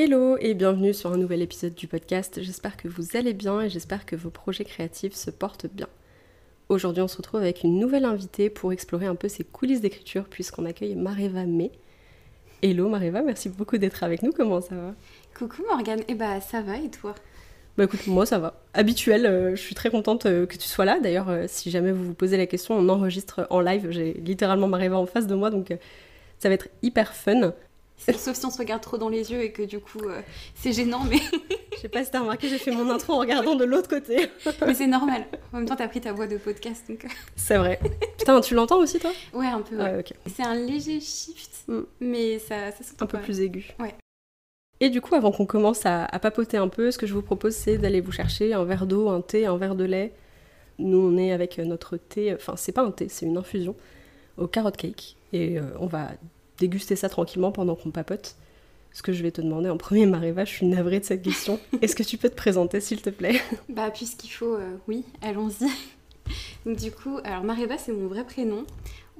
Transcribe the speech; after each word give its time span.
Hello 0.00 0.36
et 0.38 0.54
bienvenue 0.54 0.94
sur 0.94 1.10
un 1.10 1.16
nouvel 1.16 1.42
épisode 1.42 1.74
du 1.74 1.88
podcast. 1.88 2.40
J'espère 2.40 2.76
que 2.76 2.86
vous 2.86 3.16
allez 3.16 3.34
bien 3.34 3.62
et 3.62 3.68
j'espère 3.68 4.06
que 4.06 4.14
vos 4.14 4.30
projets 4.30 4.64
créatifs 4.64 5.14
se 5.14 5.28
portent 5.32 5.66
bien. 5.66 5.88
Aujourd'hui, 6.68 7.02
on 7.02 7.08
se 7.08 7.16
retrouve 7.16 7.40
avec 7.40 7.64
une 7.64 7.80
nouvelle 7.80 8.04
invitée 8.04 8.48
pour 8.48 8.72
explorer 8.72 9.06
un 9.06 9.16
peu 9.16 9.26
ses 9.26 9.42
coulisses 9.42 9.80
d'écriture 9.80 10.26
puisqu'on 10.26 10.66
accueille 10.66 10.94
Mareva 10.94 11.46
May. 11.46 11.72
Hello 12.62 12.88
Mareva, 12.88 13.22
merci 13.22 13.48
beaucoup 13.48 13.76
d'être 13.76 14.04
avec 14.04 14.22
nous. 14.22 14.30
Comment 14.30 14.60
ça 14.60 14.76
va? 14.76 14.94
Coucou 15.36 15.64
Morgane, 15.68 16.02
eh 16.06 16.14
bah 16.14 16.40
ça 16.40 16.62
va 16.62 16.76
et 16.76 16.90
toi? 16.90 17.16
Bah 17.76 17.82
écoute, 17.82 18.06
moi 18.06 18.24
ça 18.24 18.38
va. 18.38 18.62
Habituel, 18.74 19.26
euh, 19.26 19.56
je 19.56 19.60
suis 19.60 19.74
très 19.74 19.90
contente 19.90 20.26
euh, 20.26 20.46
que 20.46 20.56
tu 20.56 20.68
sois 20.68 20.84
là. 20.84 21.00
D'ailleurs, 21.00 21.28
euh, 21.28 21.46
si 21.48 21.72
jamais 21.72 21.90
vous 21.90 22.04
vous 22.04 22.14
posez 22.14 22.36
la 22.36 22.46
question, 22.46 22.76
on 22.76 22.88
enregistre 22.88 23.48
en 23.50 23.60
live. 23.60 23.88
J'ai 23.90 24.12
littéralement 24.14 24.68
Mareva 24.68 24.96
en 24.96 25.06
face 25.06 25.26
de 25.26 25.34
moi, 25.34 25.50
donc 25.50 25.76
ça 26.38 26.48
va 26.48 26.54
être 26.54 26.68
hyper 26.82 27.14
fun. 27.14 27.52
Sauf 27.98 28.36
si 28.36 28.46
on 28.46 28.50
se 28.50 28.58
regarde 28.58 28.80
trop 28.80 28.96
dans 28.96 29.08
les 29.08 29.32
yeux 29.32 29.42
et 29.42 29.52
que 29.52 29.62
du 29.62 29.80
coup 29.80 30.00
euh, 30.04 30.20
c'est 30.54 30.72
gênant, 30.72 31.04
mais. 31.04 31.18
Je 31.74 31.82
sais 31.82 31.88
pas 31.88 32.04
si 32.04 32.10
t'as 32.10 32.20
remarqué, 32.20 32.48
j'ai 32.48 32.58
fait 32.58 32.70
mon 32.70 32.90
intro 32.90 33.12
en 33.14 33.18
regardant 33.18 33.54
de 33.54 33.64
l'autre 33.64 33.88
côté. 33.88 34.28
mais 34.66 34.74
c'est 34.74 34.86
normal. 34.86 35.26
En 35.52 35.58
même 35.58 35.68
temps, 35.68 35.76
t'as 35.76 35.88
pris 35.88 36.00
ta 36.00 36.12
voix 36.12 36.26
de 36.26 36.36
podcast 36.36 36.84
donc. 36.88 37.04
Euh. 37.04 37.08
C'est 37.36 37.56
vrai. 37.56 37.78
Putain, 38.18 38.40
tu 38.40 38.54
l'entends 38.54 38.78
aussi 38.78 38.98
toi? 38.98 39.12
Ouais, 39.32 39.46
un 39.46 39.60
peu. 39.60 39.76
Ouais. 39.76 40.04
C'est 40.34 40.44
un 40.44 40.54
léger 40.54 41.00
shift, 41.00 41.50
mm. 41.68 41.80
mais 42.00 42.38
ça, 42.38 42.72
ça 42.72 42.84
Un 43.00 43.06
peu 43.06 43.18
plus 43.18 43.40
aigu. 43.40 43.68
Ouais. 43.78 43.94
Et 44.80 44.90
du 44.90 45.00
coup, 45.00 45.14
avant 45.14 45.32
qu'on 45.32 45.46
commence 45.46 45.86
à, 45.86 46.04
à, 46.04 46.18
papoter 46.18 46.56
un 46.56 46.68
peu, 46.68 46.90
ce 46.90 46.98
que 46.98 47.06
je 47.06 47.14
vous 47.14 47.22
propose, 47.22 47.54
c'est 47.54 47.78
d'aller 47.78 48.00
vous 48.00 48.12
chercher 48.12 48.54
un 48.54 48.64
verre 48.64 48.86
d'eau, 48.86 49.08
un 49.08 49.20
thé, 49.20 49.46
un 49.46 49.56
verre 49.56 49.74
de 49.74 49.84
lait. 49.84 50.12
Nous, 50.78 50.98
on 50.98 51.16
est 51.16 51.32
avec 51.32 51.58
notre 51.58 51.96
thé, 51.96 52.34
enfin, 52.34 52.54
c'est 52.56 52.72
pas 52.72 52.82
un 52.82 52.92
thé, 52.92 53.08
c'est 53.08 53.26
une 53.26 53.36
infusion 53.36 53.74
au 54.36 54.46
carrot 54.46 54.70
cake. 54.70 55.16
Et 55.32 55.58
euh, 55.58 55.62
on 55.80 55.86
va 55.86 56.10
déguster 56.58 56.96
ça 56.96 57.08
tranquillement 57.08 57.52
pendant 57.52 57.74
qu'on 57.74 57.90
papote. 57.90 58.36
Ce 58.92 59.02
que 59.02 59.12
je 59.12 59.22
vais 59.22 59.30
te 59.30 59.40
demander 59.40 59.68
en 59.68 59.76
premier, 59.76 60.06
Mareva, 60.06 60.44
je 60.44 60.50
suis 60.50 60.66
navrée 60.66 61.00
de 61.00 61.04
cette 61.04 61.22
question. 61.22 61.60
Est-ce 61.82 61.94
que 61.94 62.02
tu 62.02 62.18
peux 62.18 62.28
te 62.28 62.34
présenter, 62.34 62.80
s'il 62.80 63.00
te 63.00 63.10
plaît? 63.10 63.40
Bah, 63.68 63.90
puisqu'il 63.90 64.30
faut, 64.30 64.54
euh, 64.54 64.76
oui, 64.88 65.04
allons-y. 65.22 65.70
Donc, 66.66 66.76
du 66.76 66.90
coup, 66.90 67.18
alors 67.24 67.44
Mareva, 67.44 67.78
c'est 67.78 67.92
mon 67.92 68.08
vrai 68.08 68.24
prénom. 68.24 68.64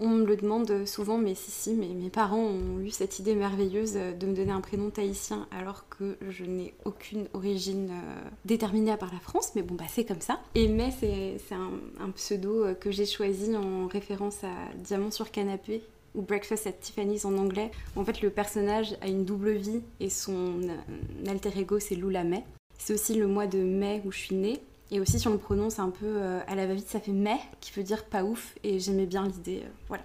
On 0.00 0.08
me 0.10 0.24
le 0.24 0.36
demande 0.36 0.86
souvent, 0.86 1.18
mais 1.18 1.34
si, 1.34 1.50
si, 1.50 1.74
mais 1.74 1.88
mes 1.88 2.08
parents 2.08 2.38
ont 2.38 2.80
eu 2.80 2.90
cette 2.90 3.18
idée 3.18 3.34
merveilleuse 3.34 3.94
de 3.94 4.26
me 4.26 4.34
donner 4.34 4.52
un 4.52 4.60
prénom 4.60 4.90
tahitien 4.90 5.48
alors 5.50 5.88
que 5.88 6.16
je 6.28 6.44
n'ai 6.44 6.72
aucune 6.84 7.26
origine 7.34 7.90
euh, 7.90 8.28
déterminée 8.44 8.92
à 8.92 8.96
part 8.96 9.12
la 9.12 9.18
France, 9.18 9.52
mais 9.56 9.62
bon, 9.62 9.74
bah 9.74 9.86
c'est 9.88 10.04
comme 10.04 10.20
ça. 10.20 10.40
Et 10.54 10.68
mais 10.68 10.92
c'est 10.92 11.54
un, 11.54 11.70
un, 12.00 12.10
pseudo 12.10 12.64
euh, 12.64 12.74
que 12.74 12.92
j'ai 12.92 13.06
choisi 13.06 13.56
en 13.56 13.88
référence 13.88 14.44
à 14.44 14.72
Diamant 14.76 15.10
sur 15.10 15.32
canapé 15.32 15.82
ou 16.14 16.22
Breakfast 16.22 16.66
at 16.66 16.72
Tiffany's 16.72 17.24
en 17.24 17.36
anglais. 17.36 17.70
En 17.96 18.04
fait, 18.04 18.22
le 18.22 18.30
personnage 18.30 18.96
a 19.00 19.08
une 19.08 19.24
double 19.24 19.52
vie 19.52 19.82
et 20.00 20.10
son 20.10 20.60
euh, 20.62 21.30
alter 21.30 21.50
ego, 21.56 21.78
c'est 21.78 21.94
Lula 21.94 22.24
May. 22.24 22.44
C'est 22.78 22.94
aussi 22.94 23.14
le 23.14 23.26
mois 23.26 23.46
de 23.46 23.58
mai 23.58 24.02
où 24.04 24.12
je 24.12 24.18
suis 24.18 24.36
née. 24.36 24.60
Et 24.90 25.00
aussi, 25.00 25.18
si 25.18 25.28
on 25.28 25.32
le 25.32 25.38
prononce 25.38 25.78
un 25.78 25.90
peu 25.90 26.06
euh, 26.06 26.40
à 26.46 26.54
la 26.54 26.66
va-vite, 26.66 26.88
ça 26.88 27.00
fait 27.00 27.12
mai, 27.12 27.36
qui 27.60 27.72
veut 27.72 27.82
dire 27.82 28.04
pas 28.04 28.24
ouf. 28.24 28.54
Et 28.64 28.78
j'aimais 28.78 29.06
bien 29.06 29.26
l'idée, 29.26 29.62
euh, 29.64 29.70
voilà. 29.88 30.04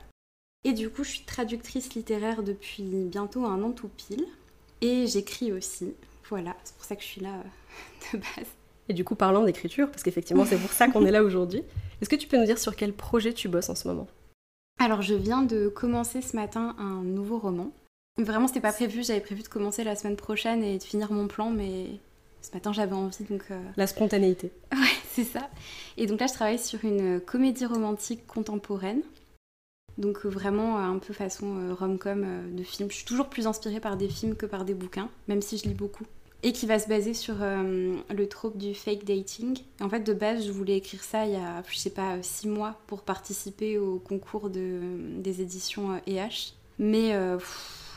Et 0.66 0.74
du 0.74 0.90
coup, 0.90 1.04
je 1.04 1.10
suis 1.10 1.24
traductrice 1.24 1.94
littéraire 1.94 2.44
depuis 2.44 2.84
bientôt 2.84 3.46
un 3.46 3.62
an 3.64 3.72
tout 3.72 3.90
pile. 3.90 4.26
Et 4.82 5.08
j'écris 5.08 5.52
aussi. 5.52 5.94
Voilà, 6.30 6.56
c'est 6.64 6.76
pour 6.76 6.86
ça 6.86 6.96
que 6.96 7.02
je 7.02 7.08
suis 7.08 7.22
là 7.22 7.44
de 8.14 8.18
base. 8.18 8.48
Et 8.90 8.94
du 8.94 9.06
coup, 9.06 9.16
parlant 9.16 9.44
d'écriture, 9.44 9.90
parce 9.90 10.04
qu'effectivement, 10.04 10.46
c'est 10.46 10.58
pour 10.58 10.72
ça 10.72 10.90
qu'on 10.90 11.06
est 11.06 11.12
là 11.12 11.24
aujourd'hui, 11.24 11.64
est-ce 12.02 12.10
que 12.10 12.16
tu 12.16 12.28
peux 12.28 12.38
nous 12.38 12.46
dire 12.46 12.58
sur 12.60 12.76
quel 12.76 12.92
projet 12.92 13.34
tu 13.34 13.48
bosses 13.48 13.70
en 13.70 13.76
ce 13.76 13.88
moment? 13.88 14.08
Alors 14.80 15.02
je 15.02 15.16
viens 15.16 15.44
de 15.44 15.70
commencer 15.70 16.22
ce 16.22 16.36
matin 16.36 16.76
un 16.78 17.04
nouveau 17.04 17.38
roman. 17.40 17.72
Vraiment 18.18 18.48
c'était 18.48 18.62
pas 18.62 18.74
prévu, 18.74 19.04
j'avais 19.04 19.22
prévu 19.22 19.42
de 19.42 19.48
commencer 19.48 19.84
la 19.84 19.96
semaine 19.96 20.16
prochaine 20.16 20.64
et 20.64 20.78
de 20.78 20.84
finir 20.84 21.12
mon 21.12 21.28
plan, 21.28 21.50
mais 21.50 21.88
ce 22.42 22.54
matin 22.54 22.74
j'avais 22.74 22.94
envie 22.94 23.24
donc... 23.24 23.46
Euh, 23.52 23.62
la 23.78 23.88
spontanéité. 23.88 24.52
Ouais, 24.74 25.00
c'est 25.12 25.24
ça. 25.24 25.50
Et 25.98 26.06
donc 26.06 26.20
là 26.20 26.28
je 26.28 26.34
travaille 26.34 26.60
sur 26.60 26.84
une 26.84 27.20
comédie 27.20 27.66
romantique 27.66 28.28
contemporaine. 28.28 29.02
Donc 29.98 30.26
euh, 30.26 30.30
vraiment 30.30 30.78
un 30.78 30.98
peu 31.00 31.14
façon 31.14 31.58
euh, 31.58 31.74
rom-com 31.74 32.54
de 32.56 32.64
film. 32.64 32.90
Je 32.92 32.98
suis 32.98 33.06
toujours 33.06 33.30
plus 33.30 33.48
inspirée 33.48 33.80
par 33.80 33.98
des 33.98 34.10
films 34.10 34.36
que 34.36 34.46
par 34.46 34.66
des 34.66 34.74
bouquins, 34.74 35.10
même 35.28 35.42
si 35.42 35.58
je 35.58 35.64
lis 35.64 35.74
beaucoup 35.74 36.06
et 36.44 36.52
qui 36.52 36.66
va 36.66 36.78
se 36.78 36.88
baser 36.88 37.14
sur 37.14 37.36
euh, 37.42 37.96
le 38.14 38.28
trope 38.28 38.58
du 38.58 38.76
fake 38.76 39.06
dating. 39.06 39.58
En 39.80 39.90
fait, 39.90 40.02
de 40.02 40.14
base, 40.14 40.46
je 40.46 40.52
voulais 40.52 40.78
écrire 40.78 41.04
ça 41.04 41.26
il 41.26 41.32
y 41.32 41.36
a, 41.38 41.64
je 41.70 41.78
sais 41.78 41.90
pas, 41.90 42.22
six 42.22 42.48
mois 42.48 42.80
pour 42.88 43.02
participer 43.02 43.78
au 43.78 43.98
concours 43.98 44.50
de, 44.50 44.82
des 45.20 45.42
éditions 45.42 46.00
EH. 46.06 46.54
Mais 46.80 47.14
euh, 47.14 47.38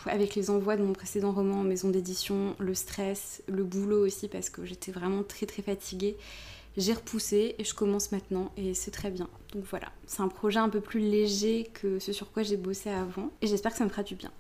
avec 0.07 0.37
les 0.37 0.49
envois 0.51 0.77
de 0.77 0.83
mon 0.83 0.93
précédent 0.93 1.33
roman 1.33 1.61
en 1.61 1.65
maison 1.65 1.91
d'édition, 1.91 2.55
le 2.59 2.75
stress, 2.75 3.43
le 3.49 3.65
boulot 3.65 4.07
aussi, 4.07 4.29
parce 4.29 4.49
que 4.49 4.65
j'étais 4.65 4.93
vraiment 4.93 5.25
très 5.25 5.47
très 5.47 5.63
fatiguée, 5.63 6.17
j'ai 6.77 6.93
repoussé 6.93 7.57
et 7.59 7.65
je 7.65 7.75
commence 7.75 8.13
maintenant 8.13 8.53
et 8.57 8.75
c'est 8.75 8.91
très 8.91 9.11
bien. 9.11 9.29
Donc 9.53 9.65
voilà, 9.71 9.91
c'est 10.07 10.21
un 10.21 10.29
projet 10.29 10.59
un 10.59 10.69
peu 10.69 10.81
plus 10.81 11.01
léger 11.01 11.71
que 11.75 11.99
ce 11.99 12.13
sur 12.13 12.31
quoi 12.31 12.43
j'ai 12.43 12.57
bossé 12.57 12.91
avant 12.91 13.31
et 13.41 13.47
j'espère 13.47 13.73
que 13.73 13.79
ça 13.79 13.85
me 13.85 13.91
fera 13.91 14.03
du 14.03 14.15
bien. 14.15 14.31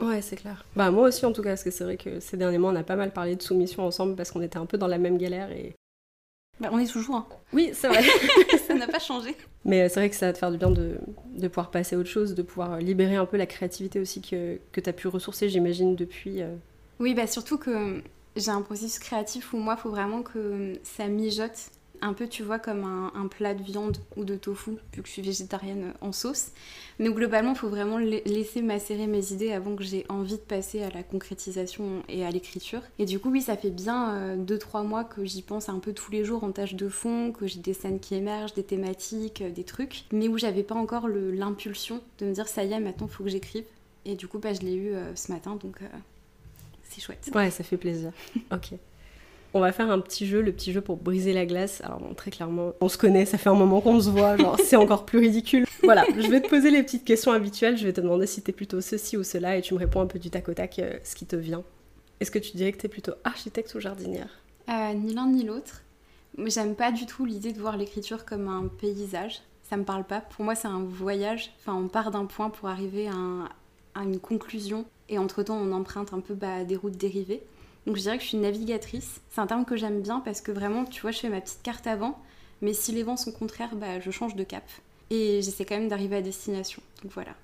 Ouais, 0.00 0.22
c'est 0.22 0.36
clair. 0.36 0.64
Bah 0.74 0.90
moi 0.90 1.08
aussi 1.08 1.24
en 1.26 1.32
tout 1.32 1.42
cas, 1.42 1.50
parce 1.50 1.64
que 1.64 1.70
c'est 1.70 1.84
vrai 1.84 1.96
que 1.96 2.20
ces 2.20 2.36
derniers 2.36 2.58
mois 2.58 2.72
on 2.72 2.76
a 2.76 2.82
pas 2.82 2.96
mal 2.96 3.12
parlé 3.12 3.36
de 3.36 3.42
soumission 3.42 3.84
ensemble 3.84 4.16
parce 4.16 4.30
qu'on 4.30 4.42
était 4.42 4.58
un 4.58 4.66
peu 4.66 4.78
dans 4.78 4.88
la 4.88 4.98
même 4.98 5.18
galère 5.18 5.50
et... 5.52 5.74
Bah 6.60 6.68
on 6.70 6.78
est 6.78 6.90
toujours. 6.90 7.16
Hein. 7.16 7.26
Oui, 7.52 7.70
c'est 7.72 7.88
vrai. 7.88 8.02
ça 8.66 8.74
n'a 8.74 8.86
pas 8.86 8.98
changé. 8.98 9.34
Mais 9.64 9.88
c'est 9.88 10.00
vrai 10.00 10.10
que 10.10 10.16
ça 10.16 10.26
va 10.26 10.32
te 10.32 10.38
faire 10.38 10.50
du 10.50 10.58
bien 10.58 10.70
de, 10.70 10.98
de, 11.34 11.48
pouvoir 11.48 11.70
passer 11.70 11.96
à 11.96 11.98
autre 11.98 12.08
chose, 12.08 12.34
de 12.34 12.42
pouvoir 12.42 12.78
libérer 12.78 13.16
un 13.16 13.26
peu 13.26 13.36
la 13.36 13.46
créativité 13.46 13.98
aussi 14.00 14.20
que, 14.20 14.58
que 14.70 14.80
tu 14.80 14.88
as 14.88 14.92
pu 14.92 15.08
ressourcer, 15.08 15.48
j'imagine, 15.48 15.96
depuis... 15.96 16.42
Euh. 16.42 16.54
Oui, 17.00 17.14
bah 17.14 17.26
surtout 17.26 17.58
que 17.58 18.02
j'ai 18.36 18.50
un 18.50 18.62
processus 18.62 18.98
créatif 18.98 19.54
où 19.54 19.56
moi, 19.56 19.76
il 19.78 19.82
faut 19.82 19.90
vraiment 19.90 20.22
que 20.22 20.74
ça 20.82 21.08
mijote 21.08 21.70
un 22.02 22.12
peu, 22.12 22.28
tu 22.28 22.42
vois, 22.42 22.58
comme 22.58 22.84
un, 22.84 23.26
plat 23.28 23.54
de 23.54 23.62
viande 23.62 23.96
ou 24.16 24.24
de 24.24 24.36
tofu, 24.36 24.72
vu 24.92 25.02
que 25.02 25.06
je 25.06 25.12
suis 25.12 25.22
végétarienne 25.22 25.94
en 26.00 26.12
sauce. 26.12 26.48
Mais 26.98 27.08
globalement, 27.08 27.52
il 27.52 27.56
faut 27.56 27.68
vraiment 27.68 27.96
laisser 27.98 28.60
macérer 28.60 29.06
mes 29.06 29.32
idées 29.32 29.52
avant 29.52 29.76
que 29.76 29.84
j'ai 29.84 30.04
envie 30.08 30.34
de 30.34 30.40
passer 30.40 30.82
à 30.82 30.90
la 30.90 31.02
concrétisation 31.02 32.02
et 32.08 32.26
à 32.26 32.30
l'écriture. 32.30 32.82
Et 32.98 33.06
du 33.06 33.18
coup, 33.18 33.30
oui, 33.30 33.40
ça 33.40 33.56
fait 33.56 33.70
bien 33.70 34.36
2-3 34.36 34.80
euh, 34.80 34.82
mois 34.82 35.04
que 35.04 35.24
j'y 35.24 35.42
pense 35.42 35.68
un 35.68 35.78
peu 35.78 35.92
tous 35.92 36.10
les 36.10 36.24
jours 36.24 36.44
en 36.44 36.52
tâche 36.52 36.74
de 36.74 36.88
fond, 36.88 37.32
que 37.32 37.46
j'ai 37.46 37.60
des 37.60 37.74
scènes 37.74 38.00
qui 38.00 38.14
émergent, 38.14 38.54
des 38.54 38.64
thématiques, 38.64 39.40
euh, 39.40 39.50
des 39.50 39.64
trucs, 39.64 40.04
mais 40.12 40.28
où 40.28 40.36
j'avais 40.36 40.64
pas 40.64 40.74
encore 40.74 41.08
l'impulsion 41.08 42.02
de 42.18 42.26
me 42.26 42.32
dire 42.32 42.48
ça 42.48 42.64
y 42.64 42.72
est, 42.72 42.80
maintenant 42.80 43.06
faut 43.06 43.24
que 43.24 43.30
j'écrive. 43.30 43.64
Et 44.04 44.16
du 44.16 44.26
coup, 44.26 44.38
bah, 44.38 44.52
je 44.52 44.60
l'ai 44.60 44.74
eu 44.74 44.94
euh, 44.94 45.14
ce 45.14 45.30
matin, 45.30 45.56
donc 45.56 45.78
c'est 46.82 47.00
chouette. 47.00 47.30
Ouais, 47.34 47.50
ça 47.50 47.62
fait 47.62 47.76
plaisir. 47.76 48.12
ok. 48.52 48.74
On 49.54 49.60
va 49.60 49.72
faire 49.72 49.90
un 49.90 50.00
petit 50.00 50.26
jeu, 50.26 50.40
le 50.40 50.52
petit 50.52 50.72
jeu 50.72 50.80
pour 50.80 50.96
briser 50.96 51.32
la 51.32 51.44
glace. 51.44 51.82
Alors 51.84 52.00
très 52.16 52.30
clairement, 52.30 52.72
on 52.80 52.88
se 52.88 52.96
connaît, 52.96 53.26
ça 53.26 53.38
fait 53.38 53.50
un 53.50 53.54
moment 53.54 53.80
qu'on 53.80 54.00
se 54.00 54.08
voit, 54.08 54.36
genre 54.36 54.58
c'est 54.58 54.76
encore 54.76 55.04
plus 55.04 55.18
ridicule. 55.18 55.66
Voilà, 55.84 56.04
je 56.16 56.28
vais 56.28 56.40
te 56.40 56.48
poser 56.48 56.70
les 56.70 56.80
petites 56.84 57.04
questions 57.04 57.32
habituelles, 57.32 57.76
je 57.76 57.84
vais 57.84 57.92
te 57.92 58.00
demander 58.00 58.28
si 58.28 58.40
t'es 58.40 58.52
plutôt 58.52 58.80
ceci 58.80 59.16
ou 59.16 59.24
cela 59.24 59.56
et 59.56 59.62
tu 59.62 59.74
me 59.74 59.80
réponds 59.80 60.00
un 60.00 60.06
peu 60.06 60.20
du 60.20 60.30
tac 60.30 60.48
au 60.48 60.54
tac 60.54 60.78
euh, 60.78 60.96
ce 61.02 61.16
qui 61.16 61.26
te 61.26 61.34
vient. 61.34 61.64
Est-ce 62.20 62.30
que 62.30 62.38
tu 62.38 62.56
dirais 62.56 62.70
que 62.70 62.78
t'es 62.78 62.88
plutôt 62.88 63.14
architecte 63.24 63.74
ou 63.74 63.80
jardinière? 63.80 64.28
Euh, 64.68 64.94
Ni 64.94 65.12
l'un 65.12 65.26
ni 65.26 65.42
l'autre. 65.42 65.82
J'aime 66.38 66.76
pas 66.76 66.92
du 66.92 67.04
tout 67.04 67.24
l'idée 67.24 67.52
de 67.52 67.58
voir 67.58 67.76
l'écriture 67.76 68.24
comme 68.24 68.46
un 68.46 68.68
paysage. 68.68 69.42
Ça 69.64 69.76
me 69.76 69.84
parle 69.84 70.04
pas. 70.04 70.20
Pour 70.20 70.44
moi, 70.44 70.54
c'est 70.54 70.68
un 70.68 70.84
voyage. 70.84 71.52
Enfin, 71.58 71.74
on 71.74 71.88
part 71.88 72.10
d'un 72.10 72.26
point 72.26 72.50
pour 72.50 72.68
arriver 72.68 73.08
à, 73.08 74.02
une 74.02 74.18
conclusion. 74.18 74.84
Et 75.08 75.18
entre-temps, 75.18 75.56
on 75.56 75.72
emprunte 75.72 76.12
un 76.12 76.20
peu 76.20 76.34
bah, 76.34 76.64
des 76.64 76.76
routes 76.76 76.96
dérivées. 76.96 77.42
Donc 77.86 77.96
je 77.96 78.02
dirais 78.02 78.16
que 78.16 78.22
je 78.22 78.28
suis 78.28 78.38
navigatrice. 78.38 79.20
C'est 79.30 79.40
un 79.40 79.46
terme 79.46 79.64
que 79.64 79.76
j'aime 79.76 80.00
bien 80.02 80.20
parce 80.20 80.40
que 80.40 80.52
vraiment, 80.52 80.84
tu 80.84 81.02
vois, 81.02 81.10
je 81.10 81.18
fais 81.18 81.28
ma 81.28 81.40
petite 81.40 81.62
carte 81.62 81.86
avant, 81.86 82.18
mais 82.60 82.74
si 82.74 82.92
les 82.92 83.02
vents 83.02 83.16
sont 83.16 83.32
contraires, 83.32 83.74
bah, 83.74 84.00
je 84.00 84.10
change 84.10 84.36
de 84.36 84.44
cap. 84.44 84.64
Et 85.10 85.42
j'essaie 85.42 85.64
quand 85.64 85.76
même 85.76 85.88
d'arriver 85.88 86.16
à 86.16 86.22
destination. 86.22 86.80
Donc 87.02 87.12
voilà. 87.12 87.34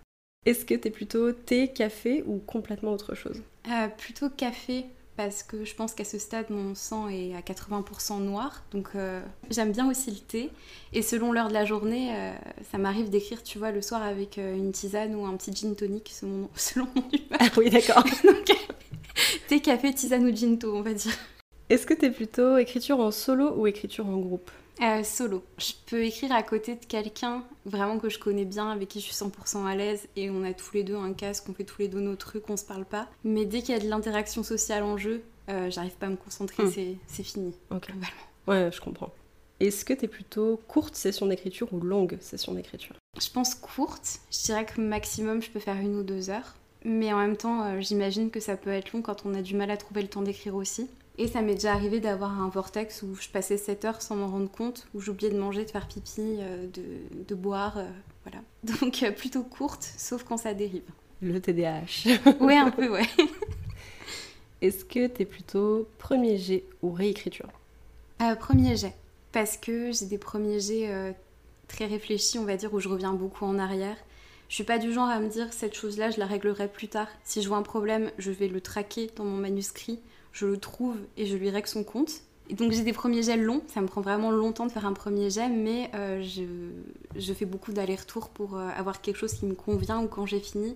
Est-ce 0.46 0.64
que 0.64 0.75
t'es 0.75 0.90
plutôt 0.90 1.32
thé, 1.32 1.69
café 1.69 2.23
ou 2.26 2.38
complètement 2.38 2.93
autre 2.93 3.14
chose? 3.14 3.43
Euh, 3.70 3.88
Plutôt 3.88 4.31
café 4.31 4.87
parce 5.17 5.43
que 5.43 5.64
je 5.64 5.75
pense 5.75 5.94
qu'à 5.94 6.05
ce 6.05 6.17
stade 6.17 6.49
mon 6.49 6.76
sang 6.76 7.08
est 7.08 7.35
à 7.35 7.40
80% 7.40 8.23
noir 8.23 8.62
donc 8.70 8.90
euh, 8.94 9.20
j'aime 9.50 9.73
bien 9.73 9.90
aussi 9.90 10.12
le 10.12 10.19
thé 10.19 10.49
et 10.93 11.02
selon 11.02 11.32
l'heure 11.32 11.49
de 11.49 11.55
la 11.55 11.64
journée 11.64 12.14
euh, 12.14 12.32
ça 12.70 12.79
m'arrive 12.79 13.11
d'écrire 13.11 13.43
tu 13.43 13.58
vois 13.58 13.73
le 13.73 13.82
soir 13.82 14.00
avec 14.00 14.37
une 14.37 14.70
tisane 14.70 15.17
ou 15.17 15.26
un 15.26 15.37
petit 15.37 15.52
gin 15.52 15.75
tonic 15.75 16.08
selon 16.14 16.32
mon, 16.32 16.49
selon 16.55 16.87
mon 16.94 17.02
humeur 17.11 17.38
ah 17.40 17.46
oui 17.56 17.69
d'accord 17.69 18.05
thé, 19.49 19.61
café, 19.61 19.93
tisane 19.93 20.26
ou 20.26 20.35
ginto, 20.35 20.75
on 20.75 20.82
va 20.82 20.94
dire. 20.94 21.17
Est-ce 21.70 21.87
que 21.87 21.94
tu 21.94 22.06
es 22.06 22.11
plutôt 22.11 22.56
écriture 22.56 23.00
en 23.00 23.11
solo 23.11 23.53
ou 23.56 23.67
écriture 23.67 24.06
en 24.06 24.17
groupe? 24.17 24.50
Euh, 24.81 25.03
Solo. 25.03 25.43
Je 25.59 25.73
peux 25.87 26.05
écrire 26.05 26.32
à 26.32 26.43
côté 26.43 26.76
de 26.76 26.85
quelqu'un 26.85 27.44
vraiment 27.67 27.99
que 27.99 28.09
je 28.09 28.19
connais 28.19 28.44
bien, 28.44 28.70
avec 28.70 28.88
qui 28.88 29.00
je 29.00 29.06
suis 29.06 29.15
100% 29.15 29.67
à 29.67 29.75
l'aise, 29.75 30.09
et 30.15 30.31
on 30.31 30.44
a 30.44 30.53
tous 30.53 30.73
les 30.75 30.85
deux 30.85 30.97
un 30.97 31.12
casque, 31.12 31.49
on 31.49 31.53
fait 31.55 31.65
tous 31.65 31.82
les 31.82 31.88
deux 31.88 32.00
nos 32.00 32.15
trucs, 32.15 32.49
on 32.49 32.56
se 32.56 32.65
parle 32.65 32.85
pas. 32.85 33.09
Mais 33.25 33.44
dès 33.44 33.61
qu'il 33.61 33.75
y 33.75 33.79
a 33.79 33.81
de 33.81 33.88
l'interaction 33.88 34.43
sociale 34.43 34.85
en 34.85 34.97
jeu, 34.97 35.23
euh, 35.49 35.69
j'arrive 35.71 35.97
pas 35.97 36.06
à 36.06 36.11
me 36.11 36.17
concentrer, 36.17 36.62
hmm. 36.62 36.97
c'est 37.06 37.23
fini. 37.25 37.55
Ok. 37.71 37.88
Ouais, 38.47 38.71
je 38.73 38.81
comprends. 38.81 39.12
Est-ce 39.61 39.85
que 39.85 39.93
tu 39.93 40.05
es 40.05 40.09
plutôt 40.09 40.61
courte 40.69 40.94
session 40.94 41.26
d'écriture 41.26 41.73
ou 41.73 41.81
longue 41.81 42.17
session 42.21 42.55
d'écriture? 42.55 42.94
Je 43.21 43.29
pense 43.31 43.56
courte. 43.56 44.21
Je 44.31 44.44
dirais 44.44 44.64
que 44.64 44.81
maximum, 44.81 45.43
je 45.43 45.50
peux 45.50 45.59
faire 45.59 45.76
une 45.76 45.97
ou 45.97 46.05
deux 46.05 46.31
heures. 46.31 46.55
Mais 46.85 47.13
en 47.13 47.19
même 47.19 47.37
temps, 47.37 47.65
euh, 47.65 47.81
j'imagine 47.81 48.31
que 48.31 48.41
ça 48.41 48.57
peut 48.57 48.71
être 48.71 48.93
long 48.93 49.03
quand 49.03 49.27
on 49.27 49.35
a 49.35 49.43
du 49.43 49.55
mal 49.55 49.71
à 49.71 49.77
trouver 49.77 50.03
le 50.03 50.09
temps 50.09 50.23
d'écrire 50.23 50.55
aussi. 50.55 50.89
Et 51.17 51.27
ça 51.27 51.43
m'est 51.43 51.55
déjà 51.55 51.73
arrivé 51.73 51.99
d'avoir 51.99 52.41
un 52.41 52.49
vortex 52.49 53.03
où 53.03 53.17
je 53.17 53.29
passais 53.29 53.57
7 53.57 53.85
heures 53.85 54.03
sans 54.03 54.15
m'en 54.15 54.29
rendre 54.29 54.51
compte, 54.51 54.87
où 54.95 55.01
j'oubliais 55.01 55.33
de 55.33 55.39
manger, 55.39 55.65
de 55.65 55.71
faire 55.71 55.89
pipi, 55.89 56.37
euh, 56.39 56.67
de, 57.27 57.35
boire, 57.35 57.79
euh, 57.79 57.89
voilà. 58.25 58.45
Donc 58.81 59.05
plutôt 59.17 59.43
courte, 59.43 59.93
sauf 59.97 60.23
quand 60.23 60.37
ça 60.37 60.55
dérive. 60.55 60.85
Le 61.21 61.41
TDAH. 61.41 62.21
ouais, 62.41 62.57
un 62.57 62.71
peu, 62.71 62.89
ouais. 62.89 63.07
Est-ce 64.63 64.85
que 64.85 65.09
tu 65.09 65.23
es 65.23 65.25
plutôt 65.25 65.89
premier 65.99 66.39
jet 66.39 66.65
ou 66.83 66.93
réécriture? 66.93 67.49
Premier 68.41 68.77
jet, 68.77 68.95
parce 69.31 69.57
que 69.57 69.93
j'ai 69.93 70.07
des 70.07 70.19
premiers 70.19 70.59
jets 70.59 71.15
très 71.69 71.87
réfléchis, 71.87 72.39
on 72.39 72.45
va 72.45 72.57
dire, 72.57 72.75
où 72.75 72.81
je 72.81 72.89
reviens 72.89 73.13
beaucoup 73.13 73.45
en 73.45 73.59
arrière 73.59 73.97
je 74.49 74.55
suis 74.55 74.65
pas 74.65 74.79
du 74.79 74.93
genre 74.93 75.09
à 75.09 75.21
me 75.21 75.29
dire 75.29 75.53
cette 75.53 75.75
chose-là, 75.75 76.11
je 76.11 76.19
la 76.19 76.27
réglerai 76.27 76.69
plus 76.69 76.89
tard. 76.89 77.09
Si 77.25 77.43
je 77.43 77.49
vois 77.49 77.59
un 77.59 77.62
problème, 77.62 78.11
je 78.19 78.31
vais 78.31 78.49
le 78.49 78.61
traquer 78.61 79.11
dans 79.17 79.25
mon 79.25 79.37
manuscrit, 79.37 80.00
je 80.33 80.47
le 80.47 80.56
trouve 80.56 80.97
et 81.17 81.27
je 81.27 81.37
lui 81.37 81.50
règle 81.50 81.69
son 81.69 81.85
compte. 81.85 82.23
Et 82.50 82.55
donc 82.55 82.73
j'ai 82.73 82.83
des 82.83 82.95
premiers 82.95 83.23
jets 83.23 83.37
longs, 83.37 83.62
ça 83.67 83.83
me 83.83 83.87
prend 83.87 84.00
vraiment 84.00 84.31
longtemps 84.31 84.67
de 84.67 84.73
faire 84.73 84.87
un 84.87 84.95
premier 84.95 85.29
jet, 85.29 85.50
mais 85.50 85.91
euh, 85.95 86.23
je, 86.23 87.33
fais 87.35 87.45
beaucoup 87.45 87.73
d'allers-retours 87.73 88.31
pour 88.31 88.56
euh, 88.56 88.69
avoir 88.75 89.03
quelque 89.03 89.17
chose 89.17 89.35
qui 89.35 89.45
me 89.45 89.55
convient 89.55 90.03
ou 90.03 90.09
quand 90.09 90.25
j'ai 90.25 90.41
fini. 90.41 90.75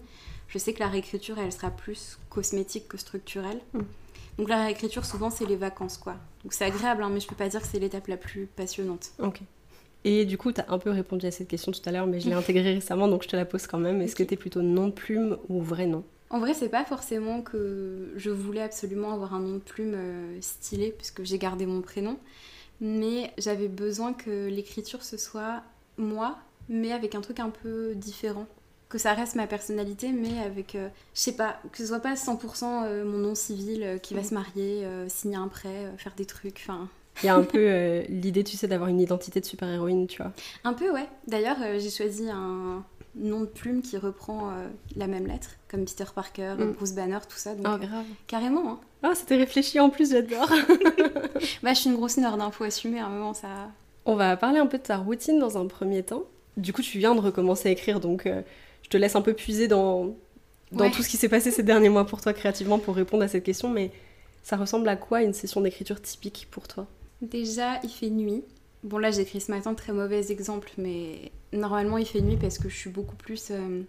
Je 0.49 0.59
sais 0.59 0.75
que 0.75 0.81
la 0.81 0.89
réécriture, 0.89 1.39
elle 1.39 1.51
sera 1.51 1.71
plus 1.71 2.19
cosmétique 2.29 2.89
que 2.89 2.99
structurelle. 2.99 3.59
Mm. 3.73 3.81
Donc 4.37 4.49
la 4.51 4.65
réécriture, 4.65 5.07
souvent, 5.07 5.31
c'est 5.31 5.47
les 5.47 5.57
vacances, 5.57 5.97
quoi. 5.97 6.17
Donc 6.43 6.53
c'est 6.53 6.67
agréable, 6.67 7.03
hein, 7.03 7.11
mais 7.11 7.21
je 7.21 7.27
peux 7.27 7.35
pas 7.35 7.49
dire 7.49 7.63
que 7.63 7.67
c'est 7.67 7.79
l'étape 7.79 8.07
la 8.07 8.19
plus 8.19 8.47
passionnante. 8.47 9.13
Ok. 9.19 9.41
Et 10.05 10.25
du 10.25 10.37
coup, 10.37 10.53
tu 10.53 10.61
as 10.61 10.67
un 10.69 10.79
peu 10.79 10.91
répondu 10.91 11.27
à 11.27 11.31
cette 11.31 11.49
question 11.49 11.71
tout 11.71 11.81
à 11.85 11.93
l'heure, 11.93 12.07
mais 12.07 12.21
je 12.21 12.29
l'ai 12.29 12.35
intégrée 12.35 12.75
récemment, 12.75 13.09
donc 13.09 13.23
je 13.23 13.29
te 13.29 13.37
la 13.37 13.45
pose 13.45 13.67
quand 13.67 13.79
même. 13.79 14.03
Est-ce 14.03 14.17
que 14.17 14.23
tu 14.23 14.35
es 14.35 14.37
plutôt 14.37 14.63
nom 14.63 14.89
de 14.89 14.93
plume 14.93 15.39
ou 15.49 15.63
vrai 15.63 15.87
nom 15.87 16.05
En 16.31 16.41
vrai, 16.41 16.55
c'est 16.55 16.69
pas 16.69 16.85
forcément 16.85 17.43
que 17.43 18.13
je 18.17 18.31
voulais 18.31 18.63
absolument 18.63 19.13
avoir 19.13 19.35
un 19.35 19.41
nom 19.41 19.55
de 19.55 19.59
plume 19.59 19.95
euh, 19.95 20.39
stylé, 20.41 20.93
puisque 20.97 21.23
j'ai 21.23 21.39
gardé 21.39 21.67
mon 21.67 21.83
prénom. 21.83 22.19
Mais 22.81 23.33
j'avais 23.39 23.69
besoin 23.69 24.13
que 24.13 24.49
l'écriture, 24.49 25.05
ce 25.05 25.17
soit 25.17 25.63
moi, 25.99 26.37
mais 26.69 26.91
avec 26.91 27.15
un 27.15 27.21
truc 27.21 27.39
un 27.39 27.51
peu 27.51 27.95
différent. 27.95 28.47
Que 28.89 28.99
ça 28.99 29.15
reste 29.15 29.37
ma 29.37 29.47
personnalité, 29.47 30.11
mais 30.11 30.41
avec, 30.41 30.75
euh, 30.75 30.89
je 31.15 31.21
sais 31.21 31.37
pas, 31.37 31.61
que 31.71 31.79
ce 31.79 31.87
soit 31.87 32.01
pas 32.01 32.15
100% 32.15 32.85
euh, 32.85 33.05
mon 33.05 33.19
nom 33.19 33.35
civil 33.37 34.01
qui 34.03 34.15
va 34.15 34.25
se 34.25 34.35
marier, 34.35 34.85
signer 35.07 35.37
un 35.37 35.49
prêt, 35.49 35.93
faire 35.97 36.15
des 36.17 36.27
trucs, 36.27 36.61
enfin 36.67 36.89
il 37.23 37.27
y 37.27 37.29
a 37.29 37.35
un 37.35 37.43
peu 37.43 37.59
euh, 37.59 38.03
l'idée, 38.09 38.43
tu 38.43 38.57
sais, 38.57 38.67
d'avoir 38.67 38.89
une 38.89 39.01
identité 39.01 39.41
de 39.41 39.45
super-héroïne, 39.45 40.07
tu 40.07 40.23
vois. 40.23 40.33
Un 40.65 40.73
peu, 40.73 40.91
ouais. 40.91 41.07
D'ailleurs, 41.27 41.59
euh, 41.63 41.79
j'ai 41.79 41.91
choisi 41.91 42.29
un 42.31 42.85
nom 43.15 43.41
de 43.41 43.47
plume 43.47 43.83
qui 43.83 43.99
reprend 43.99 44.51
euh, 44.51 44.69
la 44.97 45.07
même 45.07 45.27
lettre, 45.27 45.51
comme 45.69 45.85
Peter 45.85 46.05
Parker, 46.15 46.55
mm. 46.59 46.73
Bruce 46.73 46.93
Banner, 46.93 47.19
tout 47.29 47.37
ça. 47.37 47.55
Donc, 47.55 47.67
oh, 47.69 47.79
grave. 47.79 48.05
carrément. 48.27 48.73
Hein. 48.73 48.81
Oh, 49.05 49.13
c'était 49.15 49.37
réfléchi 49.37 49.79
en 49.79 49.91
plus, 49.91 50.11
j'adore. 50.13 50.49
bah, 51.63 51.75
je 51.75 51.79
suis 51.79 51.91
une 51.91 51.97
grosse 51.97 52.17
nerd, 52.17 52.37
il 52.39 52.43
hein, 52.43 52.51
faut 52.51 52.65
assumer 52.65 53.01
à 53.01 53.07
un 53.07 53.11
moment 53.11 53.35
ça. 53.35 53.71
On 54.05 54.17
va 54.17 54.37
parler 54.37 54.59
un 54.59 54.67
peu 54.67 54.79
de 54.79 54.83
ta 54.83 54.97
routine 54.97 55.39
dans 55.39 55.59
un 55.59 55.67
premier 55.67 56.03
temps. 56.03 56.25
Du 56.57 56.73
coup, 56.73 56.83
tu 56.83 56.99
viens 56.99 57.15
de 57.15 57.21
recommencer 57.21 57.69
à 57.69 57.73
écrire, 57.73 58.01
donc 58.01 58.29
je 58.83 58.89
te 58.89 58.97
laisse 58.97 59.15
un 59.15 59.23
peu 59.23 59.33
puiser 59.33 59.69
dans, 59.69 60.17
dans 60.73 60.91
tout 60.91 61.03
ce 61.03 61.09
qui 61.09 61.17
s'est 61.17 61.29
passé 61.29 61.51
ces 61.51 61.63
derniers 61.63 61.89
mois 61.89 62.05
pour 62.05 62.21
toi 62.21 62.33
créativement 62.33 62.79
pour 62.79 62.97
répondre 62.97 63.23
à 63.23 63.29
cette 63.29 63.45
question, 63.45 63.71
mais 63.71 63.91
ça 64.43 64.57
ressemble 64.57 64.89
à 64.89 64.97
quoi 64.97 65.23
une 65.23 65.33
session 65.33 65.61
d'écriture 65.61 66.03
typique 66.03 66.49
pour 66.51 66.67
toi? 66.69 66.87
Déjà, 67.23 67.81
il 67.85 67.89
fait 67.89 68.11
nuit. 68.11 68.43
Bon, 68.83 68.99
là, 68.99 69.13
j'écris 69.13 69.41
ce 69.41 69.53
matin, 69.53 69.75
très 69.75 69.93
mauvais 69.93 70.33
exemple, 70.33 70.71
mais 70.77 71.31
normalement, 71.53 71.97
il 71.97 72.07
fait 72.07 72.21
nuit 72.21 72.37
parce 72.37 72.59
que 72.59 72.69
je 72.69 72.77
suis 72.77 72.91
beaucoup 72.91 73.15
plus 73.15 73.49
euh, 73.53 73.83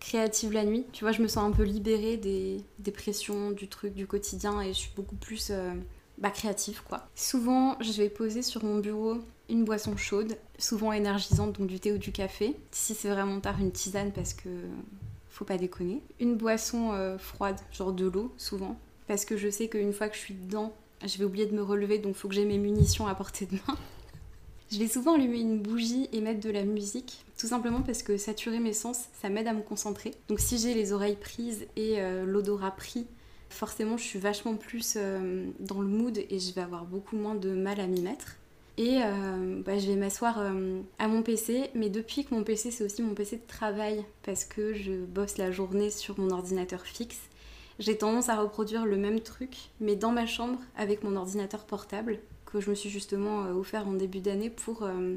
créative 0.00 0.52
la 0.52 0.64
nuit. 0.64 0.84
Tu 0.92 1.04
vois, 1.04 1.12
je 1.12 1.22
me 1.22 1.28
sens 1.28 1.44
un 1.44 1.52
peu 1.52 1.62
libérée 1.62 2.16
des, 2.16 2.64
pressions, 2.92 3.52
du 3.52 3.68
truc, 3.68 3.94
du 3.94 4.08
quotidien, 4.08 4.60
et 4.60 4.68
je 4.68 4.78
suis 4.78 4.90
beaucoup 4.96 5.14
plus 5.14 5.48
euh, 5.50 5.72
bah, 6.18 6.30
créative, 6.30 6.82
quoi. 6.82 7.08
Souvent, 7.14 7.76
je 7.80 7.92
vais 7.92 8.08
poser 8.08 8.42
sur 8.42 8.64
mon 8.64 8.80
bureau 8.80 9.18
une 9.48 9.64
boisson 9.64 9.96
chaude, 9.96 10.36
souvent 10.58 10.92
énergisante, 10.92 11.58
donc 11.58 11.68
du 11.68 11.78
thé 11.78 11.92
ou 11.92 11.98
du 11.98 12.10
café. 12.10 12.56
Si 12.72 12.94
c'est 12.94 13.08
vraiment 13.08 13.38
tard, 13.38 13.60
une 13.60 13.70
tisane 13.70 14.10
parce 14.10 14.34
que 14.34 14.48
faut 15.28 15.44
pas 15.44 15.58
déconner. 15.58 16.02
Une 16.18 16.36
boisson 16.36 16.92
euh, 16.92 17.18
froide, 17.18 17.60
genre 17.72 17.92
de 17.92 18.06
l'eau, 18.06 18.32
souvent, 18.36 18.76
parce 19.06 19.24
que 19.24 19.36
je 19.36 19.48
sais 19.48 19.68
qu'une 19.68 19.92
fois 19.92 20.08
que 20.08 20.16
je 20.16 20.20
suis 20.20 20.34
dedans, 20.34 20.72
je 21.06 21.18
vais 21.18 21.24
oublier 21.24 21.46
de 21.46 21.54
me 21.54 21.62
relever, 21.62 21.98
donc 21.98 22.14
faut 22.14 22.28
que 22.28 22.34
j'ai 22.34 22.44
mes 22.44 22.58
munitions 22.58 23.06
à 23.06 23.14
portée 23.14 23.46
de 23.46 23.54
main. 23.54 23.76
Je 24.72 24.78
vais 24.78 24.88
souvent 24.88 25.14
allumer 25.14 25.38
une 25.38 25.60
bougie 25.60 26.08
et 26.12 26.20
mettre 26.20 26.40
de 26.40 26.50
la 26.50 26.64
musique, 26.64 27.24
tout 27.38 27.46
simplement 27.46 27.82
parce 27.82 28.02
que 28.02 28.16
saturer 28.16 28.58
mes 28.58 28.72
sens, 28.72 29.04
ça 29.20 29.28
m'aide 29.28 29.46
à 29.46 29.52
me 29.52 29.62
concentrer. 29.62 30.14
Donc 30.28 30.40
si 30.40 30.58
j'ai 30.58 30.74
les 30.74 30.92
oreilles 30.92 31.18
prises 31.20 31.66
et 31.76 32.00
euh, 32.00 32.24
l'odorat 32.24 32.72
pris, 32.72 33.06
forcément 33.50 33.96
je 33.96 34.02
suis 34.02 34.18
vachement 34.18 34.56
plus 34.56 34.94
euh, 34.96 35.46
dans 35.60 35.80
le 35.80 35.86
mood 35.86 36.18
et 36.18 36.38
je 36.40 36.52
vais 36.54 36.62
avoir 36.62 36.86
beaucoup 36.86 37.14
moins 37.16 37.36
de 37.36 37.50
mal 37.50 37.78
à 37.78 37.86
m'y 37.86 38.00
mettre. 38.00 38.36
Et 38.76 39.00
euh, 39.04 39.62
bah, 39.64 39.78
je 39.78 39.86
vais 39.86 39.96
m'asseoir 39.96 40.40
à 40.98 41.06
mon 41.06 41.22
PC, 41.22 41.70
mais 41.76 41.90
depuis 41.90 42.24
que 42.24 42.34
mon 42.34 42.42
PC 42.42 42.72
c'est 42.72 42.82
aussi 42.82 43.02
mon 43.02 43.14
PC 43.14 43.36
de 43.36 43.46
travail, 43.46 44.04
parce 44.24 44.44
que 44.44 44.74
je 44.74 44.92
bosse 44.92 45.38
la 45.38 45.52
journée 45.52 45.90
sur 45.90 46.18
mon 46.18 46.30
ordinateur 46.30 46.82
fixe, 46.82 47.20
j'ai 47.78 47.98
tendance 47.98 48.28
à 48.28 48.36
reproduire 48.36 48.86
le 48.86 48.96
même 48.96 49.20
truc, 49.20 49.56
mais 49.80 49.96
dans 49.96 50.12
ma 50.12 50.26
chambre 50.26 50.58
avec 50.76 51.02
mon 51.02 51.16
ordinateur 51.16 51.64
portable, 51.64 52.20
que 52.44 52.60
je 52.60 52.70
me 52.70 52.74
suis 52.74 52.90
justement 52.90 53.44
euh, 53.44 53.52
offert 53.52 53.88
en 53.88 53.92
début 53.92 54.20
d'année 54.20 54.50
pour 54.50 54.84
euh, 54.84 55.16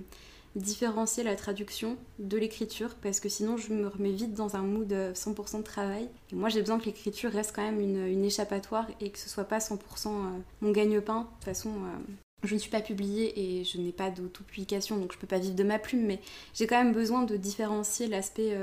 différencier 0.55 1.23
la 1.23 1.35
traduction 1.35 1.97
de 2.17 2.37
l'écriture, 2.37 2.95
parce 2.95 3.19
que 3.19 3.29
sinon 3.29 3.57
je 3.57 3.73
me 3.73 3.87
remets 3.87 4.11
vite 4.11 4.33
dans 4.33 4.55
un 4.55 4.63
mood 4.63 4.91
100% 4.91 5.55
euh, 5.55 5.57
de 5.59 5.63
travail. 5.63 6.09
Moi 6.33 6.49
j'ai 6.49 6.61
besoin 6.61 6.79
que 6.79 6.85
l'écriture 6.85 7.31
reste 7.31 7.55
quand 7.55 7.63
même 7.63 7.79
une, 7.79 8.25
échappatoire 8.25 8.87
et 8.99 9.11
que 9.11 9.19
ce 9.19 9.29
soit 9.29 9.43
pas 9.43 9.59
100% 9.59 10.09
mon 10.61 10.71
gagne-pain. 10.71 11.21
De 11.21 11.25
toute 11.25 11.45
façon, 11.45 11.73
je 12.43 12.53
ne 12.55 12.59
suis 12.59 12.71
pas 12.71 12.81
publiée 12.81 13.59
et 13.59 13.63
je 13.63 13.77
n'ai 13.77 13.91
pas 13.91 14.09
d'auto-publication, 14.09 14.97
donc 14.97 15.13
je 15.13 15.19
peux 15.19 15.27
pas 15.27 15.39
vivre 15.39 15.55
de 15.55 15.63
ma 15.63 15.77
plume, 15.77 16.05
mais 16.05 16.19
j'ai 16.55 16.65
quand 16.65 16.83
même 16.83 16.93
besoin 16.93 17.23
de 17.23 17.37
différencier 17.37 18.07
l'aspect 18.07 18.57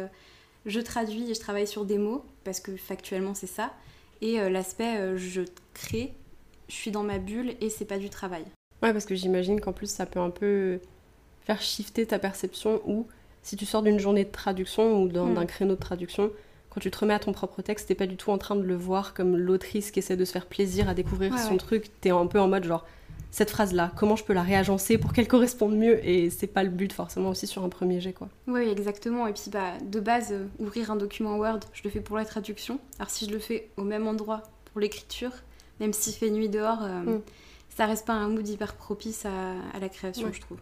je 0.67 0.81
traduis 0.81 1.31
et 1.31 1.35
je 1.35 1.41
travaille 1.41 1.67
sur 1.67 1.85
des 1.85 1.99
mots, 1.99 2.25
parce 2.45 2.61
que 2.61 2.77
factuellement 2.77 3.35
c'est 3.35 3.47
ça, 3.47 3.73
et 4.21 4.41
euh, 4.41 4.49
l'aspect 4.49 4.99
euh, 4.99 5.17
je 5.17 5.43
crée, 5.75 6.13
je 6.69 6.75
suis 6.75 6.91
dans 6.91 7.03
ma 7.03 7.19
bulle 7.19 7.55
et 7.61 7.71
c'est 7.71 7.85
pas 7.85 7.99
du 7.99 8.11
travail. 8.11 8.45
Ouais, 8.83 8.93
parce 8.93 9.05
que 9.05 9.15
j'imagine 9.15 9.61
qu'en 9.61 9.73
plus 9.73 9.91
ça 9.91 10.07
peut 10.07 10.21
un 10.21 10.31
peu 10.31 10.81
faire 11.45 11.61
shifter 11.61 12.07
ta 12.07 12.19
perception 12.19 12.81
ou 12.87 13.07
si 13.43 13.57
tu 13.57 13.67
sors 13.67 13.83
d'une 13.83 13.99
journée 13.99 14.25
de 14.25 14.31
traduction 14.31 15.03
ou 15.03 15.09
d'un 15.09 15.27
mm. 15.27 15.47
créneau 15.47 15.75
de 15.75 15.81
traduction, 15.81 16.31
quand 16.71 16.81
tu 16.81 16.91
te 16.91 16.99
remets 16.99 17.15
à 17.15 17.19
ton 17.19 17.33
propre 17.33 17.63
texte, 17.63 17.89
t'es 17.89 17.95
pas 17.95 18.07
du 18.07 18.17
tout 18.17 18.31
en 18.31 18.39
train 18.39 18.57
de 18.57 18.63
le 18.63 18.75
voir 18.75 19.15
comme 19.15 19.37
l'autrice 19.37 19.91
qui 19.91 20.01
essaie 20.01 20.17
de 20.17 20.25
se 20.25 20.33
faire 20.33 20.47
plaisir 20.47 20.89
à 20.89 20.95
découvrir 20.95 21.39
son 21.39 21.57
truc. 21.57 21.91
T'es 22.01 22.11
un 22.11 22.27
peu 22.27 22.41
en 22.41 22.49
mode 22.49 22.65
genre 22.65 22.85
cette 23.35 23.51
phrase-là, 23.51 23.91
comment 23.97 24.15
je 24.15 24.23
peux 24.23 24.33
la 24.33 24.45
réagencer 24.45 24.97
pour 24.97 25.13
qu'elle 25.13 25.27
corresponde 25.27 25.77
mieux 25.77 26.07
et 26.07 26.31
c'est 26.31 26.47
pas 26.47 26.63
le 26.63 26.71
but 26.71 26.93
forcément 26.93 27.31
aussi 27.31 27.49
sur 27.49 27.65
un 27.65 27.69
premier 27.69 28.01
jet 28.01 28.13
quoi. 28.13 28.29
Oui 28.47 28.69
exactement 28.69 29.27
et 29.27 29.33
puis 29.33 29.51
bah 29.51 29.73
de 29.83 29.99
base 29.99 30.29
euh, 30.31 30.47
ouvrir 30.61 30.93
un 30.93 30.97
document 30.97 31.37
Word 31.37 31.59
je 31.73 31.83
le 31.83 31.91
fais 31.91 31.99
pour 31.99 32.17
la 32.17 32.25
traduction 32.25 32.79
alors 33.01 33.11
si 33.11 33.27
je 33.27 33.33
le 33.33 33.41
fais 33.41 33.71
au 33.77 33.83
même 33.83 34.07
endroit 34.07 34.45
pour 34.67 34.81
l'écriture 34.81 35.33
même 35.81 35.93
s'il 35.93 36.13
fait 36.13 36.31
nuit 36.31 36.49
dehors 36.49 36.85
euh, 36.85 37.01
mm. 37.01 37.23
ça 37.77 37.87
reste 37.87 38.07
pas 38.07 38.13
un 38.13 38.29
mood 38.29 38.47
hyper 38.47 38.75
propice 38.75 39.27
à, 39.27 39.81
la 39.81 39.89
création 39.89 40.33
je 40.33 40.41
trouve. 40.41 40.59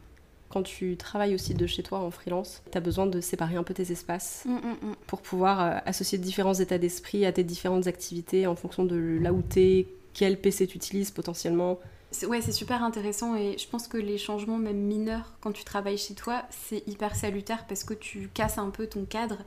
Quand 0.48 0.62
tu 0.62 0.96
travailles 0.96 1.34
aussi 1.34 1.52
de 1.52 1.66
chez 1.66 1.82
toi 1.82 1.98
en 1.98 2.10
freelance, 2.10 2.62
tu 2.70 2.78
as 2.78 2.80
besoin 2.80 3.04
de 3.04 3.20
séparer 3.20 3.56
un 3.56 3.64
peu 3.64 3.74
tes 3.74 3.92
espaces 3.92 4.44
mm, 4.46 4.52
mm, 4.52 4.94
pour 5.06 5.20
pouvoir 5.20 5.60
euh, 5.60 5.78
associer 5.84 6.16
différents 6.16 6.54
états 6.54 6.78
d'esprit 6.78 7.26
à 7.26 7.32
tes 7.32 7.44
différentes 7.44 7.86
activités 7.86 8.46
en 8.46 8.56
fonction 8.56 8.86
de 8.86 9.18
là 9.20 9.34
où 9.34 9.42
t'es, 9.42 9.88
quel 10.14 10.40
PC 10.40 10.66
tu 10.66 10.76
utilises 10.76 11.10
potentiellement, 11.10 11.78
Ouais, 12.28 12.40
c'est 12.40 12.52
super 12.52 12.82
intéressant 12.82 13.36
et 13.36 13.56
je 13.58 13.66
pense 13.68 13.88
que 13.88 13.96
les 13.96 14.18
changements, 14.18 14.58
même 14.58 14.76
mineurs, 14.76 15.32
quand 15.40 15.52
tu 15.52 15.64
travailles 15.64 15.98
chez 15.98 16.14
toi, 16.14 16.42
c'est 16.50 16.86
hyper 16.86 17.16
salutaire 17.16 17.66
parce 17.66 17.84
que 17.84 17.94
tu 17.94 18.28
casses 18.32 18.58
un 18.58 18.70
peu 18.70 18.86
ton 18.86 19.04
cadre 19.04 19.38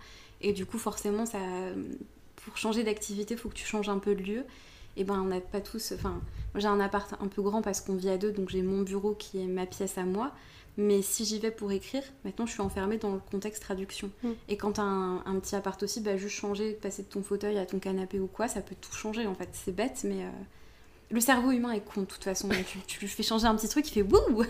et 0.41 0.53
du 0.53 0.65
coup, 0.65 0.77
forcément, 0.77 1.25
ça, 1.25 1.39
pour 2.35 2.57
changer 2.57 2.83
d'activité, 2.83 3.33
il 3.33 3.39
faut 3.39 3.49
que 3.49 3.55
tu 3.55 3.65
changes 3.65 3.89
un 3.89 3.99
peu 3.99 4.15
de 4.15 4.21
lieu. 4.21 4.43
Et 4.97 5.03
ben, 5.03 5.19
on 5.19 5.25
n'a 5.25 5.41
pas 5.41 5.59
tous. 5.59 5.91
Enfin, 5.93 6.21
j'ai 6.55 6.67
un 6.67 6.79
appart 6.79 7.13
un 7.19 7.27
peu 7.27 7.41
grand 7.41 7.61
parce 7.61 7.81
qu'on 7.81 7.95
vit 7.95 8.09
à 8.09 8.17
deux, 8.17 8.31
donc 8.31 8.49
j'ai 8.49 8.61
mon 8.61 8.81
bureau 8.81 9.13
qui 9.13 9.41
est 9.41 9.47
ma 9.47 9.65
pièce 9.65 9.97
à 9.97 10.03
moi. 10.03 10.31
Mais 10.77 11.01
si 11.01 11.25
j'y 11.25 11.39
vais 11.39 11.51
pour 11.51 11.71
écrire, 11.71 12.03
maintenant 12.25 12.45
je 12.45 12.51
suis 12.51 12.61
enfermée 12.61 12.97
dans 12.97 13.13
le 13.13 13.19
contexte 13.31 13.61
traduction. 13.61 14.11
Mm. 14.23 14.29
Et 14.49 14.57
quand 14.57 14.73
t'as 14.73 14.83
un, 14.83 15.25
un, 15.25 15.39
petit 15.39 15.55
appart 15.55 15.81
aussi, 15.83 16.01
bah, 16.01 16.17
juste 16.17 16.35
changer, 16.35 16.73
passer 16.73 17.03
de 17.03 17.07
ton 17.07 17.23
fauteuil 17.23 17.57
à 17.57 17.65
ton 17.65 17.79
canapé 17.79 18.19
ou 18.19 18.27
quoi, 18.27 18.47
ça 18.47 18.61
peut 18.61 18.75
tout 18.79 18.93
changer 18.93 19.25
en 19.25 19.35
fait. 19.35 19.49
C'est 19.53 19.75
bête, 19.75 20.01
mais. 20.03 20.23
Euh, 20.23 20.29
Le 21.15 21.21
cerveau 21.21 21.51
humain 21.51 21.71
est 21.71 21.79
con 21.79 22.01
de 22.01 22.05
toute 22.05 22.23
façon. 22.23 22.49
tu, 22.67 22.79
tu 22.85 22.99
lui 22.99 23.07
fais 23.07 23.23
changer 23.23 23.47
un 23.47 23.55
petit 23.55 23.69
truc, 23.69 23.87
il 23.87 23.93
fait 23.93 24.03
bouh 24.03 24.43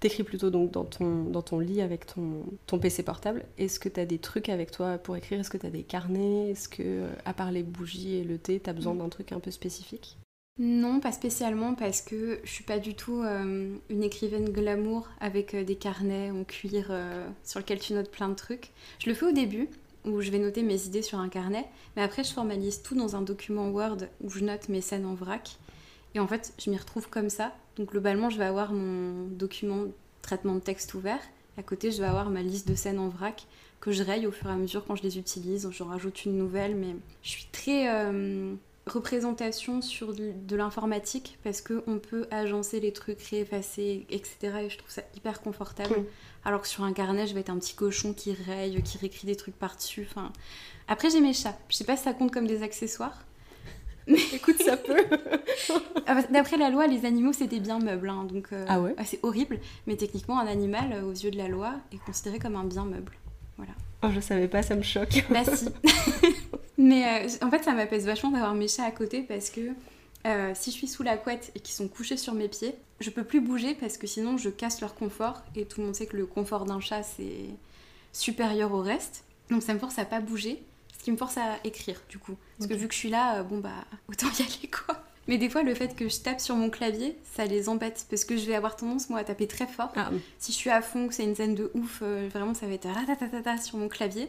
T'écris 0.00 0.24
plutôt 0.24 0.50
donc 0.50 0.70
dans 0.72 0.84
ton, 0.84 1.24
dans 1.24 1.42
ton 1.42 1.58
lit 1.58 1.80
avec 1.80 2.06
ton, 2.06 2.44
ton 2.66 2.78
PC 2.78 3.02
portable. 3.02 3.44
Est-ce 3.56 3.78
que 3.78 3.88
t'as 3.88 4.04
des 4.04 4.18
trucs 4.18 4.48
avec 4.48 4.72
toi 4.72 4.98
pour 4.98 5.16
écrire? 5.16 5.38
Est-ce 5.38 5.50
que 5.50 5.58
t'as 5.58 5.70
des 5.70 5.82
carnets? 5.82 6.50
Est-ce 6.50 6.68
que, 6.68 6.82
euh, 6.82 7.12
à 7.24 7.34
part 7.34 7.52
les 7.52 7.62
bougies 7.62 8.16
et 8.16 8.24
le 8.24 8.38
thé, 8.38 8.58
t'as 8.58 8.72
besoin 8.72 8.94
d'un 8.94 9.08
truc 9.08 9.30
un 9.32 9.40
peu 9.40 9.50
spécifique? 9.50 10.16
Non, 10.60 11.00
pas 11.00 11.10
spécialement 11.10 11.74
parce 11.74 12.02
que 12.02 12.38
je 12.44 12.50
suis 12.50 12.64
pas 12.64 12.78
du 12.78 12.94
tout 12.94 13.22
euh, 13.22 13.74
une 13.88 14.02
écrivaine 14.02 14.50
glamour 14.50 15.08
avec 15.18 15.54
euh, 15.54 15.64
des 15.64 15.76
carnets 15.76 16.30
en 16.30 16.44
cuir 16.44 16.88
euh, 16.90 17.26
sur 17.44 17.60
lesquels 17.60 17.78
tu 17.78 17.94
notes 17.94 18.10
plein 18.10 18.28
de 18.28 18.34
trucs. 18.34 18.70
Je 18.98 19.08
le 19.08 19.14
fais 19.14 19.24
au 19.24 19.32
début 19.32 19.70
où 20.04 20.20
je 20.20 20.30
vais 20.30 20.38
noter 20.38 20.62
mes 20.62 20.86
idées 20.86 21.02
sur 21.02 21.18
un 21.18 21.28
carnet, 21.28 21.66
mais 21.96 22.02
après 22.02 22.24
je 22.24 22.32
formalise 22.32 22.82
tout 22.82 22.94
dans 22.94 23.16
un 23.16 23.22
document 23.22 23.68
Word 23.68 23.98
où 24.22 24.30
je 24.30 24.40
note 24.40 24.68
mes 24.68 24.80
scènes 24.80 25.06
en 25.06 25.14
vrac. 25.14 25.58
Et 26.14 26.20
en 26.20 26.26
fait, 26.26 26.52
je 26.58 26.70
m'y 26.70 26.76
retrouve 26.76 27.08
comme 27.08 27.30
ça. 27.30 27.54
Donc 27.76 27.90
globalement, 27.90 28.30
je 28.30 28.38
vais 28.38 28.44
avoir 28.44 28.72
mon 28.72 29.26
document 29.28 29.84
traitement 30.22 30.54
de 30.54 30.60
texte 30.60 30.94
ouvert. 30.94 31.20
À 31.56 31.62
côté, 31.62 31.90
je 31.90 32.00
vais 32.00 32.08
avoir 32.08 32.30
ma 32.30 32.42
liste 32.42 32.68
de 32.68 32.74
scènes 32.74 32.98
en 32.98 33.08
vrac 33.08 33.46
que 33.80 33.92
je 33.92 34.02
raye 34.02 34.26
au 34.26 34.32
fur 34.32 34.48
et 34.48 34.52
à 34.52 34.56
mesure 34.56 34.84
quand 34.86 34.96
je 34.96 35.02
les 35.02 35.18
utilise. 35.18 35.68
J'en 35.70 35.86
rajoute 35.86 36.24
une 36.24 36.36
nouvelle, 36.36 36.74
mais 36.74 36.96
je 37.22 37.30
suis 37.30 37.46
très 37.50 37.88
euh, 37.88 38.54
représentation 38.86 39.80
sur 39.80 40.12
de, 40.14 40.56
l'informatique 40.56 41.38
parce 41.42 41.62
qu'on 41.62 41.98
peut 41.98 42.26
agencer 42.30 42.80
les 42.80 42.92
trucs, 42.92 43.22
réeffacer, 43.22 44.06
etc. 44.10 44.36
Et 44.64 44.70
je 44.70 44.78
trouve 44.78 44.90
ça 44.90 45.02
hyper 45.16 45.40
confortable. 45.40 46.04
Alors 46.44 46.62
que 46.62 46.68
sur 46.68 46.84
un 46.84 46.92
carnet, 46.92 47.26
je 47.26 47.34
vais 47.34 47.40
être 47.40 47.50
un 47.50 47.58
petit 47.58 47.74
cochon 47.74 48.14
qui 48.14 48.32
raye, 48.32 48.82
qui 48.82 48.98
réécrit 48.98 49.26
des 49.26 49.36
trucs 49.36 49.58
par-dessus. 49.58 50.06
Enfin... 50.10 50.32
Après, 50.88 51.08
j'ai 51.08 51.20
mes 51.20 51.32
chats. 51.32 51.56
Je 51.68 51.76
sais 51.76 51.84
pas 51.84 51.96
si 51.96 52.04
ça 52.04 52.12
compte 52.12 52.32
comme 52.32 52.46
des 52.46 52.62
accessoires. 52.62 53.24
Écoute, 54.06 54.60
ça 54.62 54.76
peut. 54.76 55.04
Ah 56.06 56.20
D'après 56.30 56.56
la 56.56 56.70
loi, 56.70 56.88
les 56.88 57.04
animaux 57.04 57.32
c'était 57.32 57.60
bien 57.60 57.78
meuble, 57.78 58.08
hein, 58.08 58.24
donc 58.24 58.48
euh, 58.52 58.64
Ah 58.68 58.80
ouais 58.80 58.94
c'est 59.04 59.20
horrible. 59.22 59.60
Mais 59.86 59.96
techniquement, 59.96 60.40
un 60.40 60.48
animal, 60.48 60.92
euh, 60.92 61.02
aux 61.04 61.12
yeux 61.12 61.30
de 61.30 61.36
la 61.36 61.46
loi, 61.46 61.74
est 61.92 61.98
considéré 61.98 62.40
comme 62.40 62.56
un 62.56 62.64
bien 62.64 62.84
meuble. 62.84 63.12
Voilà. 63.56 63.72
oh, 64.02 64.08
je 64.12 64.18
savais 64.18 64.48
pas, 64.48 64.62
ça 64.62 64.74
me 64.74 64.82
choque. 64.82 65.24
Bah 65.30 65.44
si. 65.44 65.68
Mais 66.78 67.04
euh, 67.04 67.46
en 67.46 67.50
fait, 67.50 67.62
ça 67.62 67.72
m'apaise 67.72 68.06
vachement 68.06 68.30
d'avoir 68.30 68.54
mes 68.54 68.66
chats 68.66 68.84
à 68.84 68.90
côté 68.90 69.22
parce 69.22 69.50
que 69.50 69.60
euh, 70.26 70.52
si 70.54 70.70
je 70.70 70.76
suis 70.76 70.88
sous 70.88 71.02
la 71.02 71.16
couette 71.16 71.50
et 71.54 71.60
qu'ils 71.60 71.74
sont 71.74 71.88
couchés 71.88 72.16
sur 72.16 72.34
mes 72.34 72.48
pieds, 72.48 72.74
je 73.00 73.10
peux 73.10 73.24
plus 73.24 73.40
bouger 73.40 73.74
parce 73.74 73.96
que 73.96 74.06
sinon 74.06 74.36
je 74.36 74.50
casse 74.50 74.80
leur 74.80 74.94
confort. 74.94 75.42
Et 75.56 75.64
tout 75.64 75.80
le 75.80 75.86
monde 75.86 75.94
sait 75.94 76.06
que 76.06 76.16
le 76.16 76.26
confort 76.26 76.64
d'un 76.64 76.80
chat 76.80 77.02
c'est 77.02 77.46
supérieur 78.12 78.72
au 78.72 78.80
reste. 78.80 79.24
Donc 79.50 79.62
ça 79.62 79.74
me 79.74 79.78
force 79.78 79.98
à 79.98 80.04
pas 80.04 80.20
bouger, 80.20 80.62
ce 80.98 81.04
qui 81.04 81.10
me 81.12 81.16
force 81.16 81.36
à 81.38 81.58
écrire 81.64 82.00
du 82.08 82.18
coup. 82.18 82.36
Parce 82.58 82.68
que 82.68 82.74
vu 82.74 82.86
que 82.88 82.94
je 82.94 82.98
suis 82.98 83.10
là, 83.10 83.38
euh, 83.38 83.42
bon 83.42 83.58
bah 83.58 83.84
autant 84.08 84.28
y 84.38 84.42
aller 84.42 84.70
quoi. 84.70 85.02
Mais 85.28 85.38
des 85.38 85.48
fois, 85.48 85.62
le 85.62 85.74
fait 85.76 85.94
que 85.94 86.08
je 86.08 86.18
tape 86.18 86.40
sur 86.40 86.56
mon 86.56 86.70
clavier, 86.70 87.16
ça 87.36 87.44
les 87.44 87.68
embête 87.68 88.06
parce 88.10 88.24
que 88.24 88.36
je 88.36 88.46
vais 88.46 88.54
avoir 88.56 88.74
tendance 88.74 89.10
moi 89.10 89.20
à 89.20 89.24
taper 89.24 89.46
très 89.46 89.66
fort. 89.68 89.92
Ah, 89.94 90.10
Si 90.38 90.50
je 90.50 90.56
suis 90.56 90.70
à 90.70 90.82
fond, 90.82 91.06
que 91.06 91.14
c'est 91.14 91.22
une 91.22 91.36
scène 91.36 91.54
de 91.54 91.70
ouf, 91.74 92.00
euh, 92.02 92.28
vraiment 92.32 92.52
ça 92.52 92.66
va 92.66 92.72
être 92.72 92.88
ratatatata 92.88 93.58
sur 93.58 93.78
mon 93.78 93.88
clavier. 93.88 94.28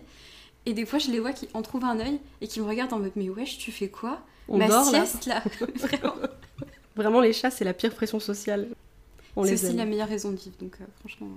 Et 0.66 0.74
des 0.74 0.86
fois, 0.86 1.00
je 1.00 1.10
les 1.12 1.20
vois 1.20 1.34
qui 1.34 1.48
en 1.54 1.62
trouvent 1.62 1.86
un 1.86 2.00
œil 2.00 2.20
et 2.42 2.48
qui 2.48 2.60
me 2.62 2.66
regardent 2.68 2.94
en 2.94 3.00
mode 3.00 3.12
Mais 3.16 3.30
wesh, 3.30 3.58
tu 3.58 3.72
fais 3.72 3.90
quoi 3.90 4.22
on 4.48 4.58
Ma 4.58 4.68
dort 4.68 4.86
sieste 4.86 5.26
là, 5.26 5.44
Vraiment. 5.76 6.14
Vraiment, 6.96 7.22
les 7.22 7.34
chats, 7.34 7.52
c'est 7.52 7.64
la 7.66 7.74
pire 7.74 7.94
pression 7.96 8.20
sociale. 8.20 8.68
C'est 9.36 9.54
aussi 9.54 9.66
aime. 9.68 9.78
la 9.78 9.86
meilleure 9.86 10.10
raison 10.10 10.32
de 10.32 10.36
vivre, 10.36 10.56
donc 10.60 10.76
euh, 10.82 10.86
franchement. 11.00 11.30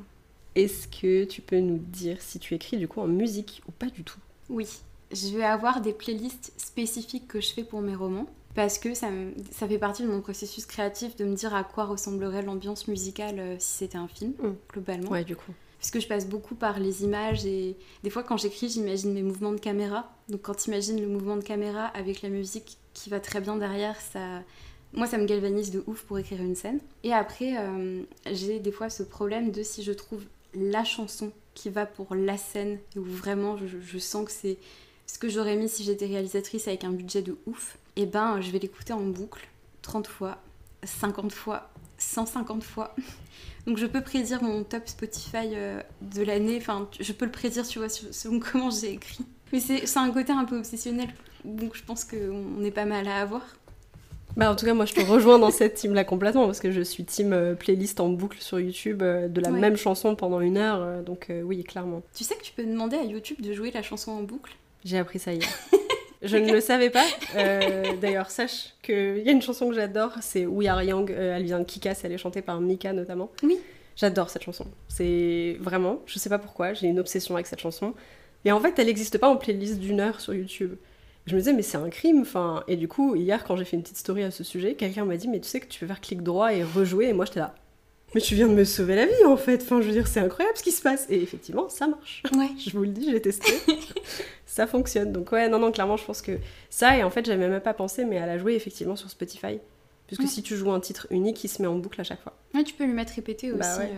Est-ce 0.57 0.89
que 0.89 1.25
tu 1.25 1.41
peux 1.43 1.59
nous 1.61 1.79
dire 1.79 2.21
si 2.21 2.39
tu 2.39 2.55
écris 2.55 2.77
du 2.77 2.89
coup 2.89 3.01
en 3.01 3.07
musique 3.07 3.63
ou 3.69 3.73
pas 3.73 3.87
du 3.87 4.03
tout? 4.05 4.19
Oui, 4.51 4.67
je 5.13 5.29
vais 5.37 5.45
avoir 5.45 5.81
des 5.81 5.93
playlists 5.93 6.53
spécifiques 6.57 7.29
que 7.29 7.41
je 7.41 7.53
fais 7.53 7.65
pour 7.65 7.81
mes 7.83 7.95
romans. 7.95 8.27
Parce 8.55 8.79
que 8.79 8.95
ça, 8.95 9.11
me- 9.11 9.33
ça 9.51 9.67
fait 9.67 9.79
partie 9.79 10.03
de 10.05 10.09
mon 10.09 10.21
processus 10.21 10.65
créatif 10.67 11.17
de 11.17 11.25
me 11.25 11.35
dire 11.35 11.55
à 11.55 11.65
quoi 11.65 11.85
ressemblerait 11.87 12.43
l'ambiance 12.43 12.87
musicale 12.87 13.37
euh, 13.41 13.57
si 13.59 13.79
c'était 13.79 13.99
un 13.99 14.07
film, 14.07 14.33
Mm. 14.41 14.51
globalement. 14.73 15.11
Ouais, 15.11 15.25
du 15.25 15.35
coup. 15.35 15.53
Puisque 15.85 16.01
je 16.01 16.09
passe 16.09 16.27
beaucoup 16.27 16.55
par 16.55 16.81
les 16.81 17.05
images 17.05 17.45
et 17.45 17.77
des 18.05 18.09
fois 18.09 18.23
quand 18.23 18.39
j'écris, 18.39 18.71
j'imagine 18.71 19.13
mes 19.13 19.23
mouvements 19.23 19.53
de 19.53 19.61
caméra. 19.61 20.11
Donc 20.31 20.41
quand 20.41 20.55
tu 20.55 20.71
imagines 20.71 20.99
le 20.99 21.07
mouvement 21.07 21.37
de 21.37 21.43
caméra 21.43 21.89
avec 21.89 22.23
la 22.23 22.31
musique 22.31 22.79
qui 22.95 23.11
va 23.11 23.21
très 23.21 23.43
bien 23.43 23.57
derrière, 23.57 24.01
ça... 24.01 24.41
moi 24.95 25.07
ça 25.07 25.19
me 25.19 25.27
galvanise 25.27 25.71
de 25.71 25.85
ouf 25.87 26.05
pour 26.05 26.19
écrire 26.19 26.41
une 26.41 26.55
scène. 26.55 26.81
Et 27.03 27.13
après, 27.13 27.59
euh, 27.59 28.03
j'ai 28.33 28.61
des 28.61 28.73
fois 28.73 28.89
ce 28.89 29.03
problème 29.03 29.51
de 29.51 29.63
si 29.63 29.83
je 29.83 29.93
trouve 29.93 30.25
la 30.55 30.85
chanson 30.85 31.33
qui 31.53 31.69
va 31.69 31.85
pour 31.85 32.15
la 32.15 32.39
scène, 32.39 32.79
où 32.97 33.03
vraiment 33.03 33.59
je, 33.59 33.67
je 33.79 33.99
sens 33.99 34.25
que 34.25 34.33
c'est 34.33 34.57
ce 35.07 35.19
que 35.19 35.29
j'aurais 35.29 35.57
mis 35.57 35.69
si 35.69 35.85
j'étais 35.85 36.07
réalisatrice 36.07 36.67
avec 36.67 36.85
un 36.85 36.93
budget 36.93 37.21
de 37.21 37.37
ouf, 37.45 37.77
et 37.97 38.07
ben 38.07 38.41
je 38.41 38.51
vais 38.53 38.59
l'écouter 38.59 38.95
en 38.95 39.03
boucle 39.03 39.47
30 39.83 40.07
fois, 40.07 40.39
50 40.83 41.31
fois, 41.31 41.71
150 42.05 42.63
fois. 42.65 42.95
Donc 43.67 43.79
je 43.79 43.87
peux 43.87 44.03
prédire 44.03 44.43
mon 44.43 44.63
top 44.63 44.83
Spotify 44.89 45.49
euh, 45.55 45.81
de 46.03 46.23
l'année, 46.23 46.59
enfin 46.61 46.89
je 47.01 47.13
peux 47.13 47.25
le 47.25 47.31
prédire 47.31 47.67
tu 47.67 47.79
vois 47.79 47.89
selon 47.89 48.39
comment 48.53 48.71
j'ai 48.71 48.93
écrit. 48.93 49.25
Mais 49.53 49.61
c'est 49.61 49.97
un 49.99 50.11
côté 50.11 50.33
un 50.33 50.45
peu 50.45 50.59
obsessionnel, 50.59 51.09
donc 51.45 51.75
je 51.77 51.83
pense 51.85 52.05
qu'on 52.05 52.63
est 52.65 52.71
pas 52.73 52.85
mal 52.85 53.07
à 53.09 53.21
avoir. 53.23 53.43
Bah, 54.37 54.51
en 54.51 54.57
tout 54.57 54.67
cas, 54.67 54.75
moi, 54.75 54.85
je 54.85 54.95
te 54.95 55.01
rejoins 55.01 55.39
dans 55.39 55.53
cette 55.53 55.75
team-là 55.75 56.03
complètement 56.03 56.47
parce 56.47 56.59
que 56.59 56.73
je 56.73 56.81
suis 56.81 57.05
team 57.05 57.33
euh, 57.33 57.55
playlist 57.55 58.01
en 58.01 58.09
boucle 58.09 58.39
sur 58.41 58.59
YouTube 58.59 59.01
euh, 59.01 59.29
de 59.29 59.41
la 59.41 59.53
Ouais. 59.53 59.61
même 59.61 59.77
chanson 59.77 60.17
pendant 60.17 60.41
une 60.41 60.57
heure. 60.57 60.81
euh, 60.83 61.03
donc, 61.03 61.31
oui, 61.45 61.63
clairement. 61.63 62.03
Tu 62.17 62.25
sais 62.25 62.35
que 62.35 62.43
tu 62.43 62.53
peux 62.53 62.65
demander 62.65 62.97
à 62.97 63.05
YouTube 63.05 63.41
de 63.41 63.53
jouer 63.53 63.71
la 63.71 63.83
chanson 63.83 64.11
en 64.11 64.23
boucle? 64.25 64.57
J'ai 64.85 64.99
appris 64.99 65.21
ça 65.21 65.33
hier. 65.33 65.49
Je 66.25 66.37
ne 66.37 66.53
le 66.53 66.61
savais 66.63 66.91
pas. 66.91 67.05
Euh, 67.37 67.85
D'ailleurs, 68.01 68.31
sache 68.31 68.75
qu'il 68.83 69.19
y 69.25 69.29
a 69.29 69.33
une 69.33 69.43
chanson 69.43 69.69
que 69.69 69.75
j'adore, 69.75 70.13
c'est 70.21 70.47
We 70.47 70.69
Are 70.69 70.83
Young. 70.83 71.11
euh, 71.11 71.37
elle 71.37 71.45
vient 71.45 71.61
de 71.61 71.65
Kikas, 71.65 72.01
elle 72.05 72.13
est 72.13 72.19
chantée 72.19 72.43
par 72.43 72.61
Mika 72.61 72.93
notamment. 72.93 73.31
Oui. 73.43 73.59
J'adore 73.97 74.29
cette 74.31 74.43
chanson. 74.43 74.67
C'est 74.89 75.57
vraiment, 75.61 76.01
je 76.07 76.19
sais 76.19 76.29
pas 76.29 76.39
pourquoi, 76.39 76.73
j'ai 76.75 76.89
une 76.89 76.99
obsession 76.99 77.35
avec 77.37 77.47
cette 77.47 77.61
chanson. 77.61 77.95
Et 78.45 78.51
en 78.53 78.61
fait, 78.61 78.79
elle 78.79 78.87
n'existe 78.87 79.19
pas 79.19 79.29
en 79.29 79.37
playlist 79.37 79.79
d'une 79.79 80.01
heure 80.01 80.21
sur 80.21 80.35
YouTube. 80.35 80.75
Je 81.27 81.35
me 81.35 81.39
disais, 81.41 81.53
mais 81.53 81.63
c'est 81.63 81.79
un 81.79 81.89
crime. 81.89 82.21
Enfin, 82.23 82.63
et 82.69 82.77
du 82.77 82.89
coup, 82.89 83.15
hier, 83.15 83.45
quand 83.45 83.57
j'ai 83.57 83.65
fait 83.65 83.77
une 83.77 83.83
petite 83.83 83.97
story 83.97 84.23
à 84.25 84.31
ce 84.31 84.45
sujet, 84.45 84.75
quelqu'un 84.75 85.05
m'a 85.07 85.17
dit, 85.17 85.29
mais 85.29 85.41
tu 85.41 85.49
sais 85.49 85.61
que 85.61 85.67
tu 85.67 85.81
peux 85.81 85.87
faire 85.87 86.01
clic 86.01 86.23
droit 86.23 86.53
et 86.53 86.63
rejouer. 86.63 87.09
Et 87.09 87.13
moi, 87.15 87.25
j'étais 87.25 87.41
là. 87.41 87.55
Mais 88.15 88.21
tu 88.21 88.35
viens 88.35 88.47
de 88.49 88.55
me 88.55 88.65
sauver 88.65 88.95
la 88.97 89.07
vie, 89.07 89.25
en 89.27 89.37
fait. 89.37 89.63
Enfin, 89.63 89.81
je 89.81 89.87
veux 89.87 89.93
dire, 89.93 90.07
c'est 90.07 90.21
incroyable 90.21 90.57
ce 90.57 90.63
qui 90.63 90.71
se 90.73 90.81
passe. 90.83 91.07
Et 91.11 91.21
effectivement, 91.23 91.69
ça 91.69 91.87
marche. 91.89 92.23
Ouais. 92.37 92.49
Je 92.59 92.71
vous 92.71 92.83
le 92.85 92.89
dis, 92.91 93.11
j'ai 93.11 93.21
testé. 93.21 93.53
ça 94.47 94.67
fonctionne. 94.67 95.13
Donc 95.13 95.33
ouais, 95.33 95.49
non, 95.49 95.59
non, 95.59 95.73
clairement, 95.73 95.97
je 95.97 96.05
pense 96.05 96.23
que 96.23 96.39
ça, 96.71 96.97
et 96.97 97.03
en 97.03 97.11
fait, 97.11 97.27
j'avais 97.27 97.49
même 97.49 97.61
pas 97.61 97.75
pensé, 97.75 98.05
mais 98.05 98.19
à 98.19 98.27
la 98.27 98.39
jouer 98.39 98.55
effectivement 98.55 98.97
sur 98.97 99.11
Spotify. 99.11 99.59
Puisque 100.07 100.23
Mm. 100.23 100.27
si 100.29 100.43
tu 100.43 100.57
joues 100.57 100.71
un 100.71 100.81
titre 100.81 101.07
unique, 101.11 101.43
il 101.45 101.49
se 101.49 101.61
met 101.63 101.69
en 101.69 101.77
boucle 101.77 102.01
à 102.01 102.05
chaque 102.05 102.23
fois. 102.23 102.35
Ouais, 102.55 102.63
tu 102.63 102.75
peux 102.75 102.85
lui 102.85 102.93
mettre 102.93 103.13
aussi. 103.19 103.53
Bah 103.53 103.79
ouais. 103.79 103.91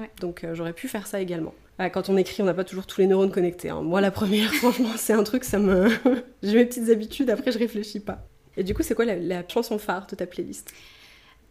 euh. 0.00 0.02
Donc 0.20 0.44
euh, 0.44 0.54
j'aurais 0.54 0.72
pu 0.72 0.88
faire 0.88 1.06
ça 1.06 1.20
également. 1.20 1.54
Ah, 1.78 1.88
quand 1.88 2.08
on 2.10 2.16
écrit, 2.16 2.42
on 2.42 2.46
n'a 2.46 2.52
pas 2.54 2.64
toujours 2.64 2.86
tous 2.86 3.00
les 3.00 3.06
neurones 3.06 3.30
connectés. 3.30 3.70
hein. 3.70 3.80
Moi, 3.80 4.00
la 4.00 4.10
première, 4.10 4.52
franchement, 4.54 4.90
c'est 4.96 5.12
un 5.14 5.22
truc, 5.24 5.44
ça 5.44 5.58
me... 5.58 5.88
j'ai 6.42 6.54
mes 6.56 6.66
petites 6.66 6.90
habitudes, 6.90 7.30
après, 7.30 7.50
je 7.52 7.58
réfléchis 7.58 8.00
pas. 8.00 8.26
Et 8.56 8.64
du 8.64 8.74
coup, 8.74 8.82
c'est 8.82 8.94
quoi 8.94 9.04
la, 9.06 9.16
la 9.16 9.48
chanson 9.48 9.78
phare 9.78 10.06
de 10.08 10.14
ta 10.16 10.26
playlist? 10.26 10.72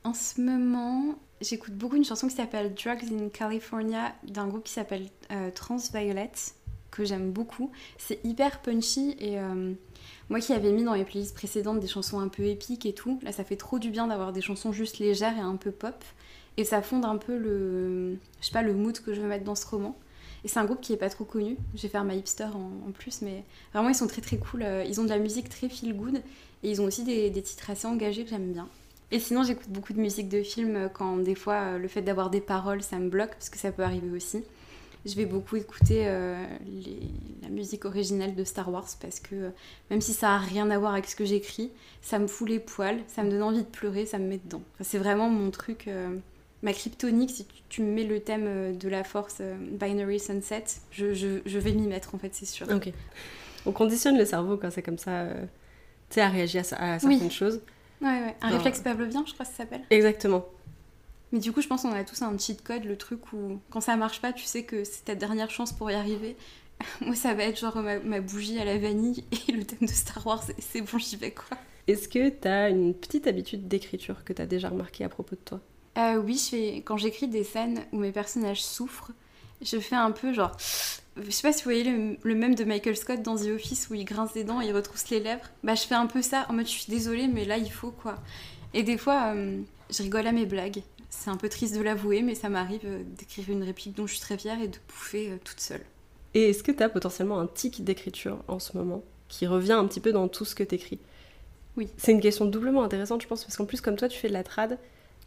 En 0.03 0.13
ce 0.13 0.39
moment, 0.41 1.15
j'écoute 1.41 1.73
beaucoup 1.73 1.95
une 1.95 2.05
chanson 2.05 2.27
qui 2.27 2.35
s'appelle 2.35 2.73
Drugs 2.73 3.11
in 3.11 3.29
California 3.29 4.13
d'un 4.23 4.47
groupe 4.47 4.63
qui 4.63 4.73
s'appelle 4.73 5.07
euh, 5.31 5.49
Transviolet, 5.51 6.31
que 6.91 7.03
j'aime 7.03 7.31
beaucoup. 7.31 7.71
C'est 7.97 8.23
hyper 8.23 8.61
punchy 8.61 9.15
et 9.19 9.39
euh, 9.39 9.73
moi 10.29 10.39
qui 10.39 10.53
avais 10.53 10.71
mis 10.71 10.83
dans 10.83 10.93
mes 10.93 11.03
playlists 11.03 11.33
précédentes 11.33 11.79
des 11.79 11.87
chansons 11.87 12.19
un 12.19 12.27
peu 12.27 12.43
épiques 12.45 12.85
et 12.85 12.93
tout, 12.93 13.19
là 13.23 13.31
ça 13.31 13.43
fait 13.43 13.55
trop 13.55 13.79
du 13.79 13.89
bien 13.89 14.07
d'avoir 14.07 14.33
des 14.33 14.41
chansons 14.41 14.71
juste 14.71 14.99
légères 14.99 15.37
et 15.37 15.41
un 15.41 15.55
peu 15.55 15.71
pop. 15.71 16.03
Et 16.57 16.65
ça 16.65 16.81
fonde 16.81 17.05
un 17.05 17.17
peu 17.17 17.37
le, 17.37 18.17
je 18.41 18.45
sais 18.45 18.51
pas, 18.51 18.61
le 18.61 18.73
mood 18.73 18.99
que 18.99 19.13
je 19.13 19.21
veux 19.21 19.27
mettre 19.27 19.45
dans 19.45 19.55
ce 19.55 19.65
roman. 19.65 19.97
Et 20.43 20.47
c'est 20.47 20.59
un 20.59 20.65
groupe 20.65 20.81
qui 20.81 20.91
est 20.91 20.97
pas 20.97 21.09
trop 21.09 21.23
connu. 21.23 21.55
Je 21.75 21.83
vais 21.83 21.87
faire 21.87 22.03
ma 22.03 22.13
hipster 22.13 22.47
en, 22.53 22.91
plus, 22.91 23.21
mais 23.21 23.43
vraiment 23.73 23.89
ils 23.89 23.95
sont 23.95 24.07
très 24.07 24.21
très 24.21 24.37
cool. 24.37 24.63
Euh, 24.63 24.83
Ils 24.85 24.99
ont 24.99 25.05
de 25.05 25.09
la 25.09 25.19
musique 25.19 25.49
très 25.49 25.69
feel 25.69 25.95
good 25.95 26.21
et 26.63 26.69
ils 26.69 26.81
ont 26.81 26.85
aussi 26.85 27.03
des 27.03 27.31
titres 27.41 27.69
assez 27.69 27.87
engagés 27.87 28.23
que 28.25 28.29
j'aime 28.29 28.51
bien. 28.51 28.67
Et 29.11 29.19
sinon, 29.19 29.43
j'écoute 29.43 29.69
beaucoup 29.69 29.93
de 29.93 29.99
musique 29.99 30.29
de 30.29 30.41
film 30.41 30.75
euh, 30.75 30.87
quand 30.89 31.17
des 31.17 31.35
fois 31.35 31.55
euh, 31.55 31.77
le 31.77 31.87
fait 31.87 32.01
d'avoir 32.01 32.29
des 32.29 32.41
paroles 32.41 32.81
ça 32.81 32.97
me 32.97 33.09
bloque, 33.09 33.31
parce 33.31 33.49
que 33.49 33.57
ça 33.57 33.71
peut 33.71 33.83
arriver 33.83 34.09
aussi. 34.15 34.43
Je 35.05 35.15
vais 35.15 35.25
beaucoup 35.25 35.55
écouter 35.55 36.03
euh, 36.07 36.35
les- 36.65 36.99
la 37.41 37.49
musique 37.49 37.85
originale 37.85 38.35
de 38.35 38.43
Star 38.43 38.71
Wars 38.71 38.85
parce 39.01 39.19
que 39.19 39.49
même 39.89 39.99
si 39.99 40.13
ça 40.13 40.35
a 40.35 40.37
rien 40.37 40.69
à 40.69 40.77
voir 40.77 40.93
avec 40.93 41.07
ce 41.07 41.15
que 41.15 41.25
j'écris, 41.25 41.71
ça 42.03 42.19
me 42.19 42.27
fout 42.27 42.47
les 42.47 42.59
poils, 42.59 42.99
ça 43.07 43.23
me 43.23 43.31
donne 43.31 43.41
envie 43.41 43.63
de 43.63 43.67
pleurer, 43.67 44.05
ça 44.05 44.19
me 44.19 44.27
met 44.27 44.39
dedans. 44.45 44.61
Enfin, 44.75 44.83
c'est 44.83 44.99
vraiment 44.99 45.27
mon 45.27 45.49
truc, 45.49 45.87
euh, 45.87 46.15
ma 46.61 46.71
kryptonique. 46.71 47.31
Si 47.31 47.45
tu, 47.45 47.55
tu 47.67 47.81
me 47.81 47.91
mets 47.91 48.03
le 48.03 48.19
thème 48.19 48.77
de 48.77 48.89
la 48.89 49.03
force 49.03 49.37
euh, 49.41 49.55
Binary 49.71 50.19
Sunset, 50.19 50.65
je, 50.91 51.13
je- 51.15 51.41
je 51.47 51.57
vais 51.59 51.71
m'y 51.73 51.87
mettre 51.87 52.13
en 52.13 52.19
fait, 52.19 52.29
c'est 52.35 52.45
sûr. 52.45 52.67
Ok. 52.71 52.91
On 53.65 53.71
conditionne 53.71 54.17
le 54.19 54.25
cerveau 54.25 54.55
quand 54.55 54.69
c'est 54.71 54.83
comme 54.83 54.99
ça, 54.99 55.25
tu 56.09 56.15
sais, 56.15 56.21
à 56.21 56.29
réagir 56.29 56.63
à, 56.73 56.93
à 56.93 56.99
certaines 56.99 57.21
Oui. 57.23 57.31
choses. 57.31 57.59
Ouais, 58.01 58.07
ouais. 58.07 58.35
Un 58.41 58.49
Genre- 58.49 58.57
réflexe 58.57 58.79
pavlovien, 58.81 59.23
je 59.27 59.33
crois 59.33 59.45
que 59.45 59.51
ça 59.51 59.57
s'appelle. 59.59 59.81
Exactement. 59.89 60.45
Mais 61.31 61.39
du 61.39 61.51
coup, 61.51 61.61
je 61.61 61.67
pense 61.67 61.83
qu'on 61.83 61.91
a 61.93 62.03
tous 62.03 62.21
un 62.23 62.37
cheat 62.37 62.61
code, 62.63 62.83
le 62.83 62.97
truc 62.97 63.31
où 63.33 63.59
quand 63.69 63.79
ça 63.81 63.95
marche 63.95 64.21
pas, 64.21 64.33
tu 64.33 64.43
sais 64.45 64.63
que 64.63 64.83
c'est 64.83 65.05
ta 65.05 65.15
dernière 65.15 65.49
chance 65.49 65.71
pour 65.71 65.89
y 65.89 65.93
arriver. 65.93 66.35
Moi, 67.01 67.15
ça 67.15 67.33
va 67.33 67.43
être 67.43 67.59
genre 67.59 67.77
ma, 67.77 67.99
ma 67.99 68.19
bougie 68.21 68.59
à 68.59 68.65
la 68.65 68.77
vanille 68.77 69.23
et 69.47 69.51
le 69.51 69.63
thème 69.63 69.79
de 69.87 69.87
Star 69.93 70.25
Wars, 70.25 70.43
c'est- 70.59 70.81
bon, 70.81 70.97
j'y 70.97 71.15
vais 71.15 71.31
quoi. 71.31 71.57
Est-ce 71.87 72.07
que 72.07 72.29
tu 72.29 72.47
as 72.47 72.69
une 72.69 72.93
petite 72.93 73.27
habitude 73.27 73.67
d'écriture 73.67 74.23
que 74.23 74.33
tu 74.33 74.41
as 74.41 74.45
déjà 74.45 74.69
remarqué 74.69 75.03
à 75.03 75.09
propos 75.09 75.35
de 75.35 75.41
toi? 75.41 75.59
Euh, 75.97 76.17
Oui, 76.17 76.37
je 76.37 76.49
fais... 76.55 76.77
quand 76.85 76.97
j'écris 76.97 77.27
des 77.27 77.43
scènes 77.43 77.81
où 77.91 77.97
mes 77.99 78.11
personnages 78.11 78.63
souffrent, 78.63 79.11
je 79.61 79.79
fais 79.79 79.95
un 79.95 80.11
peu 80.11 80.33
genre. 80.33 80.51
Je 81.17 81.29
sais 81.29 81.41
pas 81.41 81.51
si 81.51 81.63
vous 81.63 81.71
voyez 81.71 81.83
le, 81.83 82.35
même 82.35 82.55
de 82.55 82.63
Michael 82.63 82.95
Scott 82.95 83.21
dans 83.21 83.35
The 83.35 83.47
Office 83.47 83.89
où 83.89 83.95
il 83.95 84.05
grince 84.05 84.33
des 84.33 84.43
dents 84.43 84.61
et 84.61 84.67
il 84.67 84.75
retrousse 84.75 85.09
les 85.09 85.19
lèvres. 85.19 85.43
Bah, 85.63 85.75
je 85.75 85.81
fais 85.83 85.95
un 85.95 86.07
peu 86.07 86.21
ça 86.21 86.45
en 86.49 86.53
mode 86.53 86.67
je 86.67 86.71
suis 86.71 86.91
désolée, 86.91 87.27
mais 87.27 87.45
là 87.45 87.57
il 87.57 87.71
faut 87.71 87.91
quoi. 87.91 88.15
Et 88.73 88.83
des 88.83 88.97
fois, 88.97 89.33
euh, 89.35 89.59
je 89.89 90.03
rigole 90.03 90.27
à 90.27 90.31
mes 90.31 90.45
blagues. 90.45 90.81
C'est 91.09 91.29
un 91.29 91.35
peu 91.35 91.49
triste 91.49 91.75
de 91.75 91.81
l'avouer, 91.81 92.21
mais 92.21 92.35
ça 92.35 92.47
m'arrive 92.47 92.81
euh, 92.85 93.03
d'écrire 93.17 93.49
une 93.49 93.63
réplique 93.63 93.95
dont 93.95 94.07
je 94.07 94.13
suis 94.13 94.21
très 94.21 94.37
fière 94.37 94.61
et 94.61 94.69
de 94.69 94.77
pouffer 94.87 95.37
toute 95.43 95.59
seule. 95.59 95.83
Et 96.33 96.49
est-ce 96.49 96.63
que 96.63 96.71
tu 96.71 96.81
as 96.81 96.89
potentiellement 96.89 97.39
un 97.39 97.47
tic 97.47 97.83
d'écriture 97.83 98.37
en 98.47 98.59
ce 98.59 98.77
moment 98.77 99.03
qui 99.27 99.47
revient 99.47 99.73
un 99.73 99.85
petit 99.85 99.99
peu 99.99 100.11
dans 100.11 100.27
tout 100.27 100.45
ce 100.45 100.55
que 100.55 100.63
tu 100.63 100.75
écris 100.75 100.99
Oui. 101.75 101.89
C'est 101.97 102.11
une 102.11 102.21
question 102.21 102.45
doublement 102.45 102.83
intéressante, 102.83 103.21
je 103.21 103.27
pense, 103.27 103.43
parce 103.43 103.57
qu'en 103.57 103.65
plus, 103.65 103.81
comme 103.81 103.97
toi, 103.97 104.07
tu 104.07 104.17
fais 104.17 104.29
de 104.29 104.33
la 104.33 104.43
trad, 104.43 104.77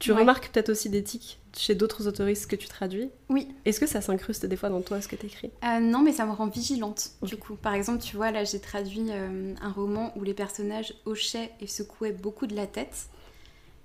tu 0.04 0.12
remarques 0.12 0.50
peut-être 0.50 0.68
aussi 0.68 0.90
des 0.90 1.02
tics 1.02 1.38
chez 1.56 1.74
d'autres 1.74 2.06
autoristes 2.08 2.46
que 2.46 2.56
tu 2.56 2.68
traduis 2.68 3.08
Oui. 3.30 3.48
Est-ce 3.64 3.80
que 3.80 3.86
ça 3.86 4.02
s'incruste 4.02 4.44
des 4.44 4.56
fois 4.56 4.68
dans 4.68 4.82
toi, 4.82 5.00
ce 5.00 5.08
que 5.08 5.16
tu 5.16 5.26
écris 5.26 5.50
euh, 5.64 5.80
Non, 5.80 6.02
mais 6.02 6.12
ça 6.12 6.26
me 6.26 6.32
rend 6.32 6.46
vigilante, 6.46 7.12
du 7.22 7.36
coup. 7.36 7.54
Par 7.54 7.72
exemple, 7.72 8.02
tu 8.02 8.16
vois, 8.16 8.30
là, 8.30 8.44
j'ai 8.44 8.60
traduit 8.60 9.06
euh, 9.08 9.54
un 9.62 9.70
roman 9.70 10.12
où 10.16 10.24
les 10.24 10.34
personnages 10.34 10.94
hochaient 11.06 11.50
et 11.60 11.66
secouaient 11.66 12.12
beaucoup 12.12 12.46
de 12.46 12.54
la 12.54 12.66
tête. 12.66 13.08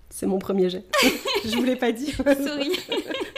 C'est 0.09 0.25
mon 0.25 0.39
premier 0.39 0.69
jet. 0.69 0.83
je 1.45 1.55
vous 1.55 1.63
l'ai 1.63 1.77
pas 1.77 1.93
dit. 1.93 2.11
Sorry. 2.11 2.71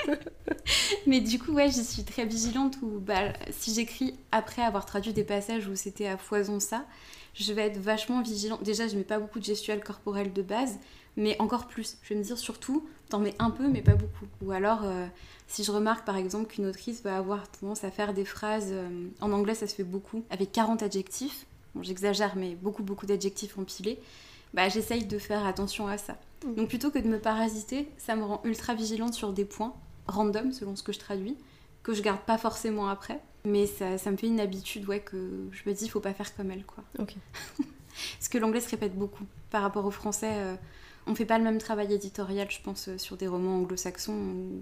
Mais 1.05 1.19
du 1.19 1.37
coup, 1.37 1.51
ouais, 1.51 1.69
j'y 1.69 1.83
suis 1.83 2.03
très 2.03 2.25
vigilante 2.25 2.77
où 2.81 2.99
bah, 2.99 3.33
si 3.51 3.75
j'écris 3.75 4.15
après 4.31 4.63
avoir 4.63 4.85
traduit 4.87 5.13
des 5.13 5.23
passages 5.23 5.67
où 5.67 5.75
c'était 5.75 6.07
à 6.07 6.17
foison 6.17 6.59
ça, 6.59 6.85
je 7.33 7.53
vais 7.53 7.63
être 7.63 7.77
vachement 7.77 8.21
vigilante. 8.21 8.63
Déjà, 8.63 8.87
je 8.87 8.95
mets 8.95 9.03
pas 9.03 9.19
beaucoup 9.19 9.39
de 9.39 9.45
gestuelle 9.45 9.83
corporelle 9.83 10.33
de 10.33 10.41
base, 10.41 10.79
mais 11.17 11.35
encore 11.39 11.67
plus. 11.67 11.97
Je 12.03 12.13
vais 12.13 12.19
me 12.19 12.23
dire 12.23 12.37
surtout, 12.37 12.87
t'en 13.09 13.19
mets 13.19 13.35
un 13.39 13.49
peu, 13.49 13.67
mais 13.67 13.81
pas 13.81 13.95
beaucoup. 13.95 14.25
Ou 14.41 14.51
alors, 14.51 14.81
euh, 14.83 15.05
si 15.47 15.63
je 15.63 15.71
remarque 15.71 16.05
par 16.05 16.15
exemple 16.15 16.47
qu'une 16.47 16.65
autrice 16.65 17.03
va 17.03 17.17
avoir 17.17 17.49
tendance 17.49 17.83
à 17.83 17.91
faire 17.91 18.13
des 18.13 18.25
phrases, 18.25 18.69
euh, 18.71 19.07
en 19.19 19.31
anglais 19.31 19.55
ça 19.55 19.67
se 19.67 19.75
fait 19.75 19.83
beaucoup, 19.83 20.23
avec 20.29 20.51
40 20.51 20.83
adjectifs, 20.83 21.45
bon, 21.75 21.83
j'exagère, 21.83 22.35
mais 22.35 22.55
beaucoup, 22.55 22.83
beaucoup 22.83 23.05
d'adjectifs 23.05 23.57
empilés, 23.57 23.99
bah, 24.53 24.69
j'essaye 24.69 25.05
de 25.05 25.17
faire 25.17 25.45
attention 25.45 25.87
à 25.87 25.97
ça. 25.97 26.17
Mm. 26.45 26.55
Donc 26.55 26.69
plutôt 26.69 26.91
que 26.91 26.99
de 26.99 27.07
me 27.07 27.19
parasiter, 27.19 27.87
ça 27.97 28.15
me 28.15 28.23
rend 28.23 28.41
ultra 28.43 28.73
vigilante 28.73 29.13
sur 29.13 29.33
des 29.33 29.45
points 29.45 29.73
random 30.07 30.51
selon 30.51 30.75
ce 30.75 30.83
que 30.83 30.91
je 30.91 30.99
traduis, 30.99 31.37
que 31.83 31.93
je 31.93 32.01
garde 32.01 32.21
pas 32.21 32.37
forcément 32.37 32.87
après. 32.87 33.19
Mais 33.43 33.65
ça, 33.65 33.97
ça 33.97 34.11
me 34.11 34.17
fait 34.17 34.27
une 34.27 34.39
habitude, 34.39 34.87
ouais, 34.87 34.99
que 34.99 35.49
je 35.51 35.67
me 35.67 35.73
dis, 35.73 35.85
il 35.85 35.89
faut 35.89 35.99
pas 35.99 36.13
faire 36.13 36.35
comme 36.35 36.51
elle, 36.51 36.63
quoi. 36.63 36.83
Ok. 36.99 37.15
Parce 38.17 38.29
que 38.29 38.37
l'anglais 38.37 38.61
se 38.61 38.69
répète 38.69 38.95
beaucoup 38.95 39.25
par 39.49 39.63
rapport 39.63 39.85
au 39.85 39.91
français. 39.91 40.31
Euh, 40.31 40.55
on 41.07 41.15
fait 41.15 41.25
pas 41.25 41.37
le 41.37 41.43
même 41.43 41.57
travail 41.57 41.93
éditorial, 41.93 42.49
je 42.49 42.61
pense, 42.61 42.87
euh, 42.87 42.97
sur 42.97 43.17
des 43.17 43.27
romans 43.27 43.57
anglo-saxons 43.57 44.13
où 44.13 44.61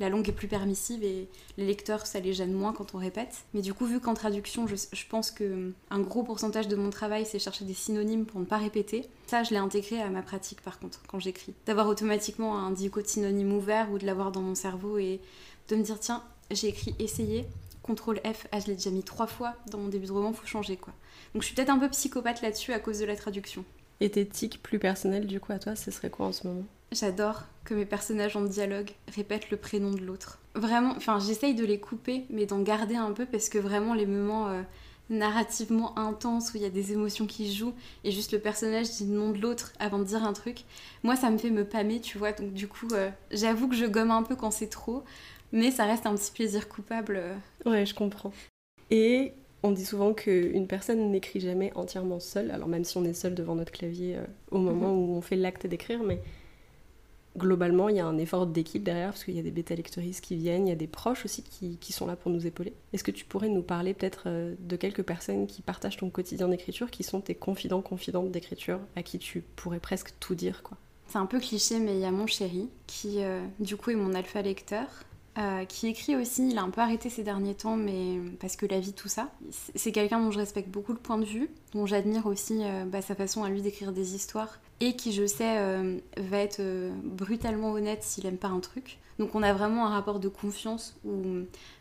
la 0.00 0.08
langue 0.08 0.28
est 0.28 0.32
plus 0.32 0.48
permissive 0.48 1.04
et 1.04 1.28
les 1.56 1.66
lecteurs, 1.66 2.06
ça 2.06 2.18
les 2.18 2.32
gêne 2.32 2.52
moins 2.52 2.72
quand 2.72 2.94
on 2.94 2.98
répète. 2.98 3.44
Mais 3.54 3.62
du 3.62 3.72
coup, 3.74 3.86
vu 3.86 4.00
qu'en 4.00 4.14
traduction, 4.14 4.66
je, 4.66 5.06
pense 5.08 5.30
que 5.30 5.72
un 5.90 6.00
gros 6.00 6.24
pourcentage 6.24 6.66
de 6.66 6.76
mon 6.76 6.90
travail, 6.90 7.24
c'est 7.26 7.38
chercher 7.38 7.64
des 7.64 7.74
synonymes 7.74 8.26
pour 8.26 8.40
ne 8.40 8.44
pas 8.44 8.58
répéter. 8.58 9.06
Ça, 9.28 9.44
je 9.44 9.50
l'ai 9.50 9.58
intégré 9.58 10.00
à 10.00 10.10
ma 10.10 10.22
pratique, 10.22 10.62
par 10.62 10.80
contre, 10.80 11.00
quand 11.06 11.20
j'écris. 11.20 11.54
D'avoir 11.66 11.86
automatiquement 11.86 12.58
un 12.58 12.72
dico 12.72 13.00
synonyme 13.04 13.52
ouvert 13.52 13.90
ou 13.92 13.98
de 13.98 14.06
l'avoir 14.06 14.32
dans 14.32 14.42
mon 14.42 14.56
cerveau 14.56 14.98
et 14.98 15.20
de 15.68 15.76
me 15.76 15.82
dire, 15.82 16.00
tiens, 16.00 16.24
j'ai 16.50 16.68
écrit 16.68 16.94
essayer, 16.98 17.46
contrôle 17.82 18.20
F, 18.24 18.48
ah, 18.50 18.58
je 18.58 18.66
l'ai 18.66 18.74
déjà 18.74 18.90
mis 18.90 19.04
trois 19.04 19.28
fois 19.28 19.54
dans 19.70 19.78
mon 19.78 19.88
début 19.88 20.06
de 20.06 20.12
roman, 20.12 20.32
faut 20.32 20.46
changer, 20.46 20.76
quoi. 20.76 20.92
Donc 21.34 21.42
je 21.42 21.46
suis 21.46 21.54
peut-être 21.54 21.70
un 21.70 21.78
peu 21.78 21.88
psychopathe 21.88 22.42
là-dessus 22.42 22.72
à 22.72 22.80
cause 22.80 22.98
de 22.98 23.04
la 23.04 23.16
traduction. 23.16 23.64
Et 24.04 24.10
tes 24.10 24.26
tics 24.26 24.62
plus 24.62 24.78
personnels, 24.78 25.26
du 25.26 25.40
coup, 25.40 25.52
à 25.52 25.58
toi, 25.58 25.74
ce 25.76 25.90
serait 25.90 26.10
quoi 26.10 26.26
en 26.26 26.32
ce 26.32 26.46
moment? 26.46 26.64
J'adore 26.92 27.44
que 27.64 27.72
mes 27.72 27.86
personnages 27.86 28.36
en 28.36 28.42
dialogue 28.42 28.90
répètent 29.08 29.50
le 29.50 29.56
prénom 29.56 29.92
de 29.92 30.02
l'autre. 30.02 30.40
Vraiment, 30.54 30.92
enfin, 30.94 31.18
j'essaye 31.18 31.54
de 31.54 31.64
les 31.64 31.80
couper, 31.80 32.26
mais 32.28 32.44
d'en 32.44 32.60
garder 32.60 32.96
un 32.96 33.12
peu 33.12 33.24
parce 33.24 33.48
que 33.48 33.56
vraiment, 33.56 33.94
les 33.94 34.04
moments 34.04 34.48
euh, 34.48 34.60
narrativement 35.08 35.98
intenses 35.98 36.52
où 36.52 36.58
il 36.58 36.62
y 36.62 36.66
a 36.66 36.70
des 36.70 36.92
émotions 36.92 37.26
qui 37.26 37.50
jouent 37.50 37.72
et 38.04 38.10
juste 38.10 38.32
le 38.32 38.40
personnage 38.40 38.90
dit 38.90 39.06
le 39.06 39.16
nom 39.16 39.30
de 39.30 39.40
l'autre 39.40 39.72
avant 39.78 39.98
de 39.98 40.04
dire 40.04 40.22
un 40.22 40.34
truc, 40.34 40.64
moi, 41.02 41.16
ça 41.16 41.30
me 41.30 41.38
fait 41.38 41.48
me 41.48 41.64
pâmer, 41.64 42.02
tu 42.02 42.18
vois. 42.18 42.32
Donc, 42.32 42.52
du 42.52 42.68
coup, 42.68 42.88
euh, 42.92 43.08
j'avoue 43.30 43.68
que 43.68 43.74
je 43.74 43.86
gomme 43.86 44.10
un 44.10 44.22
peu 44.22 44.36
quand 44.36 44.50
c'est 44.50 44.68
trop, 44.68 45.02
mais 45.50 45.70
ça 45.70 45.86
reste 45.86 46.04
un 46.04 46.14
petit 46.14 46.30
plaisir 46.30 46.68
coupable. 46.68 47.16
Euh. 47.16 47.34
Ouais, 47.64 47.86
je 47.86 47.94
comprends. 47.94 48.34
Et 48.90 49.32
on 49.64 49.72
dit 49.72 49.84
souvent 49.84 50.12
qu'une 50.12 50.66
personne 50.66 51.10
n'écrit 51.10 51.40
jamais 51.40 51.72
entièrement 51.74 52.20
seule, 52.20 52.50
alors 52.50 52.68
même 52.68 52.84
si 52.84 52.96
on 52.96 53.04
est 53.04 53.14
seul 53.14 53.34
devant 53.34 53.54
notre 53.54 53.72
clavier 53.72 54.18
au 54.50 54.58
moment 54.58 54.92
mhm. 54.92 54.98
où 54.98 55.16
on 55.16 55.20
fait 55.20 55.36
l'acte 55.36 55.66
d'écrire, 55.66 56.02
mais 56.02 56.20
globalement, 57.36 57.88
il 57.88 57.96
y 57.96 58.00
a 58.00 58.06
un 58.06 58.18
effort 58.18 58.46
d'équipe 58.46 58.82
derrière, 58.82 59.10
parce 59.10 59.24
qu'il 59.24 59.34
y 59.34 59.38
a 59.38 59.42
des 59.42 59.50
bêta-lectoristes 59.50 60.24
qui 60.24 60.36
viennent, 60.36 60.66
il 60.66 60.70
y 60.70 60.72
a 60.72 60.76
des 60.76 60.86
proches 60.86 61.24
aussi 61.24 61.42
qui, 61.42 61.92
sont 61.92 62.06
là 62.06 62.16
pour 62.16 62.30
nous 62.30 62.46
épauler. 62.46 62.72
Est-ce 62.92 63.04
que 63.04 63.10
tu 63.10 63.24
pourrais 63.24 63.48
nous 63.48 63.62
parler 63.62 63.94
peut-être 63.94 64.24
euh, 64.26 64.54
de 64.58 64.76
quelques 64.76 65.02
personnes 65.02 65.46
qui 65.46 65.62
partagent 65.62 65.96
ton 65.96 66.10
quotidien 66.10 66.48
d'écriture, 66.48 66.90
qui 66.90 67.02
sont 67.02 67.20
tes 67.20 67.34
confidents, 67.34 67.82
confidentes 67.82 68.30
d'écriture, 68.30 68.80
à 68.96 69.02
qui 69.02 69.18
tu 69.18 69.42
pourrais 69.56 69.80
presque 69.80 70.12
tout 70.20 70.34
dire 70.34 70.62
quoi? 70.62 70.76
C'est 71.08 71.18
un 71.18 71.26
peu 71.26 71.38
cliché, 71.38 71.80
mais 71.80 71.94
il 71.94 72.00
y 72.00 72.06
a 72.06 72.10
mon 72.10 72.26
chéri, 72.26 72.68
qui 72.86 73.22
euh, 73.22 73.44
du 73.60 73.76
coup 73.76 73.90
est 73.90 73.96
mon 73.96 74.14
alpha 74.14 74.42
lecteur, 74.42 74.86
euh, 75.38 75.64
qui 75.64 75.88
écrit 75.88 76.16
aussi, 76.16 76.50
il 76.50 76.58
a 76.58 76.62
un 76.62 76.70
peu 76.70 76.80
arrêté 76.80 77.10
ces 77.10 77.22
derniers 77.22 77.54
temps, 77.54 77.76
mais 77.76 78.18
parce 78.40 78.56
que 78.56 78.66
la 78.66 78.80
vie, 78.80 78.92
tout 78.92 79.08
ça. 79.08 79.30
C'est 79.74 79.92
quelqu'un 79.92 80.20
dont 80.20 80.30
je 80.30 80.38
respecte 80.38 80.68
beaucoup 80.68 80.92
le 80.92 80.98
point 80.98 81.18
de 81.18 81.24
vue, 81.24 81.50
dont 81.72 81.86
j'admire 81.86 82.26
aussi 82.26 82.62
bah, 82.86 83.02
sa 83.02 83.14
façon 83.14 83.44
à 83.44 83.48
lui 83.48 83.62
d'écrire 83.62 83.92
des 83.92 84.14
histoires 84.14 84.58
et 84.80 84.96
qui, 84.96 85.12
je 85.12 85.26
sais, 85.26 85.58
euh, 85.58 85.98
va 86.16 86.38
être 86.38 86.60
euh, 86.60 86.92
brutalement 87.02 87.72
honnête 87.72 88.02
s'il 88.02 88.26
aime 88.26 88.38
pas 88.38 88.48
un 88.48 88.60
truc. 88.60 88.98
Donc 89.18 89.34
on 89.34 89.42
a 89.42 89.52
vraiment 89.52 89.86
un 89.86 89.90
rapport 89.90 90.18
de 90.18 90.28
confiance 90.28 90.96
où 91.04 91.22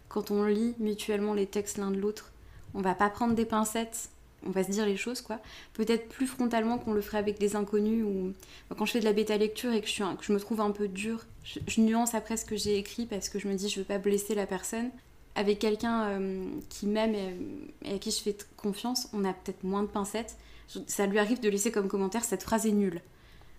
quand 0.08 0.32
on 0.32 0.46
lit 0.46 0.76
mutuellement 0.80 1.34
les 1.34 1.48
textes 1.48 1.78
l'un 1.78 1.92
de 1.92 2.00
l'autre, 2.00 2.32
on 2.74 2.82
va 2.82 2.94
pas 2.94 3.10
prendre 3.10 3.34
des 3.34 3.46
pincettes, 3.46 4.10
on 4.46 4.52
va 4.52 4.64
se 4.64 4.70
dire 4.70 4.86
les 4.86 4.98
choses 4.98 5.22
quoi. 5.22 5.40
Peut-être 5.74 6.08
plus 6.10 6.28
frontalement 6.28 6.78
qu'on 6.78 6.94
le 6.94 7.02
ferait 7.02 7.18
avec 7.18 7.40
des 7.40 7.56
inconnus 7.56 8.06
ou 8.06 8.34
quand 8.76 8.86
je 8.86 8.92
fais 8.92 9.00
de 9.00 9.06
la 9.06 9.14
bêta 9.14 9.38
lecture 9.38 9.74
et 9.74 9.82
que 9.82 9.88
je, 9.88 10.04
que 10.16 10.24
je 10.24 10.32
me 10.32 10.40
trouve 10.40 10.62
un 10.62 10.72
peu 10.72 10.88
dure, 10.88 11.26
je, 11.44 11.82
nuance 11.82 12.16
après 12.16 12.38
ce 12.38 12.46
que 12.46 12.56
j'ai 12.56 12.78
écrit 12.78 13.06
parce 13.06 13.30
que 13.30 13.40
je 13.40 13.48
me 13.48 13.56
dis 13.56 13.70
je 13.70 13.80
veux 13.80 13.86
pas 13.86 14.00
blesser 14.00 14.36
la 14.36 14.46
personne. 14.46 14.90
Avec 15.36 15.58
quelqu'un 15.58 16.04
euh, 16.04 16.46
qui 16.70 16.86
m'aime 16.86 17.16
et, 17.16 17.96
à 17.96 17.98
qui 17.98 18.12
je 18.12 18.20
fais 18.20 18.38
confiance, 18.56 19.10
on 19.14 19.26
a 19.26 19.34
peut-être 19.34 19.64
moins 19.64 19.82
de 19.82 19.88
pincettes 19.88 20.38
ça 20.88 21.06
lui 21.06 21.20
arrive 21.20 21.40
de 21.40 21.50
laisser 21.50 21.72
comme 21.72 21.88
commentaire 21.88 22.24
cette 22.24 22.44
phrase 22.44 22.66
est 22.66 22.72
nulle. 22.72 23.02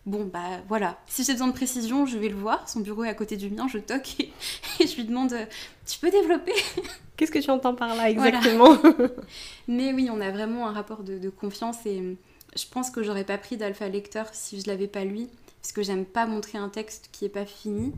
Bon, 0.07 0.25
bah 0.25 0.61
voilà. 0.69 0.99
Si 1.07 1.25
j'ai 1.25 1.33
besoin 1.33 1.49
de 1.49 1.55
précision, 1.55 2.05
je 2.05 2.19
vais 2.19 2.29
le 2.29 2.35
voir. 2.35 2.69
Son 2.69 2.81
bureau 2.81 3.05
est 3.05 3.09
à 3.09 3.15
côté 3.15 3.37
du 3.37 3.49
mien, 3.49 3.67
je 3.69 3.79
toque 3.79 4.21
et, 4.21 4.33
je 4.87 4.97
lui 4.97 5.05
demande 5.05 5.33
euh, 5.33 5.47
Tu 5.87 5.99
peux 5.99 6.11
développer? 6.11 6.53
Qu'est-ce 7.17 7.31
que 7.31 7.39
tu 7.39 7.51
entends 7.51 7.75
par 7.75 7.95
là 7.95 8.11
exactement? 8.11 8.77
Mais 9.69 9.93
oui, 9.95 10.11
on 10.13 10.21
a 10.21 10.31
vraiment 10.31 10.69
un 10.69 10.73
rapport 10.73 11.05
de, 11.05 11.31
confiance 11.31 11.87
et 11.87 12.01
euh, 12.01 12.15
je 12.55 12.65
pense 12.71 12.91
que 12.91 13.03
j'aurais 13.03 13.25
pas 13.25 13.39
pris 13.39 13.57
d'alpha 13.57 13.89
lecteur 13.89 14.27
si 14.33 14.61
je 14.61 14.67
l'avais 14.67 14.89
pas 14.89 15.05
lui, 15.05 15.29
parce 15.65 15.73
que 15.73 15.83
j'aime 15.83 16.05
pas 16.05 16.27
montrer 16.27 16.59
un 16.59 16.69
texte 16.69 17.09
qui 17.11 17.25
est 17.25 17.31
pas 17.31 17.47
fini. 17.47 17.95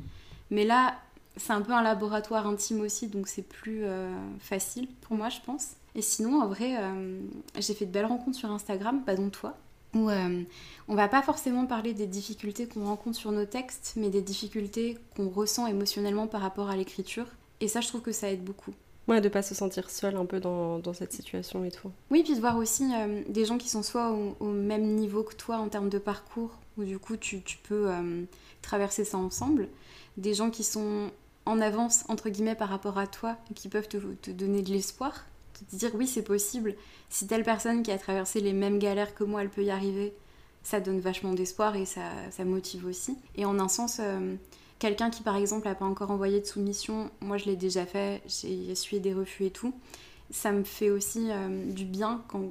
Mais 0.52 0.64
là, 0.64 0.94
c'est 1.36 1.52
un 1.52 1.62
peu 1.62 1.72
un 1.72 1.82
laboratoire 1.82 2.46
intime 2.46 2.80
aussi, 2.80 3.08
donc 3.08 3.26
c'est 3.26 3.42
plus 3.42 3.80
euh, 3.82 4.08
facile 4.38 4.86
pour 5.00 5.16
moi, 5.16 5.30
je 5.30 5.40
pense. 5.44 5.70
Et 5.96 6.00
sinon, 6.00 6.40
en 6.40 6.46
vrai, 6.46 6.76
euh, 6.78 7.18
j'ai 7.58 7.74
fait 7.74 7.86
de 7.86 7.90
belles 7.90 8.06
rencontres 8.06 8.38
sur 8.38 8.52
Instagram, 8.52 9.02
pas 9.02 9.16
dont 9.16 9.30
toi, 9.30 9.56
où 9.96 10.08
euh, 10.08 10.44
on 10.86 10.94
va 10.94 11.08
pas 11.08 11.22
forcément 11.22 11.66
parler 11.66 11.92
des 11.92 12.06
difficultés 12.06 12.68
qu'on 12.68 12.84
rencontre 12.84 13.16
sur 13.16 13.32
nos 13.32 13.46
textes, 13.46 13.94
mais 13.96 14.10
des 14.10 14.22
difficultés 14.22 14.96
qu'on 15.16 15.28
ressent 15.28 15.66
émotionnellement 15.66 16.28
par 16.28 16.42
rapport 16.42 16.70
à 16.70 16.76
l'écriture. 16.76 17.26
Et 17.60 17.66
ça, 17.66 17.80
je 17.80 17.88
trouve 17.88 18.02
que 18.02 18.12
ça 18.12 18.30
aide 18.30 18.44
beaucoup. 18.44 18.74
Ouais, 19.08 19.20
de 19.20 19.28
pas 19.28 19.42
se 19.42 19.54
sentir 19.54 19.88
seul 19.88 20.16
un 20.16 20.24
peu 20.24 20.40
dans, 20.40 20.78
dans, 20.78 20.92
cette 20.92 21.12
situation 21.12 21.64
et 21.64 21.70
tout. 21.70 21.90
Oui, 22.10 22.22
puis 22.24 22.34
de 22.34 22.40
voir 22.40 22.56
aussi 22.56 22.84
euh, 22.92 23.22
des 23.28 23.44
gens 23.44 23.56
qui 23.56 23.68
sont 23.68 23.82
soit 23.82 24.10
au, 24.10 24.46
même 24.50 24.84
niveau 24.94 25.22
que 25.22 25.34
toi 25.34 25.58
en 25.58 25.68
termes 25.68 25.88
de 25.88 25.98
parcours, 25.98 26.58
où 26.76 26.84
du 26.84 26.98
coup 26.98 27.16
tu, 27.16 27.42
peux 27.62 27.90
traverser 28.62 29.04
ça 29.04 29.18
ensemble. 29.18 29.68
Des 30.16 30.34
gens 30.34 30.50
qui 30.50 30.64
sont 30.64 31.10
en 31.44 31.60
avance, 31.60 32.04
entre 32.08 32.28
guillemets, 32.28 32.54
par 32.54 32.68
rapport 32.68 32.98
à 32.98 33.06
toi, 33.06 33.36
qui 33.54 33.68
peuvent 33.68 33.88
te, 33.88 33.96
te 33.96 34.30
donner 34.30 34.62
de 34.62 34.70
l'espoir 34.70 35.24
te 35.64 35.76
dire 35.76 35.90
oui 35.94 36.06
c'est 36.06 36.22
possible, 36.22 36.74
si 37.08 37.26
telle 37.26 37.42
personne 37.42 37.82
qui 37.82 37.90
a 37.90 37.98
traversé 37.98 38.40
les 38.40 38.52
mêmes 38.52 38.78
galères 38.78 39.14
que 39.14 39.24
moi 39.24 39.42
elle 39.42 39.48
peut 39.48 39.64
y 39.64 39.70
arriver, 39.70 40.12
ça 40.62 40.80
donne 40.80 41.00
vachement 41.00 41.32
d'espoir 41.32 41.76
et 41.76 41.86
ça, 41.86 42.10
ça, 42.30 42.44
motive 42.44 42.86
aussi. 42.86 43.16
Et 43.36 43.44
en 43.44 43.58
un 43.60 43.68
sens, 43.68 43.98
euh, 44.00 44.34
quelqu'un 44.78 45.10
qui 45.10 45.22
par 45.22 45.36
exemple 45.36 45.68
n'a 45.68 45.74
pas 45.74 45.84
encore 45.84 46.10
envoyé 46.10 46.40
de 46.40 46.46
soumission, 46.46 47.10
moi 47.20 47.38
je 47.38 47.46
l'ai 47.46 47.56
déjà 47.56 47.86
fait, 47.86 48.22
j'ai 48.26 48.70
essuyé 48.70 49.00
des 49.00 49.14
refus 49.14 49.44
et 49.44 49.50
tout, 49.50 49.74
ça 50.30 50.52
me 50.52 50.64
fait 50.64 50.90
aussi 50.90 51.28
euh, 51.30 51.70
du 51.70 51.84
bien 51.84 52.24
quand 52.28 52.42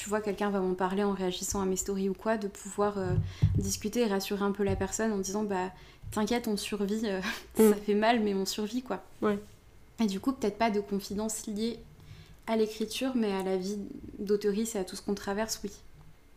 tu 0.00 0.08
vois 0.08 0.22
quelqu'un 0.22 0.48
va 0.48 0.60
m'en 0.60 0.72
parler 0.72 1.04
en 1.04 1.12
réagissant 1.12 1.60
à 1.60 1.66
mes 1.66 1.76
stories 1.76 2.08
ou 2.08 2.14
quoi, 2.14 2.38
de 2.38 2.48
pouvoir 2.48 2.96
euh, 2.96 3.12
discuter 3.56 4.00
et 4.00 4.06
rassurer 4.06 4.42
un 4.42 4.50
peu 4.50 4.64
la 4.64 4.74
personne 4.74 5.12
en 5.12 5.18
disant 5.18 5.42
bah 5.42 5.70
t'inquiète 6.10 6.48
on 6.48 6.56
survit, 6.56 7.00
ça 7.56 7.62
mm. 7.62 7.74
fait 7.74 7.94
mal 7.94 8.20
mais 8.20 8.32
on 8.32 8.46
survit 8.46 8.80
quoi. 8.80 9.04
Ouais. 9.20 9.38
Et 10.02 10.06
du 10.06 10.18
coup 10.18 10.32
peut-être 10.32 10.56
pas 10.56 10.70
de 10.70 10.80
confidence 10.80 11.46
liée 11.46 11.80
à 12.46 12.56
l'écriture, 12.56 13.12
mais 13.14 13.30
à 13.30 13.42
la 13.42 13.58
vie 13.58 13.76
d'auteuriste 14.18 14.74
et 14.74 14.78
à 14.78 14.84
tout 14.84 14.96
ce 14.96 15.02
qu'on 15.02 15.14
traverse, 15.14 15.60
oui. 15.64 15.70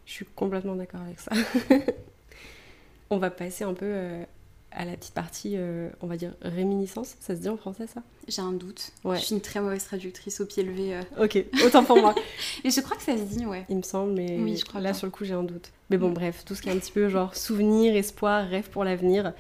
Je 0.05 0.11
suis 0.11 0.25
complètement 0.25 0.75
d'accord 0.75 0.99
avec 0.99 1.21
ça. 1.21 1.31
on 3.09 3.17
va 3.17 3.31
passer 3.31 3.63
un 3.63 3.73
peu 3.73 3.85
euh, 3.85 4.25
à 4.73 4.85
la 4.85 4.95
petite 4.97 5.13
partie, 5.13 5.53
euh, 5.55 5.89
on 6.01 6.07
va 6.07 6.17
dire 6.17 6.33
réminiscence. 6.41 7.15
Ça 7.19 7.35
se 7.35 7.41
dit 7.41 7.49
en 7.49 7.57
français 7.57 7.87
ça? 7.87 8.01
J'ai 8.27 8.41
un 8.41 8.51
doute. 8.51 8.91
Ouais. 9.03 9.17
Je 9.19 9.25
suis 9.25 9.35
une 9.35 9.41
très 9.41 9.59
mauvaise 9.61 9.83
traductrice 9.85 10.41
au 10.41 10.45
pied 10.45 10.63
levé. 10.63 10.95
euh. 10.95 11.01
Ok, 11.23 11.43
autant 11.65 11.83
pour 11.83 11.97
moi. 11.97 12.15
Et 12.63 12.71
je 12.71 12.81
crois 12.81 12.97
que 12.97 13.03
ça 13.03 13.15
se 13.17 13.21
dit, 13.23 13.45
ouais. 13.45 13.65
Il 13.69 13.77
me 13.77 13.81
semble, 13.83 14.13
mais 14.13 14.37
Oui, 14.39 14.57
je 14.57 14.65
crois 14.65 14.81
là 14.81 14.89
pas. 14.89 14.93
sur 14.95 15.05
le 15.07 15.11
coup 15.11 15.25
j'ai 15.25 15.33
un 15.33 15.43
doute. 15.43 15.71
Mais 15.89 15.97
bon, 15.97 16.09
Mm. 16.09 16.13
bref, 16.13 16.43
tout 16.45 16.55
ce 16.55 16.61
qui 16.61 16.69
est 16.69 16.71
un 16.71 16.77
petit 16.79 16.91
peu 16.91 17.07
genre 17.09 17.35
souvenir, 17.35 17.95
espoir, 17.95 18.47
rêve 18.47 18.69
pour 18.69 18.83
l'avenir. 18.83 19.33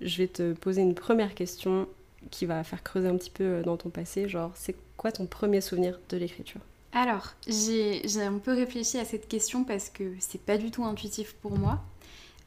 Je 0.00 0.16
vais 0.18 0.28
te 0.28 0.52
poser 0.54 0.82
une 0.82 0.94
première 0.94 1.34
question 1.34 1.86
qui 2.30 2.46
va 2.46 2.62
faire 2.64 2.82
creuser 2.82 3.08
un 3.08 3.16
petit 3.16 3.30
peu 3.30 3.44
euh, 3.44 3.62
dans 3.62 3.76
ton 3.76 3.90
passé. 3.90 4.28
Genre, 4.28 4.50
c'est 4.54 4.74
quoi 4.96 5.10
ton 5.12 5.26
premier 5.26 5.60
souvenir 5.60 5.98
de 6.10 6.16
l'écriture? 6.16 6.60
Alors, 6.92 7.34
j'ai 7.46 8.02
j'ai 8.08 8.22
un 8.22 8.38
peu 8.38 8.52
réfléchi 8.52 8.98
à 8.98 9.04
cette 9.04 9.28
question 9.28 9.62
parce 9.64 9.90
que 9.90 10.04
c'est 10.18 10.40
pas 10.40 10.58
du 10.58 10.70
tout 10.70 10.84
intuitif 10.84 11.34
pour 11.34 11.56
moi. 11.58 11.80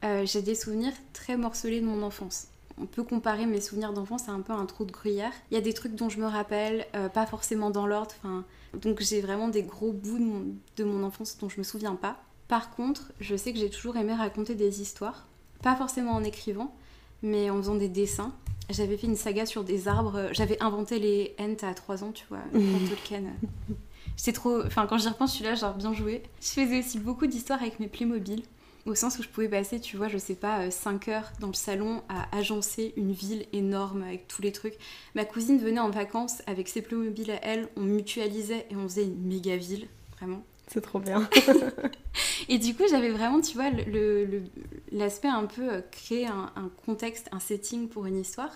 Euh, 0.04 0.26
j'ai 0.26 0.42
des 0.42 0.56
souvenirs 0.56 0.94
très 1.13 1.38
morcelés 1.38 1.80
de 1.82 1.86
mon 1.86 2.02
enfance. 2.04 2.48
On 2.82 2.86
peut 2.86 3.04
comparer 3.04 3.46
mes 3.46 3.62
souvenirs 3.62 3.94
d'enfance 3.94 4.28
à 4.28 4.32
un 4.32 4.42
peu 4.42 4.52
un 4.54 4.66
trou 4.66 4.84
de 4.84 4.92
gruyère. 4.92 5.32
Il 5.52 5.54
y 5.54 5.58
a 5.58 5.62
des 5.62 5.74
trucs 5.74 5.96
dont 5.96 6.10
je 6.10 6.20
me 6.20 6.26
rappelle, 6.26 6.86
euh, 6.96 7.08
pas 7.08 7.26
forcément 7.26 7.70
dans 7.70 7.86
l'ordre. 7.86 8.12
Enfin, 8.24 8.44
donc 8.82 9.00
j'ai 9.02 9.22
vraiment 9.22 9.48
des 9.48 9.63
gros 9.63 9.92
bouts 9.92 10.18
de 10.18 10.24
mon, 10.24 10.46
de 10.78 10.84
mon 10.84 11.04
enfance 11.04 11.38
dont 11.38 11.50
je 11.50 11.60
me 11.60 11.63
souviens 11.63 11.96
pas. 11.96 12.18
Par 12.48 12.72
contre, 12.72 13.12
je 13.20 13.36
sais 13.36 13.54
que 13.54 13.60
j'ai 13.60 13.70
toujours 13.70 13.96
aimé 13.96 14.13
raconter 14.13 14.56
des 14.56 14.82
histoires, 14.82 15.28
pas 15.62 15.76
forcément 15.76 16.12
en 16.13 16.24
écrivant, 16.24 16.76
mais 17.22 17.50
en 17.50 17.58
faisant 17.58 17.76
des 17.76 17.88
dessins. 17.89 18.34
J'avais 18.70 18.98
fait 18.98 19.08
une 19.08 19.16
saga 19.16 19.46
sur 19.46 19.63
des 19.63 19.88
arbres. 19.88 20.30
J'avais 20.32 20.62
inventé 20.62 20.98
les 20.98 21.36
Ents 21.39 21.63
à 21.68 21.74
3 21.74 22.04
ans, 22.04 22.12
tu 22.12 22.26
vois, 22.30 22.39
quand 22.52 22.60
Tolkien. 22.89 23.24
euh, 23.24 23.74
J'étais 24.18 24.34
trop. 24.34 24.63
Enfin, 24.66 24.88
quand 24.88 24.98
j'y 24.98 25.08
repense, 25.10 25.32
je 25.32 25.36
suis 25.36 25.44
là, 25.46 25.54
genre 25.56 25.74
bien 25.76 25.94
joué. 25.94 26.24
Je 26.42 26.48
faisais 26.48 26.80
aussi 26.80 26.98
beaucoup 27.00 27.28
d'histoires 27.28 27.62
avec 27.62 27.80
mes 27.80 27.88
Playmobil. 27.88 28.44
Au 28.86 28.96
sens 28.96 29.17
où 29.17 29.24
je 29.24 29.30
pouvais 29.30 29.48
passer, 29.48 29.80
tu 29.80 29.96
vois, 29.96 30.10
je 30.10 30.17
sais 30.17 30.36
pas, 30.36 30.69
5 30.69 31.08
heures 31.08 31.32
dans 31.39 31.48
le 31.48 31.54
salon 31.54 32.02
à 32.10 32.36
agencer 32.36 32.93
une 32.98 33.13
ville 33.13 33.46
énorme 33.54 34.02
avec 34.04 34.28
tous 34.28 34.41
les 34.41 34.52
trucs. 34.52 34.74
Ma 35.15 35.24
cousine 35.24 35.58
venait 35.58 35.80
en 35.80 35.89
vacances 35.89 36.41
avec 36.48 36.67
ses 36.67 36.82
Playmobil 36.82 37.32
à 37.32 37.39
elle, 37.46 37.69
on 37.78 37.82
mutualisait 37.82 38.65
et 38.69 38.76
on 38.76 38.84
faisait 38.84 39.06
une 39.06 39.22
méga 39.26 39.56
ville, 39.56 39.88
vraiment. 40.17 40.43
C'est 40.67 40.82
trop 40.82 41.00
bien. 41.00 41.30
Et 42.50 42.58
du 42.58 42.74
coup, 42.76 42.84
j'avais 42.89 43.10
vraiment, 43.10 43.39
tu 43.41 43.54
vois, 43.56 43.69
le- 43.69 43.84
le- 43.84 44.26
le- 44.26 44.43
l'aspect 44.91 45.28
un 45.30 45.46
peu 45.46 45.74
euh, 45.74 45.82
créer 45.91 46.26
un, 46.28 46.52
un 46.56 46.69
contexte, 46.86 47.30
un 47.32 47.39
setting 47.39 47.88
pour 47.88 48.06
une 48.06 48.17
histoire. 48.19 48.52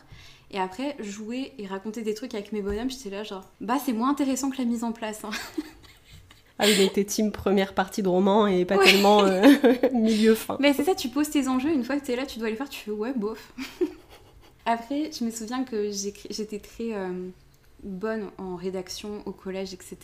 Et 0.52 0.60
après, 0.60 0.96
jouer 1.00 1.54
et 1.58 1.68
raconter 1.68 2.02
des 2.04 2.14
trucs 2.14 2.34
avec 2.34 2.52
mes 2.54 2.62
bonhommes, 2.62 2.90
j'étais 2.90 3.10
là 3.10 3.24
genre, 3.24 3.44
bah 3.62 3.78
c'est 3.84 3.94
moins 3.94 4.10
intéressant 4.12 4.50
que 4.50 4.58
la 4.58 4.66
mise 4.66 4.84
en 4.84 4.92
place. 4.94 5.24
hein. 5.26 5.32
Ah 6.60 6.66
oui, 6.66 6.74
mais 6.80 6.90
t'es 6.90 7.04
team 7.04 7.32
première 7.32 7.74
partie 7.74 8.02
de 8.02 8.10
roman 8.10 8.48
et 8.48 8.66
pas 8.66 8.78
Ouais. 8.78 8.86
tellement 8.86 9.22
euh, 9.24 9.42
milieu 9.94 10.34
fin. 10.36 10.58
Mais 10.60 10.74
c'est 10.74 10.84
ça, 10.84 10.96
tu 10.96 11.10
poses 11.10 11.30
tes 11.30 11.48
enjeux, 11.48 11.72
une 11.72 11.84
fois 11.84 12.00
que 12.00 12.06
t'es 12.06 12.16
là, 12.16 12.26
tu 12.26 12.40
dois 12.40 12.50
les 12.50 12.56
faire, 12.56 12.70
tu 12.70 12.80
fais 12.80 12.92
ouais, 12.92 13.14
bof. 13.16 13.54
Après, 14.66 15.12
je 15.18 15.24
me 15.24 15.32
souviens 15.32 15.64
que 15.64 15.92
j'étais 15.92 16.60
très 16.60 16.94
euh, 16.94 17.30
bonne 17.84 18.30
en 18.38 18.56
rédaction 18.56 19.22
au 19.26 19.32
collège, 19.32 19.74
etc. 19.74 19.98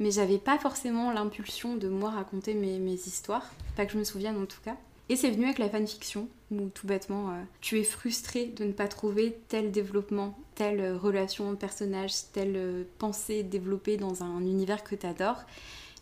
Mais 0.00 0.10
j'avais 0.10 0.38
pas 0.38 0.58
forcément 0.58 1.10
l'impulsion 1.12 1.76
de 1.76 1.88
moi 1.88 2.10
raconter 2.10 2.54
mes, 2.54 2.78
mes 2.78 2.94
histoires, 2.94 3.52
pas 3.76 3.84
que 3.84 3.92
je 3.92 3.98
me 3.98 4.04
souvienne 4.04 4.36
en 4.40 4.46
tout 4.46 4.60
cas. 4.64 4.76
Et 5.08 5.16
c'est 5.16 5.30
venu 5.30 5.44
avec 5.44 5.58
la 5.58 5.68
fanfiction, 5.68 6.28
où 6.50 6.68
tout 6.70 6.86
bêtement, 6.86 7.30
euh, 7.30 7.42
tu 7.60 7.78
es 7.78 7.84
frustré 7.84 8.46
de 8.46 8.64
ne 8.64 8.72
pas 8.72 8.88
trouver 8.88 9.38
tel 9.48 9.70
développement, 9.70 10.38
telle 10.54 10.80
euh, 10.80 10.96
relation 10.96 11.50
de 11.50 11.56
personnage, 11.56 12.12
telle 12.32 12.56
euh, 12.56 12.84
pensée 12.98 13.42
développée 13.42 13.96
dans 13.98 14.22
un 14.22 14.40
univers 14.40 14.82
que 14.82 14.94
t'adores. 14.94 15.42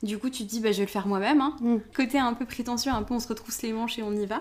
Du 0.05 0.19
coup, 0.19 0.31
tu 0.31 0.45
te 0.45 0.49
dis, 0.49 0.61
bah, 0.61 0.71
je 0.73 0.79
vais 0.79 0.85
le 0.85 0.91
faire 0.91 1.07
moi-même. 1.07 1.41
hein. 1.41 1.57
Mm. 1.61 1.77
Côté 1.97 2.19
un 2.19 2.35
peu 2.35 2.45
prétentieux, 2.45 2.93
un 2.93 3.03
peu 3.03 3.15
on 3.15 3.21
se 3.21 3.29
retrousse 3.29 3.63
les 3.63 3.73
manches 3.73 3.99
et 3.99 4.03
on 4.03 4.13
y 4.13 4.27
va. 4.27 4.41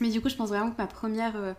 Mais 0.00 0.10
du 0.10 0.20
coup, 0.20 0.28
je 0.28 0.36
pense 0.36 0.48
vraiment 0.48 0.70
que 0.70 0.78
ma 0.78 0.86
première 0.88 1.36
euh, 1.36 1.52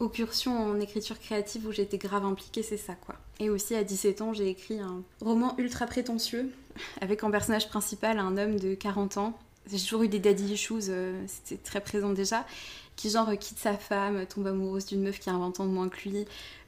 en 0.00 0.80
écriture 0.80 1.18
créative 1.18 1.66
où 1.66 1.72
j'étais 1.72 1.98
grave 1.98 2.24
impliquée, 2.24 2.62
c'est 2.62 2.76
ça, 2.76 2.94
quoi. 2.94 3.16
Et 3.38 3.50
aussi, 3.50 3.74
à 3.74 3.84
17 3.84 4.22
ans, 4.22 4.32
j'ai 4.32 4.48
écrit 4.48 4.80
un 4.80 5.02
roman 5.20 5.54
ultra 5.58 5.86
prétentieux, 5.86 6.50
avec 7.00 7.22
en 7.24 7.30
personnage 7.30 7.68
principal 7.68 8.18
un 8.18 8.36
homme 8.36 8.58
de 8.58 8.74
40 8.74 9.18
ans. 9.18 9.38
J'ai 9.70 9.78
toujours 9.78 10.02
eu 10.02 10.08
des 10.08 10.18
daddy 10.18 10.52
issues, 10.54 10.74
euh, 10.88 11.20
c'était 11.26 11.62
très 11.62 11.80
présent 11.80 12.10
déjà, 12.10 12.44
qui 12.96 13.10
genre 13.10 13.28
euh, 13.28 13.36
quitte 13.36 13.58
sa 13.58 13.74
femme, 13.74 14.24
tombe 14.26 14.46
amoureuse 14.46 14.86
d'une 14.86 15.02
meuf 15.02 15.18
qui 15.20 15.30
a 15.30 15.32
20 15.32 15.60
ans 15.60 15.64
de 15.66 15.70
moins 15.70 15.88
que 15.88 16.08
lui. 16.08 16.24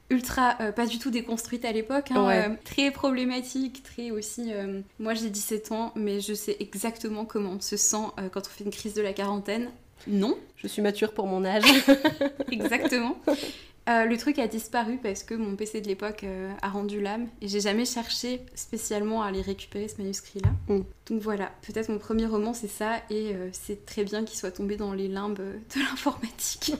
Ultra, 0.09 0.55
euh, 0.61 0.71
pas 0.71 0.85
du 0.85 0.99
tout 0.99 1.09
déconstruite 1.11 1.65
à 1.65 1.71
l'époque, 1.71 2.11
hein, 2.11 2.27
Ouais. 2.27 2.45
euh, 2.49 2.55
très 2.65 2.91
problématique, 2.91 3.83
très 3.83 4.11
aussi... 4.11 4.53
euh, 4.53 4.81
moi 4.99 5.13
j'ai 5.13 5.29
17 5.29 5.71
ans, 5.71 5.91
mais 5.95 6.19
je 6.19 6.33
sais 6.33 6.57
exactement 6.59 7.25
comment 7.25 7.51
on 7.51 7.61
se 7.61 7.77
sent 7.77 7.97
euh, 8.19 8.29
quand 8.29 8.41
on 8.41 8.49
fait 8.49 8.63
une 8.65 8.71
crise 8.71 8.93
de 8.93 9.01
la 9.01 9.13
quarantaine. 9.13 9.71
Non, 10.05 10.37
Je 10.57 10.67
suis 10.67 10.81
mature 10.81 11.13
pour 11.13 11.27
mon 11.27 11.45
âge. 11.45 11.63
Exactement. 12.51 13.15
Euh, 13.89 14.05
le 14.05 14.17
truc 14.17 14.39
a 14.39 14.47
disparu 14.47 14.97
parce 15.01 15.23
que 15.23 15.33
mon 15.33 15.55
PC 15.55 15.81
de 15.81 15.87
l'époque 15.87 16.23
euh, 16.23 16.51
a 16.61 16.69
rendu 16.69 17.01
l'âme 17.01 17.27
et 17.41 17.49
j'ai 17.49 17.59
jamais 17.59 17.83
cherché 17.83 18.41
spécialement 18.55 19.23
à 19.23 19.27
aller 19.27 19.41
récupérer 19.41 19.89
ce 19.89 20.01
manuscrit-là. 20.01 20.51
Mm. 20.69 20.83
Donc 21.07 21.21
voilà, 21.21 21.51
peut-être 21.67 21.89
mon 21.89 21.97
premier 21.97 22.25
roman 22.25 22.53
c'est 22.53 22.69
ça 22.69 23.01
et 23.09 23.33
euh, 23.33 23.49
c'est 23.51 23.85
très 23.85 24.05
bien 24.05 24.23
qu'il 24.23 24.37
soit 24.37 24.51
tombé 24.51 24.77
dans 24.77 24.93
les 24.93 25.09
limbes 25.09 25.35
de 25.35 25.79
l'informatique. 25.79 26.73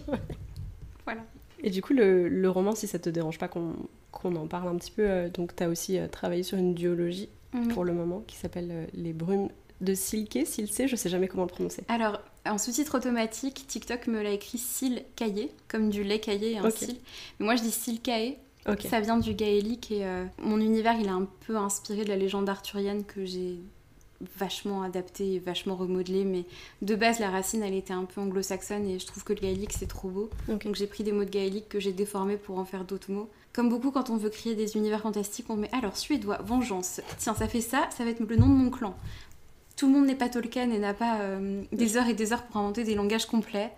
voilà. 1.05 1.21
Et 1.61 1.69
du 1.69 1.81
coup, 1.81 1.93
le, 1.93 2.29
le 2.29 2.49
roman, 2.49 2.73
si 2.75 2.87
ça 2.87 2.99
te 2.99 3.09
dérange 3.09 3.37
pas 3.37 3.47
qu'on 3.47 3.75
qu'on 4.13 4.35
en 4.35 4.47
parle 4.47 4.69
un 4.69 4.75
petit 4.77 4.91
peu, 4.91 5.09
euh, 5.09 5.29
donc 5.29 5.55
t'as 5.55 5.67
aussi 5.67 5.97
euh, 5.97 6.07
travaillé 6.07 6.43
sur 6.43 6.57
une 6.57 6.73
duologie 6.73 7.29
pour 7.73 7.83
le 7.83 7.93
moment 7.93 8.23
qui 8.25 8.35
s'appelle 8.35 8.69
euh, 8.71 8.85
Les 8.93 9.13
Brumes 9.13 9.49
de 9.81 9.93
Silké, 9.93 10.45
Silcé, 10.45 10.87
je 10.87 10.95
sais 10.95 11.09
jamais 11.09 11.27
comment 11.27 11.43
le 11.43 11.49
prononcer. 11.49 11.83
Alors, 11.87 12.19
en 12.45 12.57
sous-titre 12.57 12.97
automatique, 12.97 13.65
TikTok 13.67 14.07
me 14.07 14.21
l'a 14.21 14.31
écrit 14.31 14.57
Sil 14.57 15.03
Caillé, 15.15 15.51
comme 15.67 15.89
du 15.89 16.03
lait 16.03 16.19
caillé 16.19 16.51
et 16.53 16.57
un 16.57 16.65
Ok. 16.67 16.73
cil. 16.77 16.97
Mais 17.39 17.45
moi 17.45 17.55
je 17.55 17.61
dis 17.63 17.71
Sil 17.71 18.01
Caillé. 18.01 18.37
Ça 18.89 19.01
vient 19.01 19.17
du 19.17 19.33
gaélique 19.33 19.91
et 19.91 20.05
euh, 20.05 20.23
mon 20.41 20.59
univers 20.59 20.95
il 20.99 21.07
est 21.07 21.09
un 21.09 21.27
peu 21.45 21.57
inspiré 21.57 22.05
de 22.05 22.09
la 22.09 22.15
légende 22.15 22.47
arthurienne 22.47 23.03
que 23.03 23.25
j'ai 23.25 23.57
vachement 24.37 24.83
adapté 24.83 25.33
et 25.33 25.39
vachement 25.39 25.75
remodelé 25.75 26.23
mais 26.23 26.45
de 26.81 26.95
base 26.95 27.19
la 27.19 27.29
racine 27.29 27.61
elle 27.61 27.73
était 27.73 27.91
un 27.93 28.05
peu 28.05 28.21
anglo-saxonne 28.21 28.87
et 28.87 28.97
je 28.99 29.05
trouve 29.05 29.25
que 29.25 29.33
le 29.33 29.41
gaélique 29.41 29.73
c'est 29.77 29.87
trop 29.87 30.07
beau. 30.07 30.29
Donc 30.47 30.75
j'ai 30.75 30.87
pris 30.87 31.03
des 31.03 31.11
mots 31.11 31.25
de 31.25 31.29
gaélique 31.29 31.67
que 31.67 31.81
j'ai 31.81 31.91
déformés 31.91 32.37
pour 32.37 32.57
en 32.57 32.63
faire 32.63 32.85
d'autres 32.85 33.11
mots. 33.11 33.29
Comme 33.51 33.67
beaucoup 33.67 33.91
quand 33.91 34.09
on 34.09 34.15
veut 34.15 34.29
créer 34.29 34.55
des 34.55 34.77
univers 34.77 35.01
fantastiques 35.01 35.47
on 35.49 35.57
met 35.57 35.69
alors 35.73 35.97
suédois 35.97 36.37
vengeance. 36.41 37.01
Tiens 37.17 37.33
ça 37.35 37.49
fait 37.49 37.59
ça 37.59 37.89
ça 37.95 38.05
va 38.05 38.11
être 38.11 38.21
le 38.21 38.35
nom 38.37 38.47
de 38.47 38.53
mon 38.53 38.69
clan 38.69 38.95
tout 39.83 39.89
le 39.89 39.95
monde 39.95 40.05
n'est 40.05 40.15
pas 40.15 40.29
Tolkien 40.29 40.71
et 40.71 40.79
n'a 40.79 40.93
pas 40.93 41.19
euh, 41.19 41.61
des 41.73 41.97
heures 41.97 42.07
et 42.07 42.13
des 42.13 42.31
heures 42.31 42.43
pour 42.43 42.55
inventer 42.55 42.85
des 42.85 42.95
langages 42.95 43.25
complets 43.25 43.69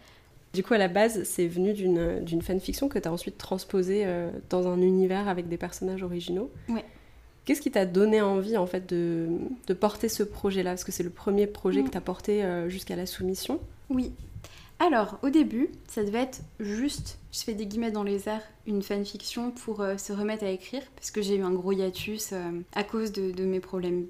Du 0.54 0.62
coup, 0.62 0.76
à 0.76 0.78
la 0.78 0.88
base, 0.88 1.24
c'est 1.24 1.48
venu 1.48 1.74
d'une 1.74 2.42
fanfiction 2.44 2.90
que 2.90 3.00
t'as 3.00 3.10
ensuite 3.10 3.40
transposée 3.40 4.04
euh, 4.06 4.30
dans 4.52 4.68
un 4.68 4.80
univers 4.82 5.28
avec 5.28 5.48
des 5.48 5.58
personnages 5.58 6.04
originaux. 6.04 6.52
Ouais. 6.70 6.86
Qu'est-ce 7.46 7.60
qui 7.62 7.72
t'a 7.72 7.88
donné 7.88 8.22
envie, 8.22 8.56
en 8.56 8.68
fait, 8.68 8.88
de, 8.88 9.30
de 9.66 9.74
porter 9.74 10.08
ce 10.08 10.22
projet-là? 10.22 10.72
Parce 10.72 10.84
que 10.84 10.92
c'est 10.92 11.02
le 11.02 11.10
premier 11.10 11.48
projet 11.48 11.82
Mm. 11.82 11.86
que 11.86 11.90
t'as 11.90 12.02
porté 12.02 12.44
euh, 12.44 12.70
jusqu'à 12.70 12.96
la 12.96 13.08
soumission. 13.08 13.60
Oui. 13.90 14.12
Alors, 14.78 15.18
au 15.24 15.32
début, 15.32 15.70
ça 15.88 16.04
devait 16.04 16.22
être 16.22 16.42
juste, 16.60 17.18
je 17.32 17.40
fais 17.40 17.54
des 17.56 17.66
guillemets 17.66 17.90
dans 17.92 18.04
les 18.04 18.30
airs, 18.30 18.44
une 18.68 18.84
fanfiction 18.84 19.50
pour 19.50 19.82
euh, 19.82 19.98
se 19.98 20.14
remettre 20.14 20.44
à 20.44 20.50
écrire, 20.50 20.84
parce 20.98 21.10
que 21.10 21.24
j'ai 21.24 21.38
eu 21.38 21.42
un 21.42 21.52
gros 21.52 21.72
hiatus 21.72 22.30
euh, 22.34 22.38
à 22.76 22.84
cause 22.84 23.12
de, 23.12 23.32
de 23.32 23.44
mes 23.46 23.60
problèmes 23.60 24.06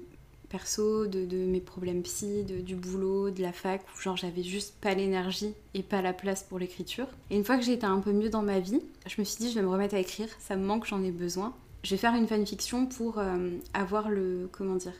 perso, 0.48 1.06
de, 1.06 1.36
mes 1.36 1.60
problèmes 1.60 2.02
psy, 2.02 2.44
de- 2.44 2.60
du 2.60 2.74
boulot, 2.74 3.30
de 3.30 3.42
la 3.42 3.52
fac, 3.52 3.82
où 3.82 4.00
genre 4.00 4.16
j'avais 4.16 4.42
juste 4.42 4.74
pas 4.80 4.94
l'énergie 4.94 5.54
et 5.74 5.82
pas 5.82 6.02
la 6.02 6.12
place 6.12 6.42
pour 6.42 6.58
l'écriture. 6.58 7.06
Et 7.30 7.36
une 7.36 7.44
fois 7.44 7.58
que 7.58 7.68
été 7.70 7.86
un 7.86 8.00
peu 8.00 8.12
mieux 8.12 8.30
dans 8.30 8.42
ma 8.42 8.60
vie, 8.60 8.80
je 9.06 9.14
me 9.18 9.24
suis 9.24 9.38
dit 9.38 9.50
je 9.50 9.54
vais 9.56 9.62
me 9.62 9.68
remettre 9.68 9.94
à 9.94 9.98
écrire, 9.98 10.28
ça 10.38 10.56
me 10.56 10.64
manque, 10.64 10.86
j'en 10.86 11.02
ai 11.02 11.10
besoin. 11.10 11.52
Je 11.82 11.90
vais 11.90 11.96
faire 11.98 12.14
une 12.14 12.26
fanfiction 12.26 12.86
pour 12.86 13.18
euh, 13.18 13.50
avoir 13.74 14.08
le, 14.08 14.48
comment 14.52 14.74
dire, 14.76 14.94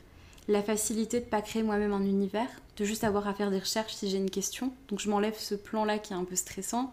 la 0.47 0.63
facilité 0.63 1.19
de 1.19 1.25
pas 1.25 1.41
créer 1.41 1.63
moi-même 1.63 1.91
un 1.91 2.03
univers, 2.05 2.49
de 2.77 2.85
juste 2.85 3.03
avoir 3.03 3.27
à 3.27 3.33
faire 3.33 3.51
des 3.51 3.59
recherches 3.59 3.93
si 3.93 4.09
j'ai 4.09 4.17
une 4.17 4.29
question. 4.29 4.71
Donc 4.87 4.99
je 4.99 5.09
m'enlève 5.09 5.37
ce 5.37 5.55
plan-là 5.55 5.97
qui 5.99 6.13
est 6.13 6.15
un 6.15 6.23
peu 6.23 6.35
stressant. 6.35 6.91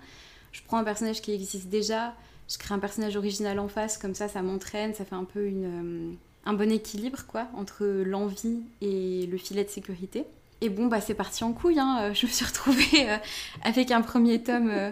Je 0.52 0.60
prends 0.66 0.78
un 0.78 0.84
personnage 0.84 1.20
qui 1.20 1.32
existe 1.32 1.68
déjà, 1.68 2.14
je 2.48 2.58
crée 2.58 2.74
un 2.74 2.78
personnage 2.78 3.16
original 3.16 3.58
en 3.58 3.68
face, 3.68 3.98
comme 3.98 4.14
ça 4.14 4.28
ça 4.28 4.42
m'entraîne, 4.42 4.94
ça 4.94 5.04
fait 5.04 5.14
un 5.14 5.24
peu 5.24 5.46
une, 5.46 5.64
euh, 5.64 6.14
un 6.46 6.52
bon 6.52 6.70
équilibre 6.70 7.20
quoi 7.26 7.48
entre 7.54 7.84
l'envie 7.84 8.60
et 8.80 9.26
le 9.26 9.38
filet 9.38 9.64
de 9.64 9.70
sécurité. 9.70 10.24
Et 10.60 10.68
bon 10.68 10.86
bah 10.86 11.00
c'est 11.00 11.14
parti 11.14 11.44
en 11.44 11.52
couille, 11.52 11.78
hein. 11.78 12.12
je 12.14 12.26
me 12.26 12.30
suis 12.30 12.44
retrouvée 12.44 13.10
euh, 13.10 13.16
avec 13.62 13.90
un 13.90 14.00
premier 14.00 14.42
tome 14.42 14.70
euh, 14.70 14.90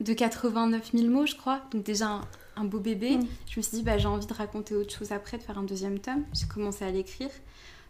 de 0.00 0.12
89 0.12 0.92
000 0.94 1.08
mots 1.08 1.26
je 1.26 1.34
crois, 1.34 1.60
donc 1.72 1.82
déjà 1.82 2.08
un, 2.08 2.20
un 2.56 2.64
beau 2.64 2.78
bébé. 2.78 3.18
Mm. 3.18 3.26
Je 3.50 3.58
me 3.58 3.62
suis 3.62 3.78
dit 3.78 3.82
bah 3.82 3.98
j'ai 3.98 4.08
envie 4.08 4.26
de 4.26 4.34
raconter 4.34 4.74
autre 4.74 4.96
chose 4.96 5.12
après, 5.12 5.38
de 5.38 5.42
faire 5.42 5.58
un 5.58 5.64
deuxième 5.64 5.98
tome. 5.98 6.24
J'ai 6.32 6.46
commencé 6.46 6.84
à 6.84 6.90
l'écrire. 6.90 7.30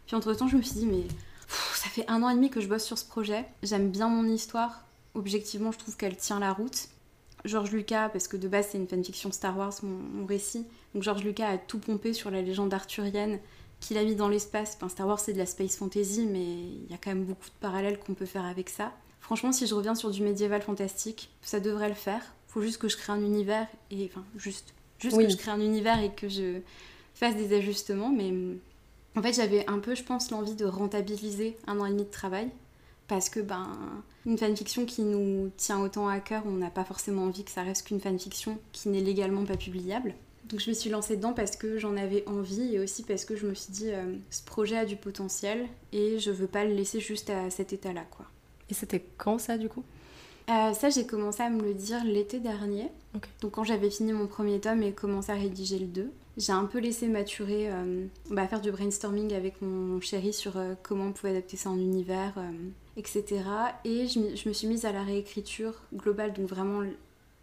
Puis 0.07 0.17
entre 0.17 0.35
temps 0.35 0.49
je 0.49 0.57
me 0.57 0.63
suis 0.63 0.81
dit 0.81 0.87
mais 0.87 1.03
pff, 1.03 1.81
ça 1.83 1.89
fait 1.89 2.05
un 2.09 2.23
an 2.23 2.31
et 2.31 2.35
demi 2.35 2.51
que 2.51 2.61
je 2.61 2.69
bosse 2.69 2.85
sur 2.85 2.99
ce 2.99 3.05
projet. 3.05 3.45
J'aime 3.63 3.91
bien 3.91 4.09
mon 4.09 4.25
histoire. 4.25 4.85
Objectivement 5.15 5.73
je 5.73 5.79
trouve 5.79 5.97
qu'elle 5.97 6.17
tient 6.17 6.41
la 6.41 6.53
route. 6.53 6.89
George 7.45 7.73
Lucas, 7.73 8.09
parce 8.09 8.29
que 8.29 8.37
de 8.37 8.49
base 8.49 8.69
c'est 8.71 8.79
une 8.79 8.89
fanfiction 8.89 9.31
Star 9.33 9.57
Wars, 9.57 9.75
mon, 9.83 10.21
mon 10.21 10.27
récit. 10.27 10.67
Donc 10.95 11.03
George 11.03 11.25
Lucas 11.25 11.49
a 11.49 11.59
tout 11.59 11.79
pompé 11.79 12.13
sur 12.13 12.31
la 12.31 12.43
légende 12.43 12.73
arthurienne 12.73 13.39
qu'il 13.81 13.99
a 13.99 14.05
mis 14.05 14.15
dans 14.15 14.29
l'espace. 14.29 14.75
Enfin, 14.77 14.89
Star 14.89 15.07
Wars, 15.07 15.21
c'est 15.21 15.33
de 15.33 15.39
la 15.39 15.47
space 15.47 15.77
fantasy, 15.77 16.27
mais 16.27 16.45
il 16.45 16.91
y 16.91 16.95
a 16.95 16.99
quand 16.99 17.11
même 17.11 17.25
beaucoup 17.25 17.47
de 17.47 17.61
parallèles 17.61 17.99
qu'on 17.99 18.15
peut 18.15 18.27
faire 18.27 18.45
avec 18.45 18.71
ça. 18.71 18.93
Franchement, 19.21 19.53
si 19.53 19.67
je 19.67 19.75
reviens 19.75 19.95
sur 19.95 20.11
du 20.11 20.23
médiéval 20.23 20.63
fantastique, 20.63 21.31
ça 21.43 21.61
devrait 21.61 21.89
le 21.89 21.95
faire. 21.95 22.23
Faut 22.49 22.63
juste 22.63 22.79
que 22.79 22.89
je 22.89 22.97
crée 22.97 23.13
un 23.13 23.21
univers 23.21 23.67
et 23.91 24.05
enfin 24.05 24.25
juste, 24.37 24.75
juste 24.99 25.17
que 25.17 25.29
je 25.29 25.37
crée 25.37 25.51
un 25.51 25.61
univers 25.61 26.01
et 26.01 26.13
que 26.15 26.29
je 26.29 26.61
fasse 27.15 27.37
des 27.37 27.57
ajustements. 27.57 28.11
Mais 28.11 28.33
en 29.17 29.23
fait, 29.23 29.33
j'avais 29.33 29.69
un 29.69 29.79
peu, 29.79 29.95
je 29.95 30.03
pense, 30.03 30.31
l'envie 30.31 30.55
de 30.55 30.67
rentabiliser 30.67 31.57
un 31.67 31.81
an 31.81 31.87
et 31.87 31.91
demi 31.91 32.05
de 32.05 32.11
travail 32.11 32.49
parce 33.07 33.29
que 33.29 33.41
ben 33.41 33.69
une 34.27 34.39
fanfiction 34.39 34.87
qui 34.87 35.03
nous 35.03 35.51
tient 35.57 35.81
autant 35.81 36.09
à 36.09 36.19
cœur, 36.21 36.43
on 36.47 36.53
n'a 36.53 36.71
pas 36.71 36.85
forcément 36.85 37.25
envie 37.25 37.45
que 37.45 37.51
ça 37.51 37.63
reste 37.63 37.87
qu'une 37.87 38.01
fanfiction 38.01 38.59
qui 38.73 38.89
n'est 38.89 39.03
légalement 39.03 39.45
pas 39.45 39.57
publiable. 39.57 40.15
Donc 40.49 40.61
je 40.61 40.69
me 40.69 40.75
suis 40.75 40.91
lancée 40.91 41.17
dedans 41.17 41.33
parce 41.33 41.57
que 41.57 41.79
j'en 41.79 41.97
avais 41.97 42.27
envie 42.27 42.75
et 42.75 42.79
aussi 42.79 43.03
parce 43.03 43.25
que 43.25 43.37
je 43.37 43.47
me 43.47 43.55
suis 43.55 43.73
dit 43.73 43.91
euh, 43.91 44.15
ce 44.31 44.43
projet 44.43 44.77
a 44.77 44.85
du 44.85 44.97
potentiel 44.97 45.67
et 45.93 46.19
je 46.19 46.31
veux 46.31 46.47
pas 46.47 46.65
le 46.65 46.75
laisser 46.75 47.01
juste 47.01 47.31
à 47.31 47.51
cet 47.51 47.73
état-là 47.73 48.05
quoi. 48.11 48.27
Et 48.71 48.75
c'était 48.75 49.05
quand 49.19 49.39
ça 49.39 49.59
du 49.59 49.69
coup? 49.69 49.85
Euh, 50.51 50.75
ça, 50.75 50.91
j'ai 50.91 51.07
commencé 51.07 51.43
à 51.43 51.49
me 51.49 51.63
le 51.63 51.73
dire 51.73 52.05
l'été 52.05 52.39
dernier. 52.39 52.91
Donc, 53.41 53.53
quand 53.53 53.65
j'avais 53.65 53.89
fini 53.89 54.13
mon 54.13 54.27
premier 54.27 54.61
tome 54.61 54.83
et 54.83 54.93
commencé 54.93 55.33
à 55.33 55.37
rédiger 55.37 55.79
le 55.79 55.87
2, 55.87 56.13
j'ai 56.37 56.53
un 56.53 56.67
peu 56.67 56.81
laissé 56.81 57.09
maturer, 57.09 57.71
euh, 57.71 58.05
bah, 58.29 58.47
faire 58.47 58.61
du 58.61 58.71
brainstorming 58.71 59.33
avec 59.33 59.63
mon 59.63 60.03
chéri 60.03 60.35
sur 60.35 60.61
comment 60.83 61.07
on 61.07 61.13
pouvait 61.13 61.31
adapter 61.31 61.57
ça 61.57 61.71
en 61.71 61.79
univers, 61.79 62.35
etc. 62.97 63.25
Et 63.85 64.07
je, 64.07 64.49
me 64.49 64.53
suis 64.53 64.67
mise 64.67 64.85
à 64.85 64.93
la 64.93 65.03
réécriture 65.03 65.75
globale. 65.95 66.33
Donc, 66.33 66.49
vraiment, 66.49 66.83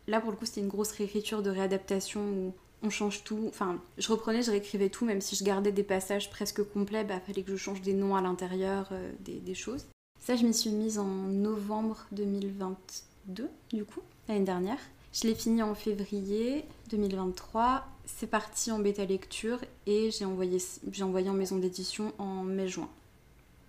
là 0.07 0.21
pour 0.21 0.31
le 0.31 0.37
coup, 0.37 0.45
c'était 0.45 0.61
une 0.61 0.67
grosse 0.67 0.91
réécriture 0.91 1.41
de 1.41 1.49
réadaptation 1.49 2.21
où 2.21 2.53
on 2.83 2.89
change 2.89 3.23
tout. 3.23 3.45
Enfin, 3.47 3.79
je 3.97 4.11
reprenais, 4.11 4.41
je 4.41 4.51
réécrivais 4.51 4.89
tout, 4.89 5.05
même 5.05 5.21
si 5.21 5.35
je 5.35 5.43
gardais 5.43 5.71
des 5.71 5.83
passages 5.83 6.29
presque 6.29 6.63
complets, 6.63 7.03
bah 7.03 7.19
fallait 7.19 7.43
que 7.43 7.51
je 7.51 7.57
change 7.57 7.81
des 7.81 7.93
noms 7.93 8.15
à 8.15 8.21
l'intérieur, 8.21 8.89
euh, 8.91 9.11
des, 9.19 9.53
choses. 9.53 9.85
Ça, 10.19 10.35
je 10.35 10.45
m'y 10.45 10.53
suis 10.53 10.71
mise 10.71 10.99
en 10.99 11.05
novembre 11.05 12.05
2022, 12.11 13.49
du 13.73 13.85
coup, 13.85 14.01
l'année 14.27 14.45
dernière. 14.45 14.79
Je 15.13 15.27
l'ai 15.27 15.35
fini 15.35 15.61
en 15.61 15.75
février 15.75 16.63
2023. 16.89 17.85
C'est 18.05 18.27
parti 18.27 18.71
en 18.71 18.79
bêta 18.79 19.05
lecture 19.05 19.59
et 19.85 20.09
j'ai 20.09 20.25
envoyé, 20.25 20.57
envoyé 21.01 21.29
en 21.29 21.33
maison 21.33 21.57
d'édition 21.57 22.13
en 22.17 22.43
mai-juin. 22.43 22.89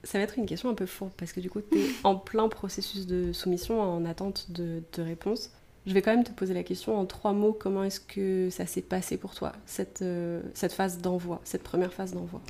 Ça 0.04 0.18
va 0.18 0.24
être 0.24 0.38
une 0.38 0.46
question 0.46 0.68
un 0.68 0.74
peu 0.74 0.86
fourbe 0.86 1.12
parce 1.16 1.32
que 1.32 1.40
du 1.40 1.50
coup, 1.50 1.60
tu 1.60 1.78
es 1.78 1.86
en 2.04 2.16
plein 2.16 2.48
processus 2.48 3.06
de 3.06 3.32
soumission 3.32 3.80
en 3.80 4.04
attente 4.04 4.50
de, 4.50 4.82
de 4.94 5.02
réponse. 5.02 5.50
Je 5.86 5.94
vais 5.94 6.02
quand 6.02 6.12
même 6.14 6.24
te 6.24 6.30
poser 6.30 6.54
la 6.54 6.62
question 6.62 6.96
en 6.96 7.06
trois 7.06 7.32
mots. 7.32 7.52
Comment 7.52 7.82
est-ce 7.84 8.00
que 8.00 8.48
ça 8.50 8.66
s'est 8.66 8.82
passé 8.82 9.16
pour 9.16 9.34
toi, 9.34 9.52
cette, 9.66 10.02
euh, 10.02 10.40
cette 10.54 10.72
phase 10.72 10.98
d'envoi, 10.98 11.40
cette 11.44 11.64
première 11.64 11.92
phase 11.92 12.14
d'envoi? 12.14 12.40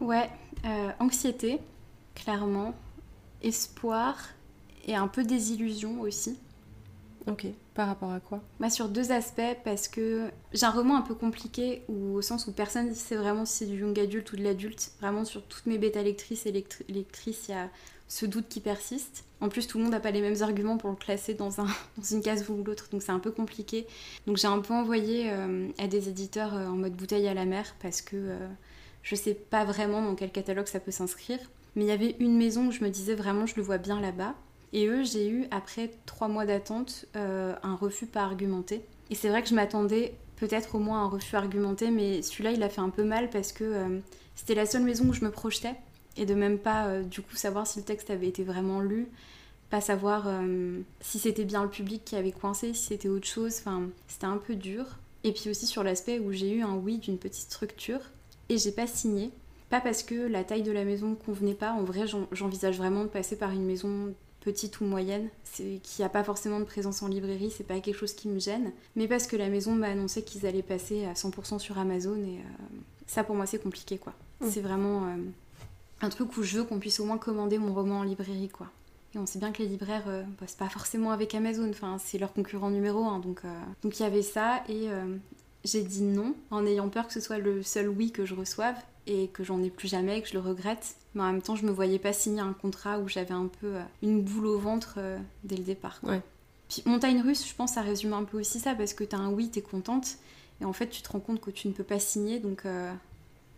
Ouais, 0.00 0.30
euh, 0.64 0.90
anxiété, 0.98 1.58
clairement, 2.14 2.74
espoir 3.42 4.16
et 4.86 4.94
un 4.94 5.08
peu 5.08 5.24
désillusion 5.24 6.00
aussi. 6.00 6.38
Ok, 7.30 7.46
par 7.74 7.86
rapport 7.86 8.10
à 8.10 8.18
quoi 8.18 8.42
bah, 8.58 8.70
Sur 8.70 8.88
deux 8.88 9.12
aspects, 9.12 9.56
parce 9.64 9.86
que 9.86 10.30
j'ai 10.52 10.66
un 10.66 10.70
roman 10.70 10.96
un 10.96 11.02
peu 11.02 11.14
compliqué, 11.14 11.82
où, 11.88 12.14
au 12.14 12.22
sens 12.22 12.48
où 12.48 12.52
personne 12.52 12.88
ne 12.88 12.94
sait 12.94 13.14
vraiment 13.14 13.44
si 13.44 13.58
c'est 13.58 13.66
du 13.66 13.78
young 13.78 13.98
adulte 14.00 14.32
ou 14.32 14.36
de 14.36 14.42
l'adulte. 14.42 14.92
Vraiment, 15.00 15.24
sur 15.24 15.44
toutes 15.44 15.66
mes 15.66 15.78
bêta 15.78 16.02
lectrices 16.02 16.46
et 16.46 16.52
lectrices, 16.52 17.48
il 17.48 17.52
y 17.52 17.54
a 17.54 17.68
ce 18.08 18.26
doute 18.26 18.48
qui 18.48 18.58
persiste. 18.58 19.24
En 19.40 19.48
plus, 19.48 19.68
tout 19.68 19.78
le 19.78 19.84
monde 19.84 19.92
n'a 19.92 20.00
pas 20.00 20.10
les 20.10 20.20
mêmes 20.20 20.42
arguments 20.42 20.76
pour 20.76 20.90
le 20.90 20.96
classer 20.96 21.34
dans, 21.34 21.60
un, 21.60 21.66
dans 21.96 22.02
une 22.10 22.20
case 22.20 22.48
ou 22.50 22.62
l'autre, 22.64 22.88
donc 22.90 23.02
c'est 23.02 23.12
un 23.12 23.20
peu 23.20 23.30
compliqué. 23.30 23.86
Donc 24.26 24.36
j'ai 24.36 24.48
un 24.48 24.58
peu 24.58 24.74
envoyé 24.74 25.30
euh, 25.30 25.68
à 25.78 25.86
des 25.86 26.08
éditeurs 26.08 26.54
euh, 26.54 26.66
en 26.66 26.74
mode 26.74 26.94
bouteille 26.94 27.28
à 27.28 27.34
la 27.34 27.44
mer 27.44 27.76
parce 27.80 28.02
que 28.02 28.16
euh, 28.16 28.48
je 29.02 29.14
sais 29.14 29.34
pas 29.34 29.64
vraiment 29.64 30.02
dans 30.02 30.16
quel 30.16 30.32
catalogue 30.32 30.66
ça 30.66 30.80
peut 30.80 30.90
s'inscrire. 30.90 31.38
Mais 31.76 31.84
il 31.84 31.88
y 31.88 31.92
avait 31.92 32.16
une 32.18 32.36
maison 32.36 32.66
où 32.66 32.72
je 32.72 32.82
me 32.82 32.90
disais 32.90 33.14
vraiment 33.14 33.46
je 33.46 33.54
le 33.54 33.62
vois 33.62 33.78
bien 33.78 34.00
là-bas. 34.00 34.34
Et 34.72 34.86
eux, 34.86 35.02
j'ai 35.02 35.28
eu, 35.28 35.46
après 35.50 35.90
trois 36.06 36.28
mois 36.28 36.46
d'attente, 36.46 37.06
un 37.14 37.74
refus 37.74 38.06
pas 38.06 38.22
argumenté. 38.22 38.82
Et 39.10 39.14
c'est 39.14 39.28
vrai 39.28 39.42
que 39.42 39.48
je 39.48 39.54
m'attendais 39.54 40.14
peut-être 40.36 40.76
au 40.76 40.78
moins 40.78 41.00
à 41.00 41.02
un 41.02 41.08
refus 41.08 41.34
argumenté, 41.34 41.90
mais 41.90 42.22
celui-là, 42.22 42.52
il 42.52 42.62
a 42.62 42.68
fait 42.68 42.80
un 42.80 42.90
peu 42.90 43.02
mal 43.02 43.30
parce 43.30 43.52
que 43.52 44.00
c'était 44.36 44.54
la 44.54 44.66
seule 44.66 44.82
maison 44.82 45.06
où 45.08 45.12
je 45.12 45.24
me 45.24 45.30
projetais 45.30 45.74
et 46.16 46.26
de 46.26 46.34
même 46.34 46.58
pas 46.58 46.86
euh, 46.86 47.02
du 47.02 47.22
coup 47.22 47.36
savoir 47.36 47.66
si 47.66 47.78
le 47.78 47.84
texte 47.84 48.10
avait 48.10 48.28
été 48.28 48.44
vraiment 48.44 48.80
lu, 48.80 49.08
pas 49.70 49.80
savoir 49.80 50.24
euh, 50.26 50.80
si 51.00 51.18
c'était 51.18 51.44
bien 51.44 51.62
le 51.62 51.70
public 51.70 52.04
qui 52.04 52.16
avait 52.16 52.32
coincé, 52.32 52.74
si 52.74 52.86
c'était 52.86 53.08
autre 53.08 53.26
chose, 53.26 53.56
enfin 53.58 53.82
c'était 54.08 54.26
un 54.26 54.38
peu 54.38 54.54
dur. 54.54 54.86
Et 55.22 55.32
puis 55.32 55.50
aussi 55.50 55.66
sur 55.66 55.84
l'aspect 55.84 56.18
où 56.18 56.32
j'ai 56.32 56.50
eu 56.50 56.62
un 56.62 56.76
oui 56.76 56.98
d'une 56.98 57.18
petite 57.18 57.50
structure 57.50 58.00
et 58.48 58.58
j'ai 58.58 58.72
pas 58.72 58.86
signé. 58.86 59.30
Pas 59.68 59.80
parce 59.80 60.02
que 60.02 60.14
la 60.14 60.42
taille 60.42 60.62
de 60.62 60.72
la 60.72 60.84
maison 60.84 61.14
convenait 61.14 61.54
pas, 61.54 61.72
en 61.72 61.84
vrai 61.84 62.06
j'envisage 62.32 62.78
vraiment 62.78 63.04
de 63.04 63.08
passer 63.08 63.36
par 63.36 63.52
une 63.52 63.64
maison 63.64 64.14
petite 64.40 64.80
ou 64.80 64.84
moyenne, 64.84 65.28
qui 65.82 66.02
n'a 66.02 66.08
pas 66.08 66.24
forcément 66.24 66.60
de 66.60 66.64
présence 66.64 67.02
en 67.02 67.08
librairie, 67.08 67.50
c'est 67.50 67.66
pas 67.66 67.80
quelque 67.80 67.98
chose 67.98 68.14
qui 68.14 68.28
me 68.28 68.38
gêne, 68.38 68.72
mais 68.96 69.08
parce 69.08 69.26
que 69.26 69.36
la 69.36 69.48
maison 69.48 69.72
m'a 69.72 69.88
annoncé 69.88 70.22
qu'ils 70.22 70.46
allaient 70.46 70.62
passer 70.62 71.04
à 71.04 71.12
100% 71.12 71.58
sur 71.58 71.78
Amazon 71.78 72.16
et 72.16 72.38
euh, 72.38 72.76
ça 73.06 73.24
pour 73.24 73.34
moi 73.34 73.46
c'est 73.46 73.62
compliqué 73.62 73.98
quoi. 73.98 74.14
Mmh. 74.40 74.46
C'est 74.50 74.60
vraiment 74.60 75.14
un 76.00 76.08
truc 76.08 76.36
où 76.36 76.42
je 76.42 76.58
veux 76.58 76.64
qu'on 76.64 76.78
puisse 76.78 77.00
au 77.00 77.04
moins 77.04 77.18
commander 77.18 77.58
mon 77.58 77.74
roman 77.74 78.00
en 78.00 78.02
librairie, 78.02 78.48
quoi. 78.48 78.68
Et 79.14 79.18
on 79.18 79.26
sait 79.26 79.38
bien 79.38 79.50
que 79.50 79.58
les 79.62 79.68
libraires 79.68 80.04
euh, 80.06 80.22
bossent 80.40 80.54
pas 80.54 80.68
forcément 80.68 81.10
avec 81.10 81.34
Amazon, 81.34 81.68
enfin 81.70 81.96
c'est 81.98 82.18
leur 82.18 82.32
concurrent 82.32 82.70
numéro 82.70 83.04
un, 83.04 83.18
donc 83.18 83.40
euh, 83.44 83.48
donc 83.82 83.98
il 83.98 84.04
y 84.04 84.06
avait 84.06 84.22
ça 84.22 84.62
et 84.68 84.88
euh, 84.88 85.16
j'ai 85.64 85.82
dit 85.82 86.02
non 86.02 86.34
en 86.52 86.64
ayant 86.64 86.88
peur 86.88 87.08
que 87.08 87.12
ce 87.12 87.20
soit 87.20 87.38
le 87.38 87.64
seul 87.64 87.88
oui 87.88 88.12
que 88.12 88.24
je 88.24 88.36
reçoive 88.36 88.76
et 89.06 89.28
que 89.28 89.44
j'en 89.44 89.62
ai 89.62 89.70
plus 89.70 89.88
jamais, 89.88 90.20
que 90.22 90.28
je 90.28 90.34
le 90.34 90.40
regrette. 90.40 90.96
Mais 91.14 91.22
en 91.22 91.32
même 91.32 91.42
temps, 91.42 91.56
je 91.56 91.64
me 91.64 91.70
voyais 91.70 91.98
pas 91.98 92.12
signer 92.12 92.40
un 92.40 92.52
contrat 92.52 92.98
où 92.98 93.08
j'avais 93.08 93.34
un 93.34 93.48
peu 93.60 93.74
une 94.02 94.22
boule 94.22 94.46
au 94.46 94.58
ventre 94.58 94.98
dès 95.44 95.56
le 95.56 95.64
départ. 95.64 96.00
Quoi. 96.00 96.22
Puis 96.68 96.82
montagne 96.86 97.20
russe, 97.20 97.48
je 97.48 97.54
pense, 97.54 97.72
ça 97.72 97.82
résume 97.82 98.12
un 98.12 98.24
peu 98.24 98.38
aussi 98.38 98.60
ça 98.60 98.74
parce 98.74 98.94
que 98.94 99.02
t'as 99.02 99.16
un 99.16 99.30
oui, 99.30 99.48
t'es 99.48 99.60
contente 99.62 100.18
et 100.60 100.64
en 100.64 100.72
fait 100.72 100.88
tu 100.88 101.02
te 101.02 101.10
rends 101.10 101.18
compte 101.18 101.40
que 101.40 101.50
tu 101.50 101.66
ne 101.66 101.72
peux 101.72 101.82
pas 101.82 101.98
signer, 101.98 102.38
donc 102.38 102.62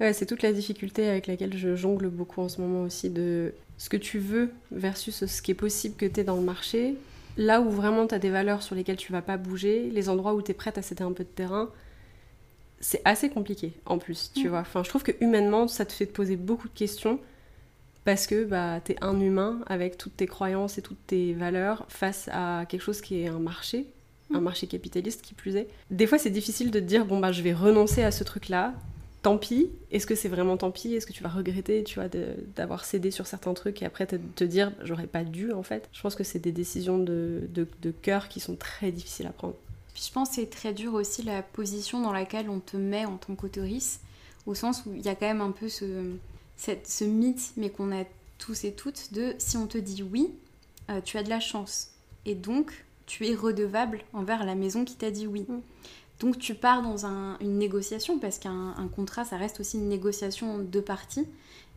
c'est 0.01 0.27
toute 0.27 0.43
la 0.43 0.53
difficulté 0.53 1.07
avec 1.09 1.27
laquelle 1.27 1.57
je 1.57 1.77
jongle 1.77 2.09
beaucoup 2.09 2.41
en 2.41 2.49
ce 2.49 2.61
moment 2.61 2.83
aussi 2.83 3.11
de 3.11 3.53
ce 3.77 3.89
que 3.89 3.97
tu 3.97 4.19
veux 4.19 4.51
versus 4.71 5.27
ce 5.27 5.43
qui 5.43 5.51
est 5.51 5.55
possible 5.55 5.95
que 5.97 6.07
tu 6.07 6.21
es 6.21 6.25
dans 6.25 6.37
le 6.37 6.43
marché. 6.43 6.97
Là 7.37 7.61
où 7.61 7.71
vraiment 7.71 8.07
tu 8.07 8.15
as 8.15 8.19
des 8.19 8.31
valeurs 8.31 8.63
sur 8.63 8.75
lesquelles 8.75 8.97
tu 8.97 9.13
vas 9.13 9.23
pas 9.23 9.37
bouger, 9.37 9.91
les 9.91 10.09
endroits 10.09 10.35
où 10.35 10.43
tu 10.43 10.51
es 10.51 10.55
prête 10.55 10.79
à 10.79 10.83
céder 10.83 11.03
un 11.03 11.13
peu 11.13 11.25
de 11.25 11.29
terrain, 11.29 11.71
c'est 12.83 13.01
assez 13.07 13.31
compliqué 13.31 13.73
en 13.87 13.97
plus, 13.99 14.31
tu 14.35 14.47
mm. 14.47 14.51
vois. 14.51 14.61
Enfin, 14.61 14.83
je 14.83 14.91
trouve 14.91 15.03
que 15.03 15.13
humainement, 15.21 15.69
ça 15.69 15.87
te 15.87 15.93
fait 15.93 16.07
te 16.07 16.13
poser 16.13 16.37
beaucoup 16.37 16.69
de 16.69 16.75
questions 16.75 17.19
parce 18.05 18.27
que 18.27 18.45
bah, 18.45 18.81
tu 18.85 18.93
es 18.93 18.97
un 19.01 19.19
humain 19.21 19.61
avec 19.67 19.97
toutes 19.97 20.17
tes 20.17 20.27
croyances 20.27 20.77
et 20.77 20.83
toutes 20.83 21.07
tes 21.07 21.33
valeurs 21.33 21.87
face 21.89 22.29
à 22.33 22.67
quelque 22.69 22.83
chose 22.83 23.01
qui 23.01 23.23
est 23.23 23.29
un 23.29 23.39
marché, 23.39 23.87
un 24.35 24.41
mm. 24.41 24.45
marché 24.45 24.67
capitaliste 24.67 25.23
qui 25.23 25.33
plus 25.33 25.57
est. 25.57 25.69
Des 25.91 26.07
fois, 26.07 26.19
c'est 26.19 26.31
difficile 26.31 26.71
de 26.71 26.81
te 26.81 26.85
dire, 26.85 27.07
bon, 27.07 27.21
bah, 27.21 27.33
je 27.33 27.43
vais 27.43 27.55
renoncer 27.55 28.03
à 28.03 28.11
ce 28.11 28.25
truc-là 28.25 28.75
tant 29.23 29.39
pis. 29.39 29.71
Est-ce 29.91 30.07
que 30.07 30.15
c'est 30.15 30.29
vraiment 30.29 30.57
tant 30.57 30.71
pis? 30.71 30.95
Est-ce 30.95 31.07
que 31.07 31.13
tu 31.13 31.23
vas 31.23 31.29
regretter, 31.29 31.85
tu 31.85 32.01
vois, 32.01 32.09
d'avoir 32.57 32.85
cédé 32.85 33.11
sur 33.11 33.27
certains 33.27 33.55
trucs 33.55 33.81
et 33.83 33.87
après 33.87 34.07
te, 34.07 34.17
te 34.17 34.45
dire 34.45 34.73
j'aurais 34.83 35.07
pas 35.07 35.25
dû 35.25 35.53
en 35.53 35.63
fait? 35.63 35.89
Je 35.93 36.03
pense 36.03 36.15
que 36.15 36.25
c'est 36.25 36.41
des 36.41 36.53
décisions 36.53 36.99
de, 36.99 37.49
de, 37.55 37.91
cœur 38.03 38.29
qui 38.29 38.41
sont 38.41 38.57
très 38.57 38.91
difficiles 38.91 39.27
à 39.27 39.33
prendre. 39.33 39.55
Puis 39.95 40.05
je 40.09 40.13
pense 40.13 40.31
que 40.31 40.35
c'est 40.37 40.51
très 40.51 40.73
dur 40.73 40.95
aussi 40.95 41.23
la 41.23 41.43
position 41.43 42.01
dans 42.01 42.13
laquelle 42.13 42.49
on 42.49 42.61
te 42.61 42.77
met 42.77 43.05
en 43.05 43.17
tant 43.17 43.35
qu'autoriste, 43.35 44.01
au 44.47 44.55
sens 44.55 44.85
où 44.87 44.95
il 44.95 45.03
y 45.03 45.09
a 45.09 45.15
quand 45.15 45.27
même 45.27 45.41
un 45.41 45.51
peu 45.51 45.69
ce, 45.69 46.13
cette, 46.57 46.87
ce 46.87 47.05
mythe, 47.05 47.53
mais 47.57 47.71
qu'on 47.71 47.93
a 47.93 48.05
tous 48.39 48.65
et 48.65 48.73
toutes, 48.73 49.13
de 49.13 49.35
si 49.39 49.57
on 49.57 49.67
te 49.67 49.79
dit 49.79 50.03
oui, 50.03 50.31
euh, 50.91 51.01
tu 51.01 51.19
as 51.19 51.23
de 51.23 51.31
la 51.31 51.41
chance. 51.41 51.91
Et 52.25 52.35
donc, 52.35 52.85
tu 53.07 53.27
es 53.27 53.35
redevable 53.35 54.01
envers 54.13 54.45
la 54.45 54.55
maison 54.55 54.85
qui 54.85 54.97
t'a 54.97 55.11
dit 55.11 55.27
oui. 55.27 55.45
Mm. 55.49 55.61
Donc 56.21 56.39
tu 56.39 56.55
pars 56.55 56.83
dans 56.83 57.05
une 57.05 57.59
négociation, 57.59 58.19
parce 58.19 58.39
qu'un 58.39 58.89
contrat, 58.95 59.25
ça 59.25 59.37
reste 59.37 59.59
aussi 59.59 59.77
une 59.77 59.89
négociation 59.89 60.59
deux 60.59 60.83
parties, 60.83 61.27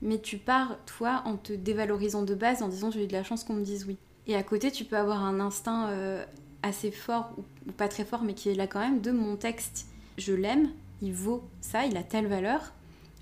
mais 0.04 0.20
tu 0.20 0.38
pars, 0.38 0.78
toi, 0.86 1.24
en 1.26 1.36
te 1.36 1.52
dévalorisant 1.52 2.22
de 2.22 2.36
base, 2.36 2.62
en 2.62 2.68
disant 2.68 2.92
j'ai 2.92 3.06
eu 3.06 3.08
de 3.08 3.14
la 3.14 3.24
chance 3.24 3.44
qu'on 3.44 3.54
me 3.54 3.64
dise 3.64 3.86
oui. 3.88 3.98
Et 4.28 4.36
à 4.36 4.44
côté, 4.44 4.72
tu 4.72 4.86
peux 4.86 4.98
avoir 4.98 5.24
un 5.24 5.40
instinct 5.40 5.90
euh, 5.90 6.24
assez 6.66 6.92
fort, 6.92 7.32
ou, 7.38 7.72
pas 7.72 7.88
très 7.88 8.06
fort, 8.06 8.24
mais 8.24 8.34
qui 8.34 8.50
est 8.50 8.56
là 8.56 8.68
quand 8.68 8.80
même, 8.80 9.02
de 9.02 9.12
mon 9.12 9.36
texte. 9.36 9.88
Je 10.18 10.34
l'aime, 10.34 10.70
il 11.02 11.14
vaut 11.14 11.44
ça, 11.62 11.86
il 11.86 11.98
a 11.98 12.04
telle 12.04 12.28
valeur, 12.28 12.74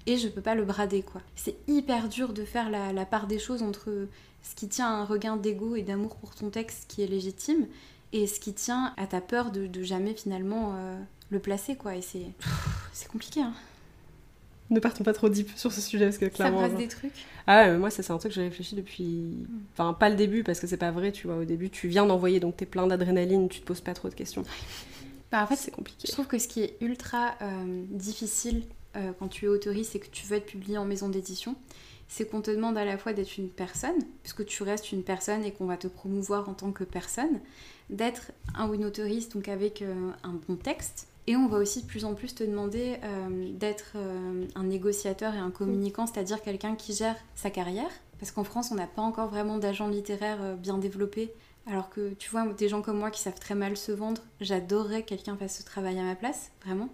et 0.05 0.17
je 0.17 0.27
peux 0.27 0.41
pas 0.41 0.55
le 0.55 0.65
brader, 0.65 1.01
quoi. 1.01 1.21
C'est 1.35 1.55
hyper 1.67 2.09
dur 2.09 2.33
de 2.33 2.43
faire 2.43 2.69
la, 2.69 2.93
la 2.93 3.05
part 3.05 3.27
des 3.27 3.39
choses 3.39 3.63
entre 3.63 4.07
ce 4.41 4.55
qui 4.55 4.67
tient 4.67 4.87
à 4.87 4.97
un 4.97 5.05
regain 5.05 5.37
d'ego 5.37 5.75
et 5.75 5.81
d'amour 5.81 6.15
pour 6.17 6.35
ton 6.35 6.49
texte 6.49 6.85
qui 6.87 7.01
est 7.01 7.07
légitime, 7.07 7.67
et 8.11 8.27
ce 8.27 8.39
qui 8.39 8.53
tient 8.53 8.93
à 8.97 9.07
ta 9.07 9.21
peur 9.21 9.51
de, 9.51 9.69
jamais 9.83 10.13
finalement 10.13 10.73
euh, 10.75 10.99
le 11.31 11.39
placer, 11.39 11.75
quoi. 11.75 11.95
Et 11.95 12.01
c'est, 12.01 12.27
c'est 12.93 13.07
compliqué, 13.07 13.41
hein. 13.41 13.53
Ne 14.69 14.79
partons 14.79 15.03
pas 15.03 15.13
trop 15.13 15.29
deep 15.29 15.49
sur 15.55 15.71
ce 15.71 15.81
sujet 15.81 16.05
parce 16.05 16.17
que 16.17 16.25
clairement. 16.25 16.61
Ça 16.61 16.67
brasse 16.67 16.79
des 16.79 16.87
trucs. 16.87 17.25
Ah 17.47 17.65
ouais, 17.65 17.77
moi 17.77 17.89
ça 17.89 18.01
c'est 18.01 18.13
un 18.13 18.17
truc 18.17 18.31
que 18.31 18.35
j'ai 18.35 18.43
réfléchi 18.43 18.75
depuis. 18.75 19.03
Mm. 19.03 19.47
Enfin, 19.73 19.93
pas 19.93 20.09
le 20.09 20.15
début 20.15 20.43
parce 20.43 20.59
que 20.59 20.67
c'est 20.67 20.77
pas 20.77 20.91
vrai, 20.91 21.11
tu 21.11 21.27
vois. 21.27 21.37
Au 21.37 21.45
début, 21.45 21.69
tu 21.69 21.87
viens 21.87 22.05
d'envoyer 22.05 22.39
donc 22.39 22.57
t'es 22.57 22.65
plein 22.65 22.87
d'adrénaline, 22.87 23.49
tu 23.49 23.59
te 23.59 23.65
poses 23.65 23.81
pas 23.81 23.93
trop 23.93 24.09
de 24.09 24.15
questions. 24.15 24.43
Bah, 25.33 25.41
en 25.41 25.47
fait, 25.47 25.55
c'est 25.55 25.71
compliqué. 25.71 26.07
Je 26.07 26.11
trouve 26.11 26.27
que 26.27 26.37
ce 26.37 26.47
qui 26.47 26.61
est 26.61 26.77
ultra 26.79 27.33
euh, 27.41 27.83
difficile 27.89 28.65
euh, 28.95 29.11
quand 29.17 29.27
tu 29.27 29.45
es 29.45 29.47
autoriste 29.47 29.95
et 29.95 29.99
que 29.99 30.07
tu 30.07 30.27
veux 30.27 30.37
être 30.37 30.45
publié 30.45 30.77
en 30.77 30.85
maison 30.85 31.09
d'édition, 31.09 31.55
c'est 32.07 32.29
qu'on 32.29 32.41
te 32.41 32.51
demande 32.51 32.77
à 32.77 32.85
la 32.85 32.99
fois 32.99 33.13
d'être 33.13 33.39
une 33.39 33.49
personne, 33.49 33.97
puisque 34.21 34.45
tu 34.45 34.61
restes 34.61 34.91
une 34.91 35.01
personne 35.01 35.43
et 35.43 35.51
qu'on 35.51 35.65
va 35.65 35.77
te 35.77 35.87
promouvoir 35.87 36.47
en 36.49 36.53
tant 36.53 36.71
que 36.71 36.83
personne, 36.83 37.39
d'être 37.89 38.31
un 38.53 38.69
ou 38.69 38.75
une 38.75 38.85
autoriste, 38.85 39.33
donc 39.33 39.47
avec 39.47 39.81
euh, 39.81 40.11
un 40.23 40.39
bon 40.47 40.55
texte. 40.55 41.07
Et 41.27 41.35
on 41.35 41.47
va 41.47 41.57
aussi 41.57 41.81
de 41.81 41.87
plus 41.87 42.03
en 42.03 42.15
plus 42.15 42.35
te 42.35 42.43
demander 42.43 42.97
euh, 43.03 43.49
d'être 43.53 43.95
un 44.55 44.63
négociateur 44.63 45.33
et 45.33 45.37
un 45.37 45.51
communicant, 45.51 46.05
c'est-à-dire 46.05 46.41
quelqu'un 46.41 46.75
qui 46.75 46.93
gère 46.93 47.15
sa 47.35 47.49
carrière. 47.49 47.89
Parce 48.19 48.31
qu'en 48.31 48.43
France, 48.43 48.71
on 48.71 48.75
n'a 48.75 48.87
pas 48.87 49.01
encore 49.01 49.29
vraiment 49.29 49.57
d'agents 49.57 49.87
littéraires 49.87 50.57
bien 50.57 50.77
développés. 50.77 51.33
Alors 51.65 51.89
que 51.89 52.13
tu 52.15 52.29
vois, 52.29 52.45
des 52.47 52.67
gens 52.67 52.81
comme 52.81 52.97
moi 52.97 53.09
qui 53.09 53.21
savent 53.21 53.39
très 53.39 53.55
mal 53.55 53.77
se 53.77 53.91
vendre, 53.91 54.21
j'adorerais 54.41 55.03
que 55.03 55.09
quelqu'un 55.09 55.37
fasse 55.37 55.59
ce 55.59 55.63
travail 55.63 55.97
à 55.97 56.03
ma 56.03 56.15
place, 56.15 56.51
vraiment. 56.65 56.89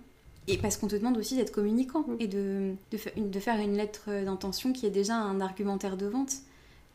Et 0.48 0.58
parce 0.58 0.78
qu'on 0.78 0.88
te 0.88 0.96
demande 0.96 1.18
aussi 1.18 1.36
d'être 1.36 1.52
communicant 1.52 2.02
mm. 2.08 2.16
et 2.20 2.28
de, 2.28 2.74
de, 2.92 3.40
faire 3.40 3.60
une 3.60 3.78
lettre 3.78 4.10
d'intention 4.26 4.74
qui 4.74 4.86
est 4.86 4.92
déjà 4.92 5.16
un 5.16 5.42
argumentaire 5.42 5.98
de 5.98 6.08
vente. 6.08 6.34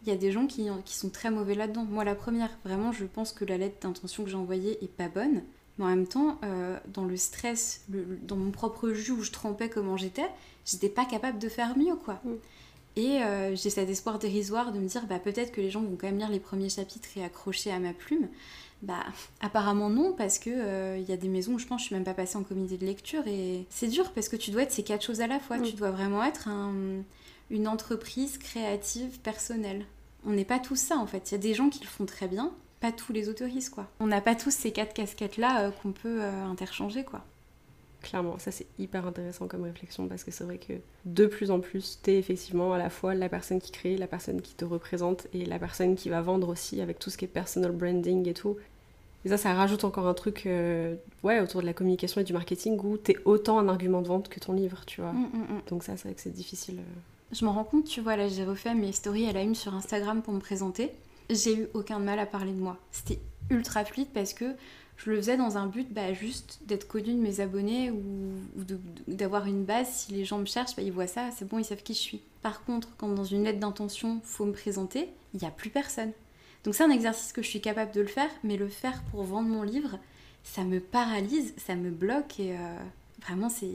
Il 0.03 0.09
y 0.09 0.13
a 0.13 0.17
des 0.17 0.33
gens 0.33 0.47
qui, 0.47 0.69
qui 0.85 0.97
sont 0.97 1.09
très 1.09 1.31
mauvais 1.31 1.55
là-dedans. 1.55 1.85
Moi, 1.85 2.05
la 2.05 2.15
première, 2.15 2.51
vraiment, 2.65 2.93
je 2.93 3.05
pense 3.07 3.33
que 3.33 3.45
la 3.45 3.57
lettre 3.57 3.77
d'intention 3.81 4.25
que 4.25 4.31
j'ai 4.31 4.37
envoyée 4.37 4.83
est 4.85 4.89
pas 4.89 5.09
bonne. 5.09 5.43
Mais 5.79 5.85
en 5.85 5.89
même 5.89 6.07
temps, 6.07 6.39
euh, 6.45 6.79
dans 6.89 7.05
le 7.05 7.17
stress, 7.17 7.85
dans 7.89 8.37
mon 8.37 8.51
propre 8.51 8.91
jus 8.91 9.13
où 9.13 9.23
je 9.23 9.33
trempais 9.33 9.69
comment 9.69 9.97
j'étais, 9.97 10.29
j'étais 10.65 10.89
pas 10.89 11.05
capable 11.05 11.39
de 11.39 11.49
faire 11.49 11.77
mieux, 11.77 11.97
quoi. 11.97 12.21
Mm. 12.25 12.35
Et 12.97 13.23
euh, 13.23 13.57
j'ai 13.57 13.71
cet 13.71 13.89
espoir 13.89 14.21
dérisoire 14.21 14.71
de 14.71 14.79
me 14.79 14.87
dire, 14.87 15.07
bah, 15.07 15.19
peut-être 15.19 15.51
que 15.51 15.61
les 15.61 15.71
gens 15.71 15.83
vont 15.83 15.97
quand 16.01 16.07
même 16.07 16.19
lire 16.19 16.31
les 16.31 16.39
premiers 16.39 16.69
chapitres 16.69 17.09
et 17.17 17.25
accrocher 17.25 17.73
à 17.73 17.81
ma 17.81 17.93
plume. 17.93 18.29
Bah, 18.83 19.03
apparemment 19.41 19.91
non, 19.91 20.13
parce 20.13 20.39
que 20.39 20.51
il 20.51 20.61
euh, 20.61 20.99
y 20.99 21.13
a 21.13 21.17
des 21.17 21.29
maisons 21.29 21.55
où 21.55 21.59
je 21.59 21.67
pense 21.67 21.79
que 21.79 21.83
je 21.83 21.87
suis 21.87 21.95
même 21.95 22.05
pas 22.05 22.15
passée 22.15 22.37
en 22.37 22.45
comité 22.45 22.77
de 22.77 22.85
lecture 22.85 23.27
et 23.27 23.65
c'est 23.71 23.89
dur 23.89 24.13
parce 24.13 24.29
que 24.29 24.37
tu 24.37 24.51
dois 24.51 24.63
être 24.63 24.73
ces 24.73 24.83
quatre 24.83 25.03
choses 25.03 25.23
à 25.23 25.27
la 25.27 25.41
fois. 25.41 25.59
Mm. 25.59 25.63
Tu 25.63 25.73
dois 25.73 25.91
vraiment 25.91 26.23
être 26.23 26.49
une 27.51 27.67
entreprise 27.67 28.39
créative 28.39 29.19
personnelle. 29.21 29.87
On 30.27 30.33
n'est 30.33 30.45
pas 30.45 30.59
tous 30.59 30.77
ça 30.77 30.97
en 30.97 31.07
fait. 31.07 31.31
Il 31.31 31.33
y 31.33 31.35
a 31.37 31.39
des 31.39 31.55
gens 31.55 31.71
qui 31.71 31.83
le 31.83 31.89
font 31.89 32.05
très 32.05 32.29
bien, 32.29 32.53
pas 32.85 32.93
tous 32.93 33.15
les 33.15 33.31
autoristes 33.31 33.71
quoi. 33.71 33.87
On 33.99 34.07
n'a 34.07 34.21
pas 34.21 34.35
tous 34.35 34.51
ces 34.51 34.71
quatre 34.71 34.93
casquettes 34.93 35.39
là 35.39 35.63
euh, 35.63 35.71
qu'on 35.71 35.93
peut 35.93 36.23
euh, 36.23 36.45
interchanger 36.45 37.03
quoi. 37.03 37.25
Clairement, 38.03 38.39
ça 38.39 38.51
c'est 38.51 38.67
hyper 38.79 39.07
intéressant 39.07 39.49
comme 39.49 39.63
réflexion 39.63 40.07
parce 40.07 40.23
que 40.23 40.31
c'est 40.31 40.45
vrai 40.45 40.59
que 40.59 40.75
de 41.07 41.25
plus 41.25 41.51
en 41.51 41.61
plus, 41.61 42.01
tu 42.03 42.11
es 42.11 42.19
effectivement 42.19 42.75
à 42.75 42.79
la 42.79 42.91
fois 42.91 43.15
la 43.15 43.31
personne 43.31 43.59
qui 43.59 43.73
crée, 43.73 43.97
la 43.97 44.07
personne 44.07 44.43
qui 44.43 44.55
te 44.55 44.67
représente 44.67 45.29
et 45.33 45.47
la 45.47 45.59
personne 45.59 45.95
qui 45.97 46.11
va 46.11 46.21
vendre 46.21 46.51
aussi 46.51 46.83
avec 46.83 46.99
tout 46.99 47.09
ce 47.09 47.17
qui 47.17 47.25
est 47.25 47.29
personal 47.29 47.73
branding 47.73 48.29
et 48.29 48.35
tout. 48.35 48.59
Et 49.25 49.31
ça, 49.31 49.39
ça 49.39 49.55
rajoute 49.55 49.85
encore 49.85 50.07
un 50.07 50.13
truc 50.13 50.45
euh, 50.45 50.97
ouais, 51.23 51.41
autour 51.41 51.63
de 51.63 51.67
la 51.67 51.73
communication 51.73 52.21
et 52.21 52.25
du 52.25 52.35
marketing 52.35 52.79
où 52.85 52.99
t'es 52.99 53.17
autant 53.25 53.59
un 53.59 53.71
argument 53.71 54.03
de 54.03 54.09
vente 54.09 54.29
que 54.29 54.39
ton 54.39 54.53
livre, 54.53 54.85
tu 54.85 55.01
vois. 55.01 55.13
Mm, 55.13 55.31
mm, 55.33 55.55
mm. 55.55 55.63
Donc 55.71 55.85
ça, 55.85 55.97
c'est 55.97 56.09
vrai 56.09 56.15
que 56.15 56.21
c'est 56.21 56.35
difficile. 56.35 56.81
Je 57.33 57.47
me 57.47 57.51
rends 57.51 57.65
compte, 57.65 57.87
tu 57.87 58.03
vois, 58.03 58.17
là 58.17 58.29
j'ai 58.29 58.45
refait 58.45 58.75
mes 58.75 58.93
stories 58.93 59.27
à 59.27 59.33
la 59.33 59.41
une 59.41 59.55
sur 59.55 59.73
Instagram 59.73 60.21
pour 60.21 60.35
me 60.35 60.41
présenter. 60.41 60.93
J'ai 61.31 61.57
eu 61.57 61.69
aucun 61.75 61.99
mal 61.99 62.19
à 62.19 62.27
parler 62.27 62.53
de 62.53 62.61
moi. 62.61 62.79
C'était 62.93 63.21
ultra 63.51 63.85
fluide 63.85 64.09
parce 64.13 64.35
que 64.35 64.55
je 64.97 65.11
le 65.11 65.17
faisais 65.17 65.37
dans 65.37 65.57
un 65.57 65.67
but 65.67 65.93
bah, 65.93 66.13
juste 66.13 66.61
d'être 66.67 66.87
connu 66.87 67.15
de 67.15 67.21
mes 67.21 67.41
abonnés 67.41 67.91
ou, 67.91 68.01
d'avoir 69.09 69.47
une 69.47 69.65
base. 69.65 69.89
Si 69.89 70.13
les 70.13 70.25
gens 70.25 70.39
me 70.39 70.47
cherchent, 70.47 70.77
bah, 70.77 70.83
ils 70.83 70.93
voient 70.93 71.07
ça, 71.07 71.31
c'est 71.37 71.47
bon, 71.47 71.59
ils 71.59 71.65
savent 71.65 71.83
qui 71.83 71.95
je 71.95 71.99
suis. 71.99 72.21
Par 72.43 72.65
contre, 72.65 72.89
quand 72.97 73.09
dans 73.09 73.25
une 73.25 73.45
lettre 73.45 73.59
d'intention, 73.59 74.21
faut 74.23 74.45
me 74.45 74.53
présenter, 74.53 75.09
il 75.33 75.41
n'y 75.41 75.47
a 75.47 75.51
plus 75.51 75.71
personne. 75.71 76.13
Donc 76.63 76.75
c'est 76.75 76.85
un 76.85 76.91
exercice 76.91 77.33
que 77.33 77.43
je 77.43 77.49
suis 77.49 77.61
capable 77.61 77.93
de 77.93 78.01
le 78.01 78.07
faire, 78.07 78.31
mais 78.43 78.57
le 78.57 78.69
faire 78.69 79.03
pour 79.11 79.23
vendre 79.23 79.49
mon 79.49 79.63
livre, 79.63 79.99
ça 80.45 80.63
me 80.63 80.81
paralyse, 80.81 81.55
ça 81.57 81.75
me 81.75 81.91
bloque 81.91 82.41
et 82.41 82.57
euh, 82.57 82.79
vraiment 83.23 83.49
c'est 83.49 83.69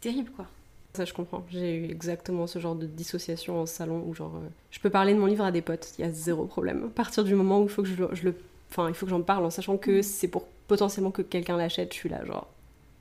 terrible 0.00 0.30
quoi. 0.30 0.46
Ça 0.94 1.06
je 1.06 1.14
comprends, 1.14 1.44
j'ai 1.50 1.74
eu 1.74 1.84
exactement 1.90 2.46
ce 2.46 2.58
genre 2.58 2.74
de 2.74 2.86
dissociation 2.86 3.60
en 3.60 3.66
salon 3.66 4.04
où 4.06 4.14
genre 4.14 4.36
euh, 4.36 4.48
je 4.70 4.78
peux 4.78 4.90
parler 4.90 5.14
de 5.14 5.18
mon 5.18 5.26
livre 5.26 5.44
à 5.44 5.50
des 5.50 5.62
potes, 5.62 5.94
il 5.98 6.02
y 6.02 6.04
a 6.08 6.12
zéro 6.12 6.44
problème. 6.44 6.84
À 6.84 6.90
partir 6.90 7.24
du 7.24 7.34
moment 7.34 7.60
où 7.60 7.64
il 7.64 7.70
faut 7.70 7.82
que 7.82 7.88
je, 7.88 8.24
le... 8.24 8.34
Enfin 8.70 8.88
il 8.88 8.94
faut 8.94 9.06
que 9.06 9.10
j'en 9.10 9.22
parle 9.22 9.44
en 9.46 9.50
sachant 9.50 9.78
que 9.78 10.02
c'est 10.02 10.28
pour 10.28 10.46
potentiellement 10.68 11.10
que 11.10 11.22
quelqu'un 11.22 11.56
l'achète, 11.56 11.92
je 11.92 11.98
suis 11.98 12.08
là 12.10 12.24
genre 12.26 12.46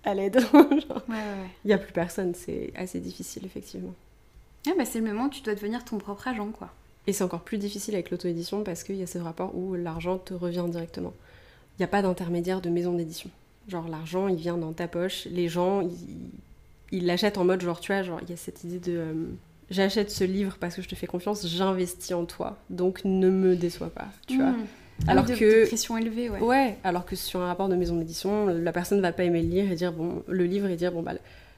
à 0.04 0.14
l'aide. 0.14 0.40
Il 1.64 1.68
n'y 1.68 1.74
a 1.74 1.78
plus 1.78 1.92
personne, 1.92 2.34
c'est 2.34 2.72
assez 2.76 3.00
difficile 3.00 3.46
effectivement. 3.46 3.94
Ah 4.68 4.72
bah 4.78 4.86
c'est 4.86 5.00
le 5.00 5.06
moment 5.06 5.26
où 5.26 5.30
tu 5.30 5.42
dois 5.42 5.56
devenir 5.56 5.84
ton 5.84 5.98
propre 5.98 6.30
agent 6.30 6.52
quoi. 6.52 6.70
Et 7.08 7.14
c'est 7.14 7.24
encore 7.24 7.42
plus 7.42 7.58
difficile 7.58 7.96
avec 7.96 8.10
l'auto-édition 8.10 8.64
parce 8.64 8.84
qu'il 8.84 8.96
y 8.96 9.04
a 9.04 9.08
ce 9.08 9.18
rapport 9.18 9.56
où 9.56 9.76
l'argent 9.76 10.18
te 10.18 10.34
revient 10.34 10.66
directement. 10.70 11.14
Il 11.78 11.82
n'y 11.82 11.86
a 11.86 11.88
pas 11.88 12.02
d'intermédiaire 12.02 12.62
de 12.62 12.70
maison 12.70 12.94
d'édition. 12.94 13.30
Genre 13.68 13.88
l'argent, 13.88 14.28
il 14.28 14.36
vient 14.36 14.58
dans 14.58 14.74
ta 14.74 14.88
poche. 14.88 15.26
Les 15.26 15.48
gens, 15.48 15.82
ils 15.82 16.30
l'achètent 17.00 17.38
en 17.38 17.46
mode 17.46 17.62
genre, 17.62 17.80
tu 17.80 17.94
vois, 17.94 18.04
genre, 18.04 18.20
il 18.22 18.30
y 18.30 18.34
a 18.34 18.38
cette 18.38 18.64
idée 18.64 18.80
de... 18.80 18.98
Euh, 18.98 19.14
j'achète 19.70 20.12
ce 20.12 20.24
livre 20.24 20.58
parce 20.60 20.76
que 20.76 20.82
je 20.82 20.90
te 20.90 20.96
fais 20.96 21.08
confiance, 21.08 21.48
j'investis 21.48 22.14
en 22.14 22.26
toi. 22.26 22.58
Donc 22.70 23.02
ne 23.06 23.30
me 23.30 23.56
déçois 23.56 23.90
pas, 23.90 24.10
tu 24.28 24.38
vois. 24.38 24.52
Mmh. 24.52 24.66
Ah 25.08 25.12
alors 25.12 25.26
que 25.26 25.66
pression 25.66 25.98
élevée, 25.98 26.30
ouais. 26.30 26.40
Ouais, 26.40 26.78
alors 26.84 27.06
que 27.06 27.16
sur 27.16 27.40
un 27.40 27.48
rapport 27.48 27.70
de 27.70 27.76
maison 27.76 27.96
d'édition, 27.96 28.46
la 28.46 28.72
personne 28.72 29.02
va 29.02 29.12
pas 29.12 29.24
aimer 29.24 29.42
le 29.42 29.50
lire 29.50 29.72
et 29.72 29.76
dire 29.76 29.94
bon, 29.94 30.22
le 30.28 30.44
livre 30.44 30.68
et 30.68 30.76
dire 30.76 30.92
bon 30.92 31.02
bah 31.02 31.14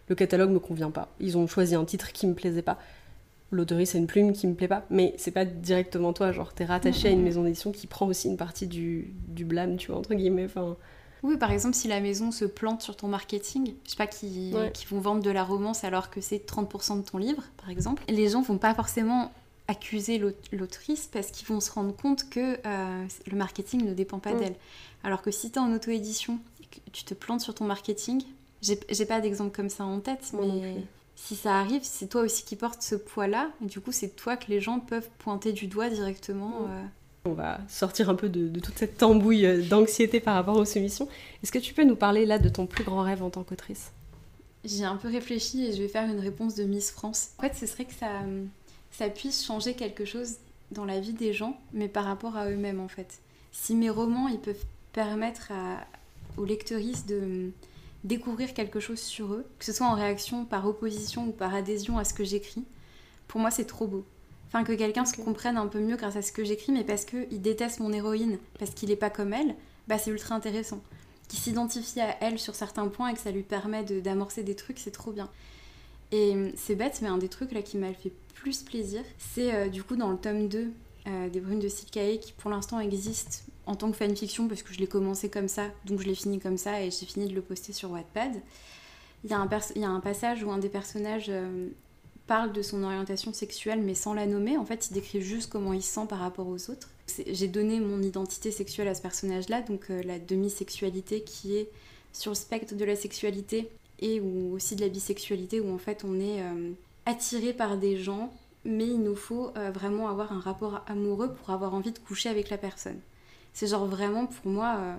le 0.08 0.16
catalogue 0.16 0.52
me 0.52 0.60
convient 0.60 0.92
pas. 0.92 1.14
Ils 1.20 1.38
ont 1.38 1.46
choisi 1.46 1.76
un 1.76 1.84
titre 1.84 2.14
qui 2.14 2.26
me 2.26 2.36
plaisait 2.36 2.62
pas 2.62 2.80
l'autorise 3.54 3.92
c'est 3.92 3.98
une 3.98 4.08
plume 4.08 4.34
qui 4.34 4.48
me 4.48 4.56
plaît 4.56 4.68
pas, 4.68 4.86
mais 4.90 5.14
c'est 5.18 5.32
pas 5.32 5.46
directement 5.46 6.12
toi, 6.12 6.32
genre 6.32 6.54
t'es 6.54 6.66
rattaché 6.66 7.08
à 7.08 7.12
une 7.12 7.22
maison 7.22 7.44
d'édition 7.44 7.72
qui 7.72 7.88
prend 7.88 8.08
aussi 8.08 8.28
une 8.28 8.38
partie 8.38 8.68
du, 8.68 9.14
du 9.28 9.46
blâme, 9.46 9.78
tu 9.78 9.92
vois, 9.92 10.00
entre 10.00 10.14
guillemets. 10.14 10.46
Enfin... 10.46 10.76
Oui, 11.24 11.38
par 11.38 11.52
exemple, 11.52 11.76
si 11.76 11.88
la 11.88 12.02
maison 12.02 12.32
se 12.32 12.46
plante 12.46 12.82
sur 12.82 12.98
ton 12.98 13.08
marketing, 13.08 13.74
je 13.86 13.92
sais 13.92 13.96
pas, 13.96 14.08
qui, 14.08 14.54
qui 14.74 14.86
vont 14.86 15.00
vendre 15.00 15.24
de 15.24 15.32
la 15.32 15.44
romance 15.44 15.84
alors 15.84 16.10
que 16.10 16.22
c'est 16.22 16.46
30% 16.46 16.98
de 16.98 17.10
ton 17.10 17.18
livre, 17.18 17.44
par 17.58 17.70
exemple, 17.70 18.04
les 18.10 18.30
gens 18.30 18.42
vont 18.42 18.58
pas 18.58 18.76
forcément 18.76 19.32
accuser 19.68 20.22
l'autrice 20.52 21.10
parce 21.12 21.32
qu'ils 21.32 21.48
vont 21.48 21.60
se 21.60 21.72
rendre 21.72 21.96
compte 21.96 22.30
que 22.30 22.60
euh, 22.66 23.08
le 23.26 23.38
marketing 23.38 23.86
ne 23.86 23.94
dépend 23.94 24.20
pas 24.20 24.34
d'elle. 24.34 24.56
Alors 25.04 25.22
que 25.22 25.32
si 25.32 25.52
tu 25.52 25.60
es 25.60 25.62
en 25.62 25.74
auto-édition 25.74 26.40
et 26.62 26.66
que 26.66 26.90
tu 26.92 27.04
te 27.06 27.14
plantes 27.14 27.42
sur 27.42 27.56
ton 27.56 27.66
marketing, 27.66 28.24
j'ai 28.62 29.06
pas 29.06 29.22
d'exemple 29.22 29.56
comme 29.56 29.70
ça 29.70 29.86
en 29.86 30.00
tête, 30.00 30.34
mais 30.34 30.84
si 31.16 31.36
ça 31.36 31.58
arrive, 31.60 31.84
c'est 31.84 32.08
toi 32.08 32.22
aussi 32.22 32.44
qui 32.44 32.56
portes 32.56 32.82
ce 32.82 32.96
poids-là, 32.96 33.52
et 33.64 33.68
du 33.68 33.80
coup, 33.80 33.92
c'est 33.92 34.16
toi 34.16 34.36
que 34.36 34.50
les 34.50 34.60
gens 34.60 34.80
peuvent 34.80 35.10
pointer 35.20 35.54
du 35.54 35.68
doigt 35.68 35.90
directement. 35.90 36.68
Euh. 36.68 36.84
On 37.26 37.34
va 37.34 37.60
sortir 37.70 38.10
un 38.10 38.16
peu 38.16 38.28
de, 38.28 38.60
toute 38.60 38.78
cette 38.78 38.98
tambouille 38.98 39.46
euh, 39.46 39.62
d'anxiété 39.62 40.20
par 40.20 40.36
rapport 40.36 40.58
aux 40.58 40.66
soumissions. 40.66 41.08
Est-ce 41.42 41.52
que 41.52 41.60
tu 41.60 41.74
peux 41.74 41.86
nous 41.86 41.96
parler 41.96 42.26
là 42.26 42.38
de 42.38 42.50
ton 42.50 42.66
plus 42.66 42.84
grand 42.84 43.02
rêve 43.02 43.24
en 43.24 43.30
tant 43.30 43.44
qu'autrice? 43.44 43.92
J'ai 44.66 44.84
un 44.84 44.98
peu 44.98 45.08
réfléchi 45.10 45.66
et 45.66 45.74
je 45.74 45.82
vais 45.82 45.88
faire 45.88 46.10
une 46.10 46.20
réponse 46.20 46.56
de 46.56 46.64
Miss 46.64 46.92
France. 46.92 47.30
En 47.38 47.44
fait, 47.44 47.56
ce 47.56 47.66
serait 47.66 47.86
que 47.86 47.94
ça, 47.94 48.10
ça 48.92 49.10
puisse 49.10 49.46
changer 49.46 49.74
quelque 49.74 50.06
chose 50.06 50.36
dans 50.72 50.86
la 50.86 51.00
vie 51.00 51.14
des 51.14 51.34
gens, 51.34 51.58
mais 51.72 51.88
par 51.88 52.06
rapport 52.06 52.36
à 52.36 52.50
eux-mêmes 52.50 52.80
en 52.80 52.88
fait. 52.88 53.20
Si 53.52 53.76
mes 53.76 53.90
romans, 53.90 54.28
ils 54.28 54.40
peuvent 54.40 54.66
permettre 54.92 55.52
aux 56.38 56.46
lecteuristes 56.46 57.08
de 57.08 57.52
découvrir 58.04 58.54
quelque 58.54 58.80
chose 58.80 59.00
sur 59.00 59.34
eux, 59.34 59.46
que 59.60 59.66
ce 59.66 59.72
soit 59.72 59.88
en 59.88 59.96
réaction 59.96 60.46
par 60.46 60.68
opposition 60.68 61.28
ou 61.28 61.32
par 61.32 61.54
adhésion 61.56 61.98
à 61.98 62.04
ce 62.04 62.14
que 62.14 62.24
j'écris, 62.24 62.64
pour 63.28 63.40
moi 63.40 63.52
c'est 63.52 63.66
trop 63.66 63.88
beau. 63.88 64.06
Enfin, 64.54 64.64
que 64.64 64.74
quelqu'un 64.74 65.04
se 65.04 65.16
comprenne 65.20 65.58
un 65.58 65.66
peu 65.66 65.80
mieux 65.80 65.96
grâce 65.96 66.16
à 66.16 66.22
ce 66.22 66.32
que 66.32 66.44
j'écris, 66.44 66.72
mais 66.72 66.84
parce 66.84 67.06
qu'il 67.06 67.42
déteste 67.42 67.80
mon 67.80 67.92
héroïne, 67.92 68.38
parce 68.60 68.70
qu'il 68.72 68.90
n'est 68.90 68.96
pas 68.96 69.10
comme 69.10 69.34
elle, 69.34 69.56
bah 69.88 69.98
c'est 69.98 70.12
ultra 70.12 70.36
intéressant. 70.36 70.80
Qui 71.28 71.38
s'identifie 71.38 72.00
à 72.02 72.16
elle 72.22 72.38
sur 72.38 72.54
certains 72.54 72.88
points 72.88 73.10
et 73.10 73.14
que 73.16 73.20
ça 73.20 73.32
lui 73.32 73.42
permet 73.42 73.84
d'amorcer 73.84 74.44
des 74.44 74.56
trucs, 74.56 74.78
c'est 74.78 74.92
trop 74.92 75.12
bien. 75.12 75.28
Et 76.12 76.34
hum, 76.34 76.52
c'est 76.56 76.76
bête, 76.76 77.00
mais 77.02 77.08
un 77.08 77.18
des 77.18 77.30
trucs 77.30 77.52
là 77.52 77.64
qui 77.64 77.78
m'a 77.78 77.94
fait 77.96 78.12
plus 78.36 78.62
plaisir, 78.62 79.02
c'est 79.18 79.56
euh, 79.56 79.70
du 79.70 79.82
coup 79.82 79.96
dans 79.96 80.12
le 80.12 80.18
tome 80.18 80.48
2 80.48 80.72
euh, 81.08 81.30
des 81.30 81.40
Brunes 81.40 81.60
de 81.60 81.68
Silkae 81.68 82.20
qui 82.20 82.34
pour 82.34 82.52
l'instant 82.52 82.80
existe 82.80 83.46
en 83.66 83.76
tant 83.76 83.90
que 83.90 83.98
fanfiction 83.98 84.48
parce 84.48 84.62
que 84.62 84.72
je 84.72 84.80
l'ai 84.80 84.88
commencé 84.88 85.30
comme 85.30 85.48
ça, 85.48 85.64
donc 85.86 86.00
je 86.02 86.06
l'ai 86.06 86.14
fini 86.14 86.40
comme 86.40 86.58
ça 86.58 86.80
et 86.84 86.92
j'ai 86.92 87.08
fini 87.08 87.28
de 87.28 87.34
le 87.34 87.42
poster 87.42 87.74
sur 87.74 87.90
Wattpad. 87.90 88.34
Il 89.24 89.32
y, 89.32 89.34
a 89.34 89.40
un 89.40 89.50
il 89.76 89.82
y 89.82 89.86
a 89.86 89.90
un 89.90 90.02
passage 90.02 90.44
où 90.44 90.52
un 90.52 90.60
des 90.60 90.70
personnages 90.70 91.28
euh, 91.30 91.70
parle 92.28 92.54
de 92.54 92.62
son 92.62 92.84
orientation 92.84 93.34
sexuelle 93.34 93.82
mais 93.82 93.96
sans 93.96 94.14
la 94.14 94.26
nommer. 94.26 94.58
En 94.58 94.66
fait, 94.66 94.88
il 94.90 94.94
décrit 94.94 95.22
juste 95.22 95.50
comment 95.50 95.74
il 95.74 95.84
se 95.84 95.94
sent 95.94 96.08
par 96.08 96.20
rapport 96.20 96.48
aux 96.48 96.70
autres. 96.70 96.90
J'ai 97.28 97.48
donné 97.48 97.80
mon 97.80 98.02
identité 98.02 98.52
sexuelle 98.52 98.88
à 98.88 98.96
ce 98.96 99.02
personnage-là, 99.02 99.62
donc 99.62 99.90
euh, 99.90 100.02
la 100.04 100.20
demi-sexualité 100.20 101.22
qui 101.22 101.58
est 101.58 101.70
sur 102.14 102.32
le 102.32 102.36
spectre 102.36 102.76
de 102.76 102.86
la 102.86 102.96
sexualité 102.96 103.70
et 104.00 104.20
ou 104.22 104.54
aussi 104.54 104.76
de 104.76 104.82
la 104.82 104.90
bisexualité 104.90 105.60
où 105.60 105.74
en 105.74 105.78
fait 105.78 106.04
on 106.06 106.20
est 106.20 106.42
euh, 106.42 106.72
attiré 107.06 107.54
par 107.54 107.78
des 107.78 107.98
gens 107.98 108.34
mais 108.66 108.86
il 108.86 109.02
nous 109.02 109.16
faut 109.16 109.52
vraiment 109.74 110.08
avoir 110.08 110.32
un 110.32 110.40
rapport 110.40 110.86
amoureux 110.88 111.34
pour 111.34 111.50
avoir 111.50 111.74
envie 111.74 111.92
de 111.92 112.00
coucher 112.00 112.30
avec 112.30 112.50
la 112.50 112.58
personne. 112.58 113.02
C'est 113.54 113.68
genre 113.68 113.86
vraiment 113.86 114.26
pour 114.26 114.52
moi, 114.52 114.78
euh, 114.80 114.96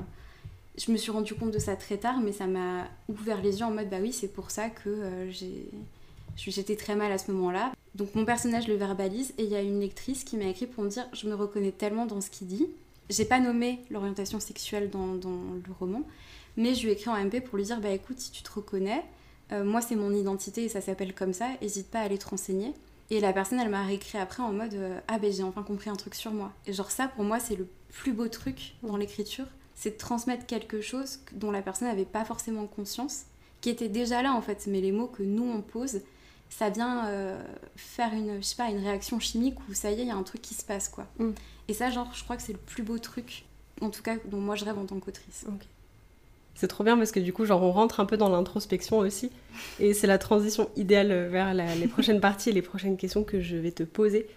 je 0.79 0.93
me 0.93 0.97
suis 0.97 1.11
rendu 1.11 1.35
compte 1.35 1.51
de 1.51 1.59
ça 1.59 1.77
très 1.77 1.99
tard, 1.99 2.21
mais 2.21 2.33
ça 2.33 2.47
m'a 2.47 2.89
ouvert 3.09 3.43
les 3.43 3.59
yeux 3.59 3.67
en 3.67 3.73
mode 3.73 3.91
bah 3.91 3.99
oui, 4.01 4.13
c'est 4.13 4.29
pour 4.29 4.51
ça 4.51 4.71
que 4.71 4.89
euh, 4.89 5.31
j'étais 6.37 6.77
très 6.77 6.97
mal 6.97 7.13
à 7.13 7.19
ce 7.19 7.31
moment-là. 7.33 7.73
Donc 7.95 8.15
mon 8.15 8.25
personnage 8.25 8.67
le 8.69 8.75
verbalise 8.75 9.33
et 9.39 9.45
il 9.45 9.51
y 9.51 9.55
a 9.55 9.63
une 9.63 9.81
lectrice 9.81 10.25
qui 10.25 10.37
m'a 10.37 10.47
écrit 10.47 10.67
pour 10.67 10.85
me 10.85 10.89
dire 10.89 11.07
je 11.13 11.29
me 11.29 11.35
reconnais 11.35 11.73
tellement 11.73 12.07
dans 12.07 12.21
ce 12.21 12.31
qu'il 12.31 12.49
dit. 12.49 12.69
J'ai 13.11 13.25
pas 13.25 13.39
nommé 13.39 13.81
l'orientation 13.91 14.41
sexuelle 14.41 14.91
dans, 14.91 15.13
le 15.15 15.73
roman, 15.79 16.03
mais 16.57 16.75
je 16.75 16.83
lui 16.83 16.89
ai 16.91 16.93
écrit 16.93 17.11
en 17.11 17.23
MP 17.23 17.41
pour 17.41 17.59
lui 17.59 17.65
dire 17.65 17.81
bah 17.81 17.91
écoute, 17.91 18.19
si 18.19 18.31
tu 18.31 18.43
te 18.43 18.51
reconnais, 18.51 19.05
euh, 19.53 19.63
moi 19.63 19.81
c'est 19.81 19.97
mon 19.97 20.13
identité 20.13 20.65
et 20.65 20.69
ça 20.69 20.81
s'appelle 20.81 21.15
comme 21.15 21.33
ça, 21.33 21.51
n'hésite 21.61 21.91
pas 21.91 22.01
à 22.01 22.03
aller 22.03 22.19
te 22.19 22.29
renseigner. 22.29 22.73
Et 23.11 23.21
la 23.21 23.35
personne, 23.35 23.61
elle 23.61 23.69
m'a 23.69 23.85
réécrit 23.85 24.17
après 24.17 24.43
en 24.43 24.53
mode 24.53 24.75
euh, 24.75 24.99
Ah 25.09 25.19
ben 25.19 25.31
j'ai 25.31 25.43
enfin 25.43 25.63
compris 25.63 25.91
un 25.91 25.97
truc 25.97 26.15
sur 26.15 26.33
moi. 26.33 26.53
Et 26.67 26.73
genre 26.73 26.91
ça, 26.91 27.09
pour 27.09 27.25
moi, 27.25 27.39
c'est 27.39 27.57
le 27.57 27.69
plus 27.91 28.13
beau 28.13 28.29
truc 28.29 28.75
dans 28.83 28.97
l'écriture, 28.97 29.47
c'est 29.75 29.91
de 29.91 29.99
transmettre 29.99 30.47
quelque 30.47 30.81
chose 30.81 31.21
dont 31.33 31.51
la 31.51 31.63
personne 31.63 31.89
n'avait 31.89 32.05
pas 32.05 32.25
forcément 32.25 32.67
conscience, 32.67 33.25
qui 33.61 33.71
était 33.71 33.89
déjà 33.89 34.23
là 34.23 34.33
en 34.33 34.41
fait, 34.41 34.67
mais 34.67 34.81
les 34.81 34.93
mots 34.93 35.07
que 35.07 35.23
nous 35.23 35.45
on 35.45 35.61
pose, 35.61 36.01
ça 36.59 36.71
vient 36.71 37.07
euh, 37.09 37.43
faire 37.77 38.13
une, 38.13 38.37
je 38.37 38.43
sais 38.43 38.57
pas, 38.57 38.69
une 38.71 38.79
réaction 38.79 39.19
chimique 39.19 39.57
où 39.69 39.75
ça 39.75 39.91
y 39.91 39.95
est, 39.95 40.03
il 40.03 40.09
y 40.09 40.11
a 40.11 40.17
un 40.17 40.23
truc 40.23 40.41
qui 40.43 40.55
se 40.55 40.65
passe 40.65 40.89
quoi. 40.89 41.07
Mm. 41.19 41.31
Et 41.69 41.75
ça, 41.75 41.91
genre, 41.91 42.11
je 42.15 42.23
crois 42.23 42.37
que 42.37 42.43
c'est 42.43 42.53
le 42.53 42.59
plus 42.59 42.83
beau 42.83 42.99
truc, 42.99 43.45
en 43.81 43.91
tout 43.91 44.03
cas, 44.03 44.17
dont 44.27 44.39
moi 44.39 44.55
je 44.55 44.65
rêve 44.65 44.79
en 44.79 44.85
tant 44.87 45.01
qu'autrice. 45.01 45.47
C'est 46.55 46.69
trop 46.69 46.85
bien 46.85 46.97
parce 46.97 47.11
que 47.11 47.19
du 47.19 47.33
coup, 47.33 47.45
genre, 47.45 47.63
on 47.63 47.73
rentre 47.73 47.99
un 47.99 48.07
peu 48.07 48.17
dans 48.17 48.29
l'introspection 48.29 48.99
aussi. 48.99 49.31
Et 49.81 49.93
c'est 49.95 50.07
la 50.07 50.19
transition 50.19 50.71
idéale 50.77 51.27
vers 51.29 51.53
la- 51.55 51.75
les 51.75 51.89
prochaines 51.89 52.21
parties 52.21 52.51
et 52.51 52.53
les 52.53 52.63
prochaines 52.63 52.97
questions 52.97 53.25
que 53.25 53.41
je 53.41 53.57
vais 53.57 53.73
te 53.73 53.83
poser. 53.83 54.29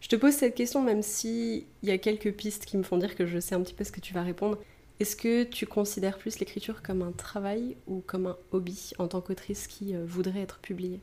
Je 0.00 0.08
te 0.08 0.14
pose 0.16 0.32
cette 0.34 0.54
question 0.54 0.82
même 0.82 1.02
si 1.02 1.66
il 1.82 1.88
y 1.88 1.92
a 1.92 1.98
quelques 1.98 2.32
pistes 2.32 2.64
qui 2.66 2.76
me 2.76 2.82
font 2.82 2.98
dire 2.98 3.16
que 3.16 3.26
je 3.26 3.38
sais 3.40 3.54
un 3.54 3.60
petit 3.62 3.74
peu 3.74 3.82
ce 3.84 3.90
que 3.92 4.00
tu 4.00 4.14
vas 4.14 4.22
répondre. 4.22 4.58
Est-ce 5.00 5.16
que 5.16 5.42
tu 5.42 5.66
considères 5.66 6.18
plus 6.18 6.38
l'écriture 6.38 6.82
comme 6.82 7.02
un 7.02 7.12
travail 7.12 7.76
ou 7.88 8.02
comme 8.06 8.26
un 8.26 8.36
hobby 8.52 8.92
en 8.98 9.08
tant 9.08 9.20
qu'autrice 9.20 9.66
qui 9.66 9.96
euh, 9.96 10.04
voudrait 10.06 10.40
être 10.40 10.58
publiée? 10.60 11.00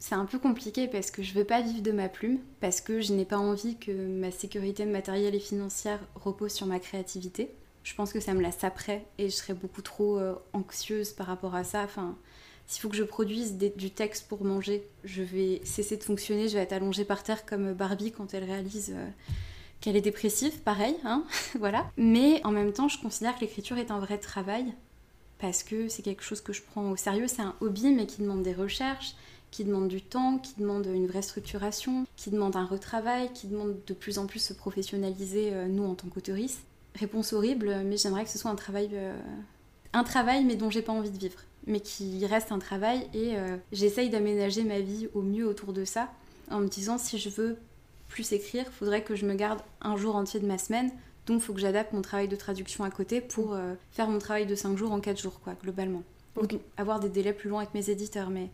C'est 0.00 0.14
un 0.14 0.24
peu 0.24 0.38
compliqué 0.38 0.88
parce 0.88 1.10
que 1.10 1.22
je 1.22 1.34
veux 1.34 1.44
pas 1.44 1.60
vivre 1.60 1.82
de 1.82 1.92
ma 1.92 2.08
plume, 2.08 2.38
parce 2.60 2.80
que 2.80 3.02
je 3.02 3.12
n'ai 3.12 3.26
pas 3.26 3.36
envie 3.36 3.76
que 3.76 3.92
ma 3.92 4.30
sécurité 4.30 4.86
matérielle 4.86 5.34
et 5.34 5.40
financière 5.40 6.00
repose 6.14 6.52
sur 6.52 6.66
ma 6.66 6.78
créativité. 6.78 7.50
Je 7.84 7.94
pense 7.94 8.10
que 8.12 8.18
ça 8.18 8.32
me 8.32 8.40
la 8.40 8.50
saperait 8.50 9.04
et 9.18 9.28
je 9.28 9.34
serais 9.34 9.52
beaucoup 9.52 9.82
trop 9.82 10.18
euh, 10.18 10.34
anxieuse 10.54 11.10
par 11.10 11.26
rapport 11.26 11.54
à 11.54 11.64
ça. 11.64 11.82
Enfin, 11.82 12.16
s'il 12.66 12.80
faut 12.80 12.88
que 12.88 12.96
je 12.96 13.04
produise 13.04 13.58
du 13.58 13.90
texte 13.90 14.26
pour 14.26 14.42
manger, 14.42 14.88
je 15.04 15.22
vais 15.22 15.60
cesser 15.64 15.98
de 15.98 16.02
fonctionner, 16.02 16.48
je 16.48 16.56
vais 16.56 16.62
être 16.62 16.72
allongée 16.72 17.04
par 17.04 17.22
terre 17.22 17.44
comme 17.44 17.74
Barbie 17.74 18.10
quand 18.10 18.32
elle 18.32 18.44
réalise 18.44 18.94
euh, 18.96 19.06
qu'elle 19.82 19.96
est 19.96 20.00
dépressive, 20.00 20.60
pareil, 20.60 20.96
hein, 21.04 21.24
voilà. 21.58 21.90
Mais 21.98 22.40
en 22.46 22.52
même 22.52 22.72
temps, 22.72 22.88
je 22.88 22.98
considère 22.98 23.34
que 23.34 23.40
l'écriture 23.42 23.76
est 23.76 23.90
un 23.90 23.98
vrai 23.98 24.16
travail 24.16 24.72
parce 25.38 25.62
que 25.62 25.88
c'est 25.88 26.02
quelque 26.02 26.22
chose 26.22 26.40
que 26.40 26.54
je 26.54 26.62
prends 26.62 26.90
au 26.90 26.96
sérieux, 26.96 27.26
c'est 27.28 27.42
un 27.42 27.54
hobby 27.60 27.92
mais 27.92 28.06
qui 28.06 28.22
demande 28.22 28.42
des 28.42 28.54
recherches, 28.54 29.14
qui 29.50 29.64
demande 29.64 29.88
du 29.88 30.02
temps, 30.02 30.38
qui 30.38 30.54
demande 30.58 30.86
une 30.86 31.06
vraie 31.06 31.22
structuration, 31.22 32.06
qui 32.16 32.30
demande 32.30 32.56
un 32.56 32.64
retravail, 32.64 33.32
qui 33.32 33.46
demande 33.46 33.76
de 33.86 33.94
plus 33.94 34.18
en 34.18 34.26
plus 34.26 34.38
se 34.38 34.52
professionnaliser, 34.52 35.50
euh, 35.52 35.66
nous, 35.66 35.84
en 35.84 35.94
tant 35.94 36.08
qu'autoristes. 36.08 36.62
Réponse 36.94 37.32
horrible, 37.32 37.82
mais 37.84 37.96
j'aimerais 37.96 38.24
que 38.24 38.30
ce 38.30 38.38
soit 38.38 38.50
un 38.50 38.56
travail, 38.56 38.90
euh, 38.92 39.16
un 39.92 40.04
travail, 40.04 40.44
mais 40.44 40.56
dont 40.56 40.70
j'ai 40.70 40.82
pas 40.82 40.92
envie 40.92 41.10
de 41.10 41.18
vivre, 41.18 41.40
mais 41.66 41.80
qui 41.80 42.24
reste 42.26 42.52
un 42.52 42.58
travail, 42.58 43.06
et 43.14 43.36
euh, 43.36 43.56
j'essaye 43.72 44.10
d'aménager 44.10 44.64
ma 44.64 44.80
vie 44.80 45.08
au 45.14 45.22
mieux 45.22 45.46
autour 45.46 45.72
de 45.72 45.84
ça, 45.84 46.10
en 46.50 46.60
me 46.60 46.68
disant 46.68 46.98
si 46.98 47.18
je 47.18 47.28
veux 47.28 47.56
plus 48.08 48.32
écrire, 48.32 48.66
faudrait 48.72 49.02
que 49.02 49.14
je 49.14 49.24
me 49.24 49.34
garde 49.34 49.60
un 49.80 49.96
jour 49.96 50.16
entier 50.16 50.40
de 50.40 50.46
ma 50.46 50.58
semaine, 50.58 50.90
donc 51.26 51.40
il 51.40 51.44
faut 51.44 51.52
que 51.52 51.60
j'adapte 51.60 51.92
mon 51.92 52.02
travail 52.02 52.28
de 52.28 52.36
traduction 52.36 52.84
à 52.84 52.90
côté 52.90 53.20
pour 53.20 53.54
euh, 53.54 53.74
faire 53.92 54.08
mon 54.08 54.18
travail 54.18 54.46
de 54.46 54.54
5 54.54 54.76
jours 54.76 54.92
en 54.92 55.00
4 55.00 55.20
jours, 55.20 55.40
quoi, 55.40 55.54
globalement. 55.62 56.02
Ou 56.36 56.42
avoir 56.76 57.00
des 57.00 57.08
délais 57.08 57.32
plus 57.32 57.48
longs 57.48 57.58
avec 57.58 57.74
mes 57.74 57.88
éditeurs, 57.90 58.30
mais 58.30 58.48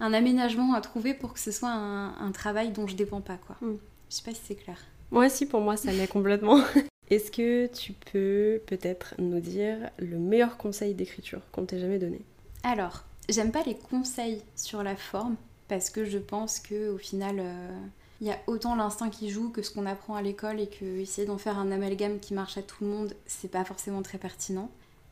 un 0.00 0.12
aménagement 0.12 0.74
à 0.74 0.80
trouver 0.80 1.14
pour 1.14 1.32
que 1.32 1.40
ce 1.40 1.52
soit 1.52 1.70
un, 1.70 2.16
un 2.18 2.32
travail 2.32 2.70
dont 2.72 2.86
je 2.86 2.96
dépends 2.96 3.20
pas, 3.20 3.36
quoi. 3.36 3.56
Mm. 3.60 3.76
Je 4.10 4.14
sais 4.16 4.22
pas 4.22 4.34
si 4.34 4.40
c'est 4.44 4.54
clair. 4.54 4.78
Moi 5.10 5.26
aussi, 5.26 5.46
pour 5.46 5.60
moi, 5.60 5.76
ça 5.76 5.92
l'est 5.92 6.06
complètement. 6.06 6.60
Est-ce 7.10 7.30
que 7.30 7.66
tu 7.66 7.92
peux 7.92 8.60
peut-être 8.66 9.14
nous 9.18 9.40
dire 9.40 9.90
le 9.98 10.18
meilleur 10.18 10.56
conseil 10.56 10.94
d'écriture 10.94 11.40
qu'on 11.52 11.66
t'ait 11.66 11.78
jamais 11.78 11.98
donné? 11.98 12.22
Alors, 12.62 13.04
j'aime 13.28 13.52
pas 13.52 13.62
les 13.64 13.76
conseils 13.76 14.42
sur 14.56 14.82
la 14.82 14.96
forme 14.96 15.36
parce 15.68 15.90
que 15.90 16.04
je 16.04 16.18
pense 16.18 16.58
que 16.60 16.90
au 16.90 16.98
final, 16.98 17.36
euh, 17.38 17.78
il 18.20 18.26
y 18.26 18.30
a 18.30 18.38
autant 18.46 18.74
l'instinct 18.74 19.10
qui 19.10 19.28
joue 19.30 19.50
que 19.50 19.62
ce 19.62 19.70
qu'on 19.70 19.86
apprend 19.86 20.14
à 20.14 20.22
l'école 20.22 20.60
et 20.60 20.66
que 20.66 20.84
essayer 20.84 21.26
d'en 21.26 21.38
faire 21.38 21.58
un 21.58 21.70
amalgame 21.70 22.18
qui 22.20 22.32
marche 22.32 22.56
à 22.56 22.62
tout 22.62 22.84
le 22.84 22.90
monde, 22.90 23.14
c'est 23.26 23.50
pas 23.50 23.64
forcément 23.64 24.02
très 24.02 24.18
pertinent. 24.18 24.70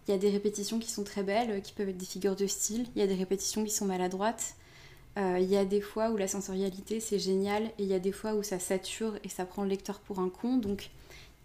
Il 0.08 0.12
y 0.12 0.14
a 0.14 0.18
des 0.18 0.30
répétitions 0.30 0.78
qui 0.78 0.90
sont 0.90 1.04
très 1.04 1.22
belles, 1.22 1.50
euh, 1.50 1.60
qui 1.60 1.72
peuvent 1.72 1.90
être 1.90 1.98
des 1.98 2.06
figures 2.06 2.36
de 2.36 2.46
style. 2.46 2.86
Il 2.96 3.00
y 3.00 3.04
a 3.04 3.06
des 3.06 3.14
répétitions 3.14 3.64
qui 3.64 3.70
sont 3.70 3.86
maladroites. 3.86 4.54
Euh, 5.18 5.38
Il 5.40 5.48
y 5.48 5.56
a 5.56 5.64
des 5.64 5.80
fois 5.80 6.10
où 6.10 6.16
la 6.16 6.28
sensorialité 6.28 7.00
c'est 7.00 7.18
génial 7.18 7.64
et 7.64 7.82
il 7.82 7.86
y 7.86 7.94
a 7.94 7.98
des 7.98 8.12
fois 8.12 8.34
où 8.34 8.42
ça 8.42 8.58
sature 8.58 9.14
et 9.24 9.28
ça 9.28 9.44
prend 9.44 9.62
le 9.62 9.68
lecteur 9.68 10.00
pour 10.00 10.20
un 10.20 10.28
con. 10.28 10.56
Donc 10.56 10.90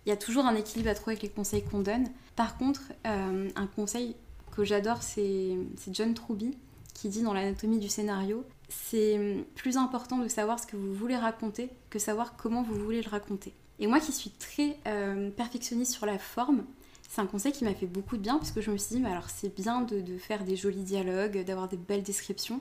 il 0.06 0.10
y 0.10 0.12
a 0.14 0.18
toujours 0.18 0.46
un 0.46 0.56
équilibre 0.56 0.90
à 0.90 0.96
trouver 0.96 1.14
avec 1.14 1.24
les 1.24 1.30
conseils 1.30 1.64
qu'on 1.64 1.80
donne. 1.80 2.08
Par 2.36 2.58
contre, 2.58 2.82
euh, 3.06 3.50
un 3.56 3.68
conseil 3.68 4.16
que 4.56 4.64
j'adore, 4.64 5.04
c'est 5.04 5.58
John 5.92 6.14
Truby 6.14 6.58
qui 6.94 7.10
dit 7.10 7.22
dans 7.22 7.34
l'anatomie 7.34 7.78
du 7.78 7.90
scénario, 7.90 8.44
c'est 8.70 9.46
plus 9.56 9.78
important 9.78 10.18
de 10.18 10.28
savoir 10.28 10.60
ce 10.60 10.66
que 10.66 10.76
vous 10.76 10.94
voulez 10.94 11.16
raconter 11.16 11.70
que 11.90 12.00
savoir 12.00 12.36
comment 12.38 12.64
vous 12.64 12.76
voulez 12.76 13.02
le 13.02 13.10
raconter. 13.10 13.54
Et 13.80 13.86
moi 13.86 14.00
qui 14.00 14.12
suis 14.12 14.32
très 14.32 14.78
euh, 14.88 15.30
perfectionniste 15.30 15.94
sur 15.94 16.06
la 16.06 16.18
forme, 16.18 16.64
c'est 17.08 17.22
un 17.22 17.28
conseil 17.28 17.52
qui 17.52 17.64
m'a 17.64 17.74
fait 17.76 17.86
beaucoup 17.86 18.18
de 18.18 18.22
bien 18.22 18.38
parce 18.38 18.52
que 18.52 18.62
je 18.62 18.72
me 18.72 18.78
suis 18.78 18.96
dit, 18.96 19.06
alors 19.06 19.30
c'est 19.30 19.54
bien 19.56 19.82
de, 19.82 20.02
de 20.02 20.18
faire 20.18 20.44
des 20.44 20.56
jolis 20.56 20.84
dialogues, 20.84 21.44
d'avoir 21.46 21.68
des 21.68 21.78
belles 21.78 22.04
descriptions, 22.04 22.60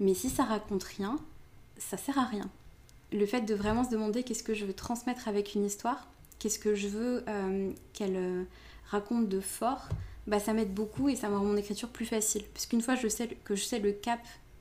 mais 0.00 0.14
si 0.14 0.30
ça 0.30 0.44
raconte 0.44 0.82
rien, 0.82 1.18
ça 1.76 1.96
sert 1.96 2.18
à 2.18 2.24
rien. 2.24 2.48
Le 3.12 3.26
fait 3.26 3.42
de 3.42 3.54
vraiment 3.54 3.84
se 3.84 3.90
demander 3.90 4.22
qu'est-ce 4.22 4.42
que 4.42 4.54
je 4.54 4.64
veux 4.64 4.72
transmettre 4.72 5.28
avec 5.28 5.54
une 5.54 5.64
histoire, 5.64 6.08
qu'est-ce 6.38 6.58
que 6.58 6.74
je 6.74 6.88
veux 6.88 7.22
euh, 7.28 7.70
qu'elle 7.92 8.16
euh, 8.16 8.42
raconte 8.88 9.28
de 9.28 9.40
fort, 9.40 9.88
bah, 10.26 10.40
ça 10.40 10.54
m'aide 10.54 10.72
beaucoup 10.72 11.08
et 11.08 11.16
ça 11.16 11.28
me 11.28 11.36
rend 11.36 11.44
mon 11.44 11.56
écriture 11.56 11.90
plus 11.90 12.06
facile. 12.06 12.42
Parce 12.54 12.66
qu'une 12.66 12.80
fois 12.80 12.96
que 12.96 13.54
je 13.54 13.62
sais 13.62 13.78
le 13.78 13.92
cap 13.92 14.20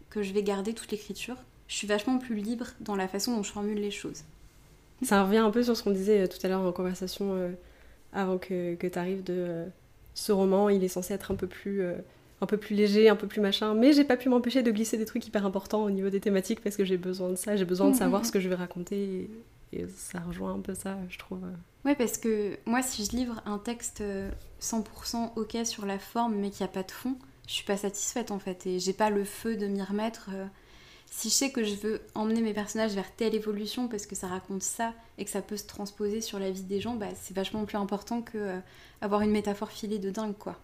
que 0.10 0.24
je 0.24 0.34
vais 0.34 0.44
garder 0.44 0.74
toute 0.74 0.92
l'écriture, 0.92 1.38
je 1.68 1.76
suis 1.76 1.88
vachement 1.88 2.18
plus 2.18 2.36
libre 2.36 2.68
dans 2.82 2.96
la 2.96 3.08
façon 3.08 3.36
dont 3.36 3.44
je 3.44 3.52
formule 3.52 3.80
les 3.80 3.92
choses. 3.92 4.24
Ça 5.04 5.24
revient 5.24 5.38
un 5.38 5.52
peu 5.52 5.64
sur 5.64 5.78
ce 5.78 5.84
qu'on 5.84 5.92
disait 5.92 6.24
euh, 6.24 6.28
tout 6.28 6.40
à 6.44 6.50
l'heure 6.50 6.62
en 6.62 6.72
conversation 6.72 7.56
avant 8.12 8.40
que, 8.40 8.76
que 8.76 8.88
tu 8.88 9.00
arrives 9.00 9.24
de 9.24 9.66
ce 10.16 10.32
roman, 10.32 10.68
il 10.68 10.84
est 10.84 10.90
censé 10.90 11.14
être 11.14 11.32
un 11.32 11.36
peu 11.36 11.48
plus 11.48 11.84
un 12.42 12.46
peu 12.46 12.58
plus 12.58 12.76
léger, 12.76 13.10
un 13.10 13.16
peu 13.16 13.28
plus 13.28 13.42
machin, 13.42 13.74
mais 13.74 13.92
j'ai 13.94 14.04
pas 14.06 14.16
pu 14.18 14.30
m'empêcher 14.30 14.64
de 14.64 14.72
glisser 14.72 14.98
des 14.98 15.06
trucs 15.06 15.26
hyper 15.28 15.46
importants 15.46 15.84
au 15.84 15.90
niveau 15.92 16.10
des 16.10 16.20
thématiques 16.22 16.62
parce 16.62 16.76
que 16.78 16.86
j'ai 16.86 16.98
besoin 16.98 17.30
de 17.30 17.36
ça, 17.36 17.56
j'ai 17.56 17.66
besoin 17.66 17.88
de 17.88 17.92
Mhm. 17.94 17.98
savoir 17.98 18.26
ce 18.26 18.32
que 18.32 18.40
je 18.40 18.48
vais 18.50 18.56
raconter 18.56 19.30
et, 19.74 19.80
et 19.82 19.88
ça 19.96 20.20
rejoint 20.20 20.54
un 20.54 20.60
peu 20.60 20.74
ça, 20.74 20.98
je 21.10 21.18
trouve. 21.20 21.44
euh. 21.44 21.52
Ouais, 21.86 21.96
parce 21.96 22.18
que 22.18 22.58
moi, 22.66 22.82
si 22.82 23.06
je 23.06 23.12
livre 23.12 23.42
un 23.46 23.58
texte 23.58 24.02
euh, 24.02 24.30
100% 24.62 25.34
ok 25.36 25.58
sur 25.66 25.86
la 25.86 26.00
forme, 26.00 26.36
mais 26.36 26.50
qu'il 26.50 26.66
n'y 26.66 26.70
a 26.70 26.74
pas 26.74 26.84
de 26.84 26.92
fond, 26.92 27.16
je 27.48 27.54
suis 27.54 27.66
pas 27.66 27.78
satisfaite 27.78 28.32
en 28.32 28.40
fait. 28.40 28.66
Et 28.68 28.80
j'ai 28.80 28.94
pas 28.94 29.10
le 29.10 29.24
feu 29.24 29.56
de 29.56 29.68
m'y 29.68 29.82
remettre. 29.84 30.30
euh. 30.34 30.46
Si 31.12 31.30
je 31.30 31.34
sais 31.34 31.52
que 31.52 31.64
je 31.64 31.74
veux 31.76 32.02
emmener 32.14 32.42
mes 32.42 32.54
personnages 32.54 32.94
vers 32.94 33.12
telle 33.16 33.34
évolution 33.34 33.88
parce 33.88 34.06
que 34.06 34.14
ça 34.16 34.28
raconte 34.28 34.62
ça 34.62 34.94
et 35.18 35.26
que 35.26 35.32
ça 35.32 35.42
peut 35.42 35.58
se 35.58 35.66
transposer 35.66 36.22
sur 36.22 36.38
la 36.38 36.52
vie 36.52 36.62
des 36.64 36.80
gens, 36.80 36.96
bah, 36.96 37.08
c'est 37.20 37.36
vachement 37.36 37.66
plus 37.66 37.78
important 37.78 38.22
que 38.22 38.38
euh, 38.38 38.60
avoir 39.02 39.22
une 39.22 39.32
métaphore 39.32 39.72
filée 39.72 39.98
de 40.00 40.12
dingue, 40.12 40.38
quoi. 40.38 40.56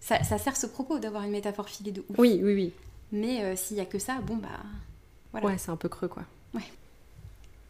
Ça, 0.00 0.22
ça 0.24 0.38
sert 0.38 0.56
ce 0.56 0.66
propos 0.66 0.98
d'avoir 0.98 1.22
une 1.24 1.30
métaphore 1.30 1.68
filée 1.68 1.92
de 1.92 2.00
ouf. 2.08 2.18
Oui, 2.18 2.40
oui, 2.42 2.54
oui. 2.54 2.72
Mais 3.12 3.44
euh, 3.44 3.56
s'il 3.56 3.76
y 3.76 3.80
a 3.80 3.84
que 3.84 3.98
ça, 3.98 4.20
bon 4.20 4.36
bah. 4.36 4.48
Voilà. 5.32 5.46
Ouais, 5.46 5.58
c'est 5.58 5.70
un 5.70 5.76
peu 5.76 5.88
creux 5.88 6.08
quoi. 6.08 6.24
Ouais. 6.54 6.62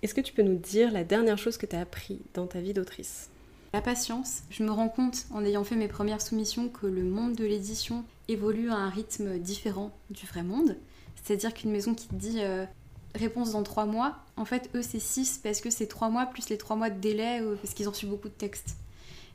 Est-ce 0.03 0.15
que 0.15 0.21
tu 0.21 0.33
peux 0.33 0.43
nous 0.43 0.57
dire 0.57 0.93
la 0.93 1.05
dernière 1.05 1.39
chose 1.39 1.57
que 1.59 1.67
tu 1.67 1.77
as 1.77 1.81
appris 1.81 2.21
dans 2.35 2.47
ta 2.47 2.61
vie 2.61 2.73
d'autrice? 2.73 3.29
La 3.73 3.81
patience, 3.81 4.43
je 4.51 4.65
me 4.65 4.71
rends 4.71 4.89
compte 4.89 5.27
en 5.31 5.45
ayant 5.45 5.63
fait 5.63 5.77
mes 5.77 5.89
premières 5.89 6.23
soumissions 6.23 6.69
que 6.69 6.87
le 6.87 7.03
monde 7.03 7.35
de 7.35 7.45
l'édition 7.45 8.05
évolue 8.29 8.71
à 8.71 8.75
un 8.75 8.89
rythme 8.89 9.39
différent 9.39 9.93
du 10.11 10.27
vrai 10.27 10.43
monde. 10.43 10.77
C'est-à-dire 11.23 11.55
qu'une 11.55 11.71
maison 11.71 11.95
qui 11.95 12.09
te 12.09 12.15
dit 12.15 12.39
euh, 12.41 12.65
réponse 13.15 13.53
dans 13.53 13.63
trois 13.63 13.87
mois, 13.87 14.19
en 14.37 14.45
fait 14.45 14.71
eux 14.75 14.83
c'est 14.83 15.01
six 15.01 15.39
parce 15.39 15.61
que 15.61 15.71
c'est 15.71 15.87
trois 15.87 16.09
mois 16.09 16.27
plus 16.27 16.49
les 16.49 16.59
trois 16.59 16.77
mois 16.77 16.91
de 16.91 16.99
délai 16.99 17.41
euh, 17.43 17.57
parce 17.57 17.75
qu'ils 17.75 17.87
ont 17.89 17.93
reçu 17.93 18.07
beaucoup 18.07 18.29
de 18.29 18.35
textes. 18.35 18.77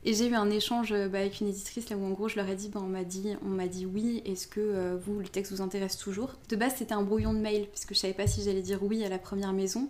Et 0.04 0.14
j'ai 0.14 0.28
eu 0.28 0.34
un 0.34 0.50
échange 0.50 0.92
euh, 0.92 1.08
bah, 1.08 1.18
avec 1.18 1.40
une 1.40 1.48
éditrice 1.48 1.88
là 1.90 1.96
où 1.96 2.04
en 2.04 2.10
gros 2.10 2.28
je 2.28 2.36
leur 2.36 2.48
ai 2.48 2.54
dit, 2.54 2.68
bah, 2.68 2.80
on 2.82 2.88
m'a 2.88 3.04
dit, 3.04 3.34
on 3.44 3.48
m'a 3.48 3.66
dit 3.66 3.86
oui, 3.86 4.22
est-ce 4.24 4.46
que 4.46 4.60
euh, 4.60 4.96
vous 5.04 5.18
le 5.18 5.26
texte 5.26 5.52
vous 5.52 5.62
intéresse 5.62 5.98
toujours? 5.98 6.34
De 6.48 6.56
base 6.56 6.74
c'était 6.76 6.94
un 6.94 7.02
brouillon 7.02 7.32
de 7.32 7.38
mail 7.38 7.66
puisque 7.72 7.94
je 7.94 7.98
savais 7.98 8.14
pas 8.14 8.26
si 8.26 8.42
j'allais 8.42 8.62
dire 8.62 8.82
oui 8.82 9.04
à 9.04 9.08
la 9.08 9.18
première 9.18 9.52
maison. 9.52 9.88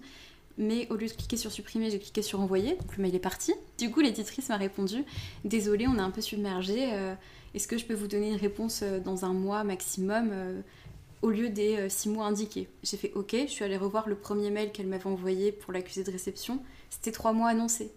Mais 0.58 0.86
au 0.90 0.94
lieu 0.96 1.06
de 1.06 1.12
cliquer 1.12 1.36
sur 1.36 1.52
supprimer, 1.52 1.90
j'ai 1.90 1.98
cliqué 1.98 2.22
sur 2.22 2.40
envoyer, 2.40 2.76
donc 2.76 2.96
le 2.96 3.02
mail 3.02 3.14
est 3.14 3.18
parti. 3.18 3.52
Du 3.76 3.90
coup, 3.90 4.00
l'éditrice 4.00 4.48
m'a 4.48 4.56
répondu 4.56 5.04
Désolée, 5.44 5.86
on 5.86 5.96
est 5.96 6.00
un 6.00 6.10
peu 6.10 6.22
submergé. 6.22 6.94
euh, 6.94 7.14
Est-ce 7.54 7.68
que 7.68 7.76
je 7.76 7.84
peux 7.84 7.92
vous 7.92 8.06
donner 8.06 8.30
une 8.30 8.36
réponse 8.36 8.82
dans 9.04 9.26
un 9.26 9.34
mois 9.34 9.64
maximum 9.64 10.32
au 11.20 11.28
lieu 11.28 11.50
des 11.50 11.90
six 11.90 12.08
mois 12.08 12.24
indiqués? 12.24 12.68
J'ai 12.82 12.96
fait 12.96 13.12
OK, 13.14 13.36
je 13.38 13.50
suis 13.50 13.64
allée 13.64 13.76
revoir 13.76 14.08
le 14.08 14.14
premier 14.14 14.50
mail 14.50 14.72
qu'elle 14.72 14.86
m'avait 14.86 15.06
envoyé 15.06 15.52
pour 15.52 15.74
l'accusé 15.74 16.04
de 16.04 16.10
réception. 16.10 16.62
C'était 16.88 17.12
trois 17.12 17.34
mois 17.34 17.48
annoncés. 17.50 17.92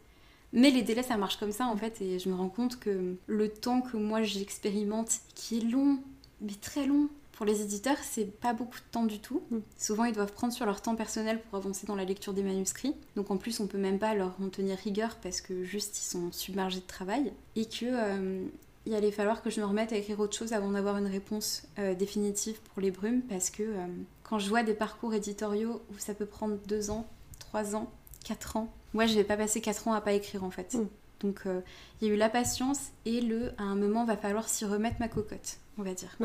Mais 0.54 0.72
les 0.72 0.82
délais, 0.82 1.04
ça 1.04 1.18
marche 1.18 1.38
comme 1.38 1.52
ça 1.52 1.68
en 1.68 1.78
fait, 1.78 2.02
et 2.02 2.20
je 2.20 2.30
me 2.30 2.36
rends 2.36 2.50
compte 2.50 2.80
que 2.80 3.16
le 3.28 3.50
temps 3.50 3.82
que 3.82 3.98
moi 3.98 4.24
j'expérimente, 4.24 5.12
qui 5.36 5.58
est 5.58 5.62
long, 5.62 6.00
mais 6.42 6.54
très 6.60 6.86
long, 6.86 7.10
pour 7.40 7.46
les 7.46 7.62
éditeurs, 7.62 7.96
c'est 8.02 8.26
pas 8.26 8.52
beaucoup 8.52 8.80
de 8.80 8.92
temps 8.92 9.06
du 9.06 9.20
tout. 9.20 9.42
Mm. 9.50 9.60
Souvent, 9.78 10.04
ils 10.04 10.14
doivent 10.14 10.34
prendre 10.34 10.52
sur 10.52 10.66
leur 10.66 10.82
temps 10.82 10.98
personnel 10.98 11.42
pour 11.42 11.58
avancer 11.58 11.88
dans 11.88 11.96
la 11.96 12.04
lecture 12.04 12.34
des 12.34 12.44
manuscrits. 12.44 12.94
Donc 13.16 13.32
en 13.32 13.38
plus, 13.38 13.62
on 13.62 13.68
peut 13.68 13.78
même 13.78 13.98
pas 13.98 14.14
leur 14.14 14.36
en 14.42 14.50
tenir 14.50 14.78
rigueur 14.78 15.16
parce 15.24 15.40
que 15.40 15.64
juste 15.64 15.98
ils 16.00 16.06
sont 16.06 16.34
submergés 16.34 16.82
de 16.82 16.86
travail 16.86 17.32
et 17.56 17.64
que 17.64 17.86
euh, 17.86 18.46
il 18.86 18.94
allait 18.94 19.12
falloir 19.12 19.42
que 19.42 19.50
je 19.50 19.62
me 19.62 19.66
remette 19.66 19.94
à 19.94 19.96
écrire 19.96 20.20
autre 20.20 20.36
chose 20.36 20.52
avant 20.52 20.72
d'avoir 20.72 20.98
une 20.98 21.08
réponse 21.08 21.64
euh, 21.78 21.96
définitive 21.96 22.60
pour 22.60 22.82
les 22.82 22.92
brumes 22.92 23.22
parce 23.22 23.50
que 23.50 23.64
euh, 23.64 23.86
quand 24.24 24.38
je 24.38 24.50
vois 24.50 24.64
des 24.64 24.74
parcours 24.74 25.14
éditoriaux 25.14 25.82
où 25.94 25.98
ça 25.98 26.14
peut 26.14 26.26
prendre 26.26 26.58
deux 26.68 26.90
ans, 26.90 27.08
trois 27.40 27.74
ans, 27.74 27.90
quatre 28.26 28.58
ans, 28.58 28.70
moi 28.94 29.06
je 29.06 29.16
vais 29.16 29.24
pas 29.24 29.38
passer 29.38 29.62
quatre 29.62 29.88
ans 29.88 29.94
à 29.94 30.02
pas 30.02 30.14
écrire 30.14 30.44
en 30.44 30.52
fait. 30.52 30.74
Mm. 30.74 30.88
Donc 31.22 31.42
euh, 31.46 31.62
il 32.02 32.08
y 32.08 32.12
a 32.12 32.14
eu 32.14 32.18
la 32.18 32.30
patience 32.30 32.90
et 33.06 33.22
le 33.22 33.52
à 33.58 33.64
un 33.64 33.76
moment 33.76 34.06
va 34.06 34.18
falloir 34.18 34.48
s'y 34.48 34.66
remettre 34.66 34.98
ma 35.00 35.08
cocotte, 35.08 35.58
on 35.78 35.84
va 35.84 35.94
dire. 35.94 36.16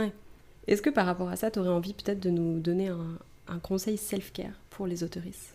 Est-ce 0.66 0.82
que 0.82 0.90
par 0.90 1.06
rapport 1.06 1.28
à 1.28 1.36
ça, 1.36 1.50
tu 1.50 1.58
aurais 1.58 1.68
envie 1.68 1.92
peut-être 1.92 2.20
de 2.20 2.30
nous 2.30 2.58
donner 2.58 2.88
un, 2.88 3.18
un 3.48 3.58
conseil 3.58 3.98
self-care 3.98 4.54
pour 4.70 4.86
les 4.86 5.04
autoristes? 5.04 5.54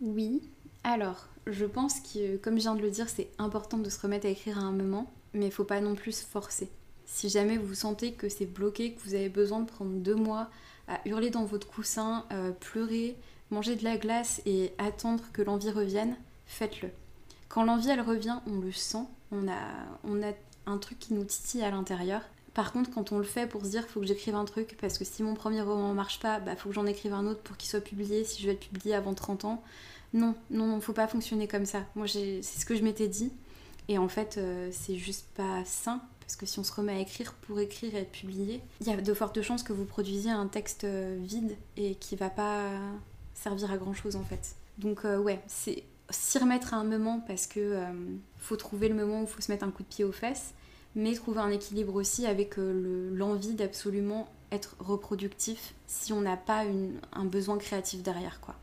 Oui. 0.00 0.40
Alors, 0.82 1.28
je 1.46 1.66
pense 1.66 2.00
que, 2.00 2.36
comme 2.36 2.56
je 2.56 2.62
viens 2.62 2.74
de 2.74 2.80
le 2.80 2.90
dire, 2.90 3.08
c'est 3.08 3.28
important 3.38 3.78
de 3.78 3.90
se 3.90 4.00
remettre 4.00 4.26
à 4.26 4.30
écrire 4.30 4.58
à 4.58 4.62
un 4.62 4.72
moment, 4.72 5.10
mais 5.34 5.46
il 5.46 5.52
faut 5.52 5.64
pas 5.64 5.80
non 5.80 5.94
plus 5.94 6.22
forcer. 6.22 6.70
Si 7.04 7.28
jamais 7.28 7.58
vous 7.58 7.74
sentez 7.74 8.12
que 8.12 8.28
c'est 8.28 8.46
bloqué, 8.46 8.92
que 8.92 9.00
vous 9.00 9.14
avez 9.14 9.28
besoin 9.28 9.60
de 9.60 9.66
prendre 9.68 9.90
deux 9.90 10.14
mois 10.14 10.48
à 10.88 11.00
hurler 11.06 11.30
dans 11.30 11.44
votre 11.44 11.66
coussin, 11.66 12.24
euh, 12.32 12.52
pleurer, 12.52 13.16
manger 13.50 13.76
de 13.76 13.84
la 13.84 13.96
glace 13.96 14.40
et 14.46 14.72
attendre 14.78 15.24
que 15.32 15.42
l'envie 15.42 15.70
revienne, 15.70 16.16
faites-le. 16.50 16.90
Quand 17.48 17.64
l'envie 17.64 17.88
elle 17.88 18.00
revient, 18.00 18.40
on 18.46 18.58
le 18.58 18.72
sent, 18.72 19.04
on 19.32 19.48
a, 19.48 19.60
on 20.04 20.22
a 20.22 20.32
un 20.66 20.78
truc 20.78 20.98
qui 20.98 21.14
nous 21.14 21.24
titille 21.24 21.62
à 21.62 21.70
l'intérieur. 21.70 22.22
Par 22.54 22.72
contre, 22.72 22.90
quand 22.90 23.12
on 23.12 23.18
le 23.18 23.24
fait 23.24 23.46
pour 23.46 23.64
se 23.64 23.70
dire 23.70 23.86
faut 23.86 24.00
que 24.00 24.06
j'écrive 24.06 24.34
un 24.34 24.44
truc, 24.44 24.76
parce 24.80 24.98
que 24.98 25.04
si 25.04 25.22
mon 25.22 25.34
premier 25.34 25.62
roman 25.62 25.94
marche 25.94 26.20
pas, 26.20 26.40
bah 26.40 26.56
faut 26.56 26.68
que 26.68 26.74
j'en 26.74 26.86
écrive 26.86 27.14
un 27.14 27.26
autre 27.26 27.40
pour 27.40 27.56
qu'il 27.56 27.70
soit 27.70 27.80
publié 27.80 28.24
si 28.24 28.42
je 28.42 28.46
vais 28.46 28.52
le 28.52 28.58
publier 28.58 28.94
avant 28.94 29.14
30 29.14 29.44
ans. 29.44 29.62
Non, 30.12 30.34
non, 30.50 30.66
non, 30.66 30.80
faut 30.80 30.92
pas 30.92 31.06
fonctionner 31.06 31.46
comme 31.46 31.66
ça. 31.66 31.84
Moi, 31.94 32.08
c'est 32.08 32.42
ce 32.42 32.66
que 32.66 32.74
je 32.74 32.82
m'étais 32.82 33.06
dit. 33.06 33.32
Et 33.88 33.98
en 33.98 34.08
fait, 34.08 34.36
euh, 34.38 34.68
c'est 34.72 34.96
juste 34.96 35.26
pas 35.34 35.64
sain. 35.64 36.02
Parce 36.20 36.36
que 36.36 36.46
si 36.46 36.58
on 36.58 36.64
se 36.64 36.72
remet 36.72 36.92
à 36.92 36.98
écrire 36.98 37.32
pour 37.34 37.58
écrire 37.58 37.94
et 37.94 37.98
être 37.98 38.12
publié, 38.12 38.60
il 38.80 38.86
y 38.86 38.90
a 38.90 38.96
de 38.96 39.14
fortes 39.14 39.42
chances 39.42 39.64
que 39.64 39.72
vous 39.72 39.84
produisiez 39.84 40.30
un 40.30 40.46
texte 40.46 40.84
euh, 40.84 41.18
vide 41.20 41.56
et 41.76 41.96
qui 41.96 42.14
va 42.14 42.30
pas 42.30 42.70
servir 43.34 43.72
à 43.72 43.76
grand 43.76 43.94
chose 43.94 44.14
en 44.14 44.22
fait. 44.22 44.54
Donc, 44.78 45.04
euh, 45.04 45.18
ouais, 45.18 45.40
c'est 45.46 45.84
s'y 46.10 46.38
remettre 46.38 46.74
à 46.74 46.76
un 46.78 46.84
moment 46.84 47.22
parce 47.26 47.46
que 47.46 47.78
faut 48.38 48.56
trouver 48.56 48.88
le 48.88 48.94
moment 48.94 49.20
où 49.20 49.24
il 49.24 49.28
faut 49.28 49.40
se 49.40 49.50
mettre 49.50 49.64
un 49.64 49.70
coup 49.70 49.82
de 49.82 49.88
pied 49.88 50.04
aux 50.04 50.12
fesses 50.12 50.54
mais 50.96 51.14
trouver 51.14 51.40
un 51.40 51.50
équilibre 51.50 51.94
aussi 51.94 52.26
avec 52.26 52.58
euh, 52.58 53.10
l'envie 53.12 53.54
d'absolument 53.54 54.28
être 54.50 54.74
reproductif 54.80 55.74
si 55.86 56.12
on 56.12 56.20
n'a 56.22 56.36
pas 56.36 56.64
une, 56.64 56.98
un 57.12 57.24
besoin 57.24 57.58
créatif 57.58 58.02
derrière 58.02 58.40
quoi. 58.40 58.56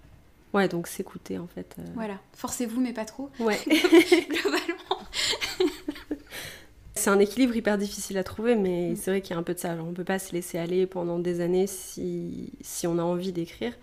Ouais, 0.53 0.67
donc 0.67 0.87
s'écouter 0.87 1.37
en 1.37 1.47
fait. 1.47 1.75
euh. 1.79 1.83
Voilà, 1.95 2.19
forcez-vous 2.33 2.81
mais 2.81 2.91
pas 2.93 3.05
trop. 3.05 3.29
Ouais. 3.39 3.57
Globalement. 4.29 5.05
C'est 6.95 7.11
un 7.11 7.19
équilibre 7.19 7.55
hyper 7.55 7.77
difficile 7.77 8.17
à 8.17 8.23
trouver, 8.23 8.55
mais 8.55 8.89
Mm. 8.91 8.95
c'est 8.95 9.11
vrai 9.11 9.21
qu'il 9.21 9.31
y 9.31 9.33
a 9.35 9.37
un 9.39 9.43
peu 9.43 9.53
de 9.53 9.59
ça. 9.59 9.77
Genre, 9.77 9.85
on 9.87 9.93
peut 9.93 10.03
pas 10.03 10.17
se 10.19 10.33
laisser 10.33 10.57
aller 10.57 10.87
pendant 10.87 11.19
des 11.19 11.41
années 11.41 11.67
si, 11.67 12.51
si 12.61 12.87
on 12.87 12.97
a 12.97 13.03
envie 13.03 13.31
d'écrire. 13.31 13.73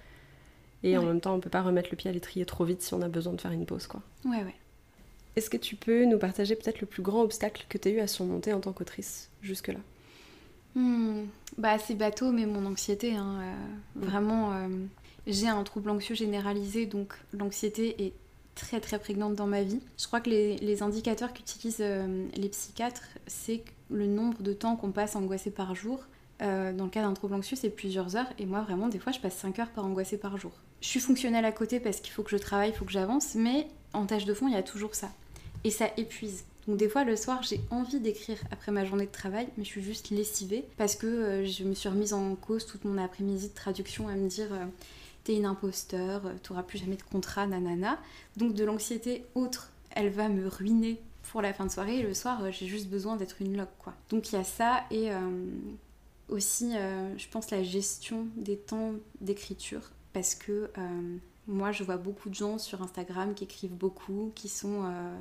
Et 0.85 0.97
en 0.99 1.03
même 1.05 1.21
temps, 1.21 1.35
on 1.35 1.41
peut 1.41 1.51
pas 1.51 1.63
remettre 1.63 1.91
le 1.91 1.97
pied 1.97 2.11
à 2.11 2.13
l'étrier 2.13 2.47
trop 2.47 2.65
vite 2.65 2.81
si 2.83 2.95
on 2.95 3.03
a 3.03 3.09
besoin 3.09 3.33
de 3.33 3.41
faire 3.41 3.51
une 3.53 3.67
pause. 3.67 3.89
quoi. 3.89 4.03
Ouais, 4.25 4.43
ouais. 4.43 4.55
Est-ce 5.37 5.49
que 5.51 5.57
tu 5.57 5.77
peux 5.77 6.05
nous 6.07 6.19
partager 6.19 6.57
peut-être 6.57 6.81
le 6.81 6.87
plus 6.89 7.03
grand 7.03 7.23
obstacle 7.23 7.67
que 7.69 7.79
tu 7.79 7.89
as 7.89 7.91
eu 7.93 8.01
à 8.01 8.07
surmonter 8.09 8.53
en 8.53 8.61
tant 8.61 8.73
qu'autrice 8.73 9.31
jusque-là? 9.43 9.81
Hmm, 10.75 11.27
Bah, 11.57 11.79
c'est 11.79 11.95
bateau, 11.95 12.33
mais 12.33 12.47
mon 12.47 12.67
anxiété, 12.67 13.15
hein, 13.15 13.39
euh, 13.41 13.55
vraiment, 14.07 14.53
euh, 14.55 14.69
j'ai 15.27 15.47
un 15.49 15.63
trouble 15.63 15.91
anxieux 15.91 16.15
généralisé, 16.17 16.87
donc 16.87 17.15
l'anxiété 17.33 18.03
est 18.05 18.15
très 18.57 18.81
très 18.81 18.99
prégnante 18.99 19.35
dans 19.37 19.47
ma 19.47 19.63
vie. 19.63 19.81
Je 19.99 20.07
crois 20.07 20.21
que 20.21 20.31
les, 20.31 20.57
les 20.59 20.83
indicateurs 20.83 21.33
qu'utilisent 21.33 21.79
euh, 21.81 22.27
les 22.37 22.49
psychiatres, 22.49 23.05
c'est 23.27 23.65
le 23.91 24.07
nombre 24.07 24.43
de 24.43 24.53
temps 24.53 24.75
qu'on 24.77 24.91
passe 24.93 25.15
angoissé 25.17 25.51
par 25.51 25.75
jour. 25.77 26.05
Euh, 26.43 26.73
dans 26.73 26.85
le 26.85 26.91
cas 26.91 27.03
d'un 27.03 27.15
trouble 27.15 27.35
anxieux, 27.35 27.57
c'est 27.57 27.71
plusieurs 27.71 28.17
heures, 28.17 28.27
et 28.39 28.47
moi 28.47 28.61
vraiment, 28.63 28.89
des 28.89 28.99
fois, 28.99 29.13
je 29.13 29.21
passe 29.21 29.37
5 29.37 29.59
heures 29.61 29.71
par 29.71 29.85
angoissé 29.85 30.19
par 30.19 30.37
jour. 30.37 30.53
Je 30.81 30.89
suis 30.89 31.01
fonctionnelle 31.01 31.45
à 31.45 31.53
côté 31.53 31.81
parce 31.81 32.01
qu'il 32.01 32.13
faut 32.13 32.23
que 32.23 32.31
je 32.31 32.37
travaille, 32.37 32.71
il 32.71 32.75
faut 32.75 32.85
que 32.85 32.93
j'avance, 32.93 33.35
mais 33.35 33.69
en 33.93 34.07
tâche 34.07 34.25
de 34.25 34.35
fond, 34.35 34.49
il 34.49 34.55
y 34.55 34.57
a 34.57 34.63
toujours 34.63 34.95
ça. 34.95 35.11
Et 35.63 35.71
ça 35.71 35.87
épuise. 35.97 36.45
Donc 36.67 36.79
des 36.79 36.89
fois 36.89 37.05
le 37.05 37.15
soir 37.15 37.43
j'ai 37.43 37.61
envie 37.71 38.01
d'écrire 38.01 38.39
après 38.51 38.73
ma 38.73 38.87
journée 38.87 39.05
de 39.05 39.13
travail 39.13 39.49
mais 39.59 39.65
je 39.65 39.69
suis 39.69 39.83
juste 39.83 40.09
lessivée 40.09 40.65
parce 40.79 40.97
que 40.97 41.07
euh, 41.07 41.45
je 41.45 41.63
me 41.63 41.75
suis 41.75 41.91
remise 41.91 42.15
en 42.15 42.35
cause 42.37 42.65
toute 42.65 42.87
mon 42.87 42.97
après-midi 42.97 43.49
de 43.49 43.55
traduction 43.55 44.09
à 44.09 44.15
me 44.15 44.29
dire 44.29 44.51
euh, 44.51 44.65
t'es 45.25 45.37
une 45.37 45.45
imposteur, 45.45 46.23
t'auras 46.43 46.63
plus 46.63 46.79
jamais 46.79 46.97
de 46.97 47.03
contrat, 47.03 47.47
nanana. 47.47 47.99
Donc 48.37 48.55
de 48.55 48.65
l'anxiété 48.65 49.25
autre, 49.35 49.71
elle 49.91 50.09
va 50.09 50.31
me 50.31 50.49
ruiner 50.49 51.01
pour 51.31 51.43
la 51.43 51.53
fin 51.53 51.67
de 51.67 51.71
soirée 51.71 51.99
et 51.99 52.03
le 52.03 52.15
soir 52.15 52.51
j'ai 52.51 52.67
juste 52.67 52.89
besoin 52.89 53.17
d'être 53.17 53.37
une 53.41 53.57
loque 53.57 53.77
quoi. 53.79 53.93
Donc 54.09 54.33
il 54.33 54.37
y 54.37 54.39
a 54.39 54.45
ça 54.45 54.85
et 54.91 55.11
aussi 56.35 56.77
euh, 56.77 57.17
je 57.17 57.29
pense 57.29 57.51
la 57.51 57.63
gestion 57.63 58.27
des 58.37 58.57
temps 58.57 58.93
d'écriture 59.21 59.93
parce 60.13 60.35
que 60.35 60.71
euh, 60.77 61.17
moi 61.47 61.73
je 61.73 61.85
vois 61.85 61.97
beaucoup 61.97 62.29
de 62.29 62.35
gens 62.35 62.59
sur 62.59 62.83
Instagram 62.83 63.35
qui 63.35 63.45
écrivent 63.45 63.75
beaucoup, 63.75 64.33
qui 64.35 64.49
sont 64.49 64.85
euh, 64.85 65.19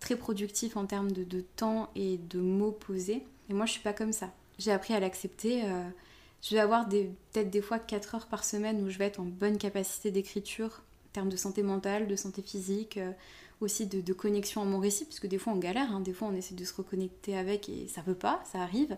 très 0.00 0.16
productifs 0.16 0.76
en 0.76 0.86
termes 0.86 1.12
de, 1.12 1.40
temps 1.40 1.90
et 1.94 2.18
de 2.18 2.40
mots 2.40 2.72
posés. 2.72 3.24
Et 3.48 3.54
moi, 3.54 3.66
je 3.66 3.72
suis 3.72 3.82
pas 3.82 3.92
comme 3.92 4.12
ça. 4.12 4.30
J'ai 4.58 4.72
appris 4.72 4.94
à 4.94 5.00
l'accepter. 5.00 5.62
je 6.42 6.54
vais 6.54 6.60
avoir 6.60 6.88
peut-être 6.88 7.50
des 7.50 7.60
fois 7.60 7.78
4 7.78 8.14
heures 8.14 8.26
par 8.26 8.44
semaine 8.44 8.82
où 8.84 8.90
je 8.90 8.98
vais 8.98 9.06
être 9.06 9.20
en 9.20 9.24
bonne 9.24 9.58
capacité 9.58 10.10
d'écriture, 10.10 10.82
en 11.08 11.12
termes 11.12 11.28
de 11.28 11.36
santé 11.36 11.62
mentale, 11.62 12.08
de 12.08 12.16
santé 12.16 12.42
physique, 12.42 12.98
aussi 13.60 13.86
de, 13.86 14.00
de 14.00 14.12
connexion 14.12 14.62
à 14.62 14.64
mon 14.64 14.78
récit, 14.78 15.04
parce 15.04 15.20
que 15.20 15.26
des 15.26 15.38
fois 15.38 15.52
on 15.52 15.58
galère, 15.58 15.92
hein, 15.92 16.00
des 16.00 16.12
fois 16.12 16.28
on 16.28 16.34
essaie 16.34 16.54
de 16.54 16.64
se 16.64 16.74
reconnecter 16.74 17.36
avec 17.36 17.68
et 17.68 17.86
ça 17.88 18.02
veut 18.02 18.14
pas, 18.14 18.42
ça 18.50 18.60
arrive. 18.60 18.96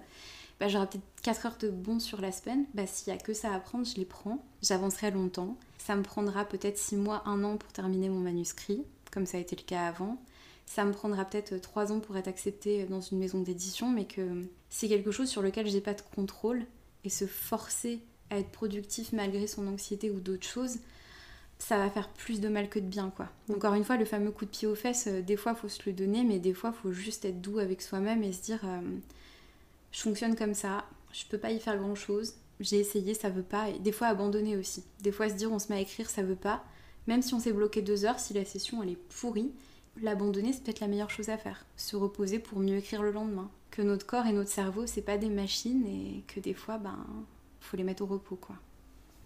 Bah, 0.61 0.68
J'aurai 0.68 0.86
peut-être 0.86 1.05
4 1.22 1.46
heures 1.46 1.59
de 1.59 1.68
bon 1.68 2.00
sur 2.00 2.20
la 2.20 2.32
semaine. 2.32 2.66
Bah, 2.74 2.86
S'il 2.86 3.12
y 3.12 3.16
a 3.16 3.18
que 3.18 3.34
ça 3.34 3.52
à 3.52 3.57
apprendre, 3.57 3.86
je 3.86 3.96
les 3.96 4.05
prends. 4.05 4.44
J'avancerai 4.62 5.11
longtemps. 5.11 5.57
Ça 5.78 5.96
me 5.96 6.02
prendra 6.02 6.44
peut-être 6.44 6.78
6 6.78 6.96
mois, 6.96 7.22
1 7.26 7.44
an 7.44 7.57
pour 7.57 7.72
terminer 7.72 8.09
mon 8.09 8.20
manuscrit, 8.20 8.84
comme 9.11 9.26
ça 9.26 9.38
a 9.38 9.40
été 9.40 9.57
le 9.57 9.62
cas 9.62 9.86
avant 9.86 10.18
ça 10.66 10.84
me 10.84 10.92
prendra 10.92 11.24
peut-être 11.24 11.59
trois 11.59 11.92
ans 11.92 12.00
pour 12.00 12.16
être 12.16 12.28
acceptée 12.28 12.84
dans 12.84 13.00
une 13.00 13.18
maison 13.18 13.40
d'édition, 13.40 13.90
mais 13.90 14.07
que 14.07 14.42
c'est 14.70 14.88
quelque 14.88 15.11
chose 15.11 15.28
sur 15.28 15.42
lequel 15.42 15.66
j'ai 15.66 15.80
pas 15.80 15.94
de 15.94 16.02
contrôle 16.14 16.64
et 17.05 17.11
se 17.11 17.26
forcer 17.26 18.00
à 18.30 18.38
être 18.38 18.50
productif 18.50 19.12
malgré 19.12 19.46
son 19.46 19.66
anxiété 19.68 20.11
ou 20.11 20.20
d'autres 20.20 20.46
choses, 20.46 20.78
ça 21.59 21.76
va 21.78 21.90
faire 21.90 22.09
plus 22.09 22.40
de 22.40 22.48
mal 22.48 22.68
que 22.68 22.78
de 22.78 22.86
bien 22.86 23.12
quoi. 23.14 23.28
Encore 23.55 23.74
une 23.74 23.84
fois, 23.84 23.96
le 23.96 24.05
fameux 24.05 24.30
coup 24.30 24.46
de 24.46 24.50
pied 24.50 24.66
aux 24.66 24.74
fesses, 24.74 25.07
euh, 25.07 25.22
des 25.22 25.36
fois 25.36 25.55
faut 25.55 25.68
se 25.68 25.82
le 25.86 25.92
donner, 25.92 26.24
mais 26.24 26.38
des 26.38 26.55
fois 26.55 26.72
faut 26.72 26.92
juste 26.92 27.24
être 27.24 27.40
doux 27.40 27.59
avec 27.59 27.82
soi-même 27.82 28.22
et 28.22 28.32
se 28.32 28.42
dire 28.42 28.61
euh, 28.64 28.80
je 29.95 30.01
fonctionne 30.01 30.34
comme 30.36 30.55
ça, 30.55 30.84
je 31.12 31.24
peux 31.30 31.38
pas 31.38 31.53
y 31.53 31.61
faire 31.61 31.78
grand 31.78 31.95
chose, 31.95 32.34
j'ai 32.61 32.78
essayé, 32.80 33.14
ça 33.14 33.30
veut 33.30 33.42
pas, 33.45 33.70
et 33.70 33.78
des 33.78 33.92
fois 33.92 34.09
abandonner 34.09 34.57
aussi. 34.57 34.84
Des 35.03 35.12
fois 35.12 35.28
se 35.28 35.34
dire 35.34 35.53
on 35.53 35.59
se 35.61 35.68
met 35.72 35.78
à 35.78 35.80
écrire, 35.80 36.11
ça 36.11 36.22
veut 36.22 36.34
pas, 36.36 36.64
même 37.07 37.22
si 37.22 37.32
on 37.34 37.38
s'est 37.40 37.53
bloqué 37.53 37.80
deux 37.80 38.05
heures, 38.05 38.18
si 38.18 38.34
la 38.34 38.45
session 38.45 38.82
elle 38.82 38.90
est 38.90 38.99
pourrie, 39.20 39.53
l'abandonner 40.03 40.53
c'est 40.53 40.62
peut-être 40.64 40.80
la 40.80 40.88
meilleure 40.88 41.11
chose 41.11 41.28
à 41.28 41.38
faire. 41.38 41.64
Se 41.76 41.97
reposer 41.97 42.40
pour 42.40 42.59
mieux 42.59 42.76
écrire 42.76 43.03
le 43.03 43.12
lendemain. 43.12 43.51
Que 43.70 43.82
notre 43.82 44.07
corps 44.07 44.26
et 44.26 44.32
notre 44.32 44.51
cerveau 44.51 44.86
c'est 44.86 45.03
pas 45.03 45.18
des 45.18 45.30
machines 45.30 45.86
et 45.86 46.24
que 46.26 46.40
des 46.40 46.55
fois 46.55 46.78
ben 46.78 46.99
faut 47.61 47.76
les 47.76 47.84
mettre 47.84 48.03
au 48.03 48.07
repos 48.07 48.36
quoi. 48.36 48.57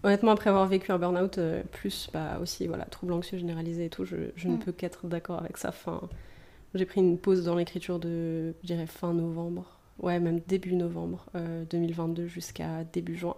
Honnêtement, 0.03 0.31
après 0.31 0.49
avoir 0.49 0.65
vécu 0.67 0.91
un 0.93 0.97
burn-out, 0.99 1.37
euh, 1.39 1.61
plus 1.71 2.09
bah, 2.13 2.39
aussi 2.41 2.67
voilà, 2.67 2.85
trouble 2.85 3.11
anxieux 3.13 3.37
généralisé 3.37 3.85
et 3.85 3.89
tout, 3.89 4.05
je, 4.05 4.15
je 4.35 4.47
ne 4.47 4.55
Mm. 4.55 4.59
peux 4.59 4.71
qu'être 4.71 5.07
d'accord 5.07 5.39
avec 5.39 5.57
ça. 5.57 5.69
Enfin, 5.69 6.09
j'ai 6.73 6.85
pris 6.85 7.01
une 7.01 7.17
pause 7.17 7.43
dans 7.43 7.55
l'écriture 7.55 7.99
de, 7.99 8.53
je 8.61 8.67
dirais, 8.67 8.87
fin 8.87 9.13
novembre, 9.13 9.78
ouais, 10.01 10.19
même 10.19 10.39
début 10.47 10.75
novembre 10.75 11.25
euh, 11.35 11.63
2022 11.69 12.27
jusqu'à 12.27 12.83
début 12.91 13.15
juin, 13.15 13.35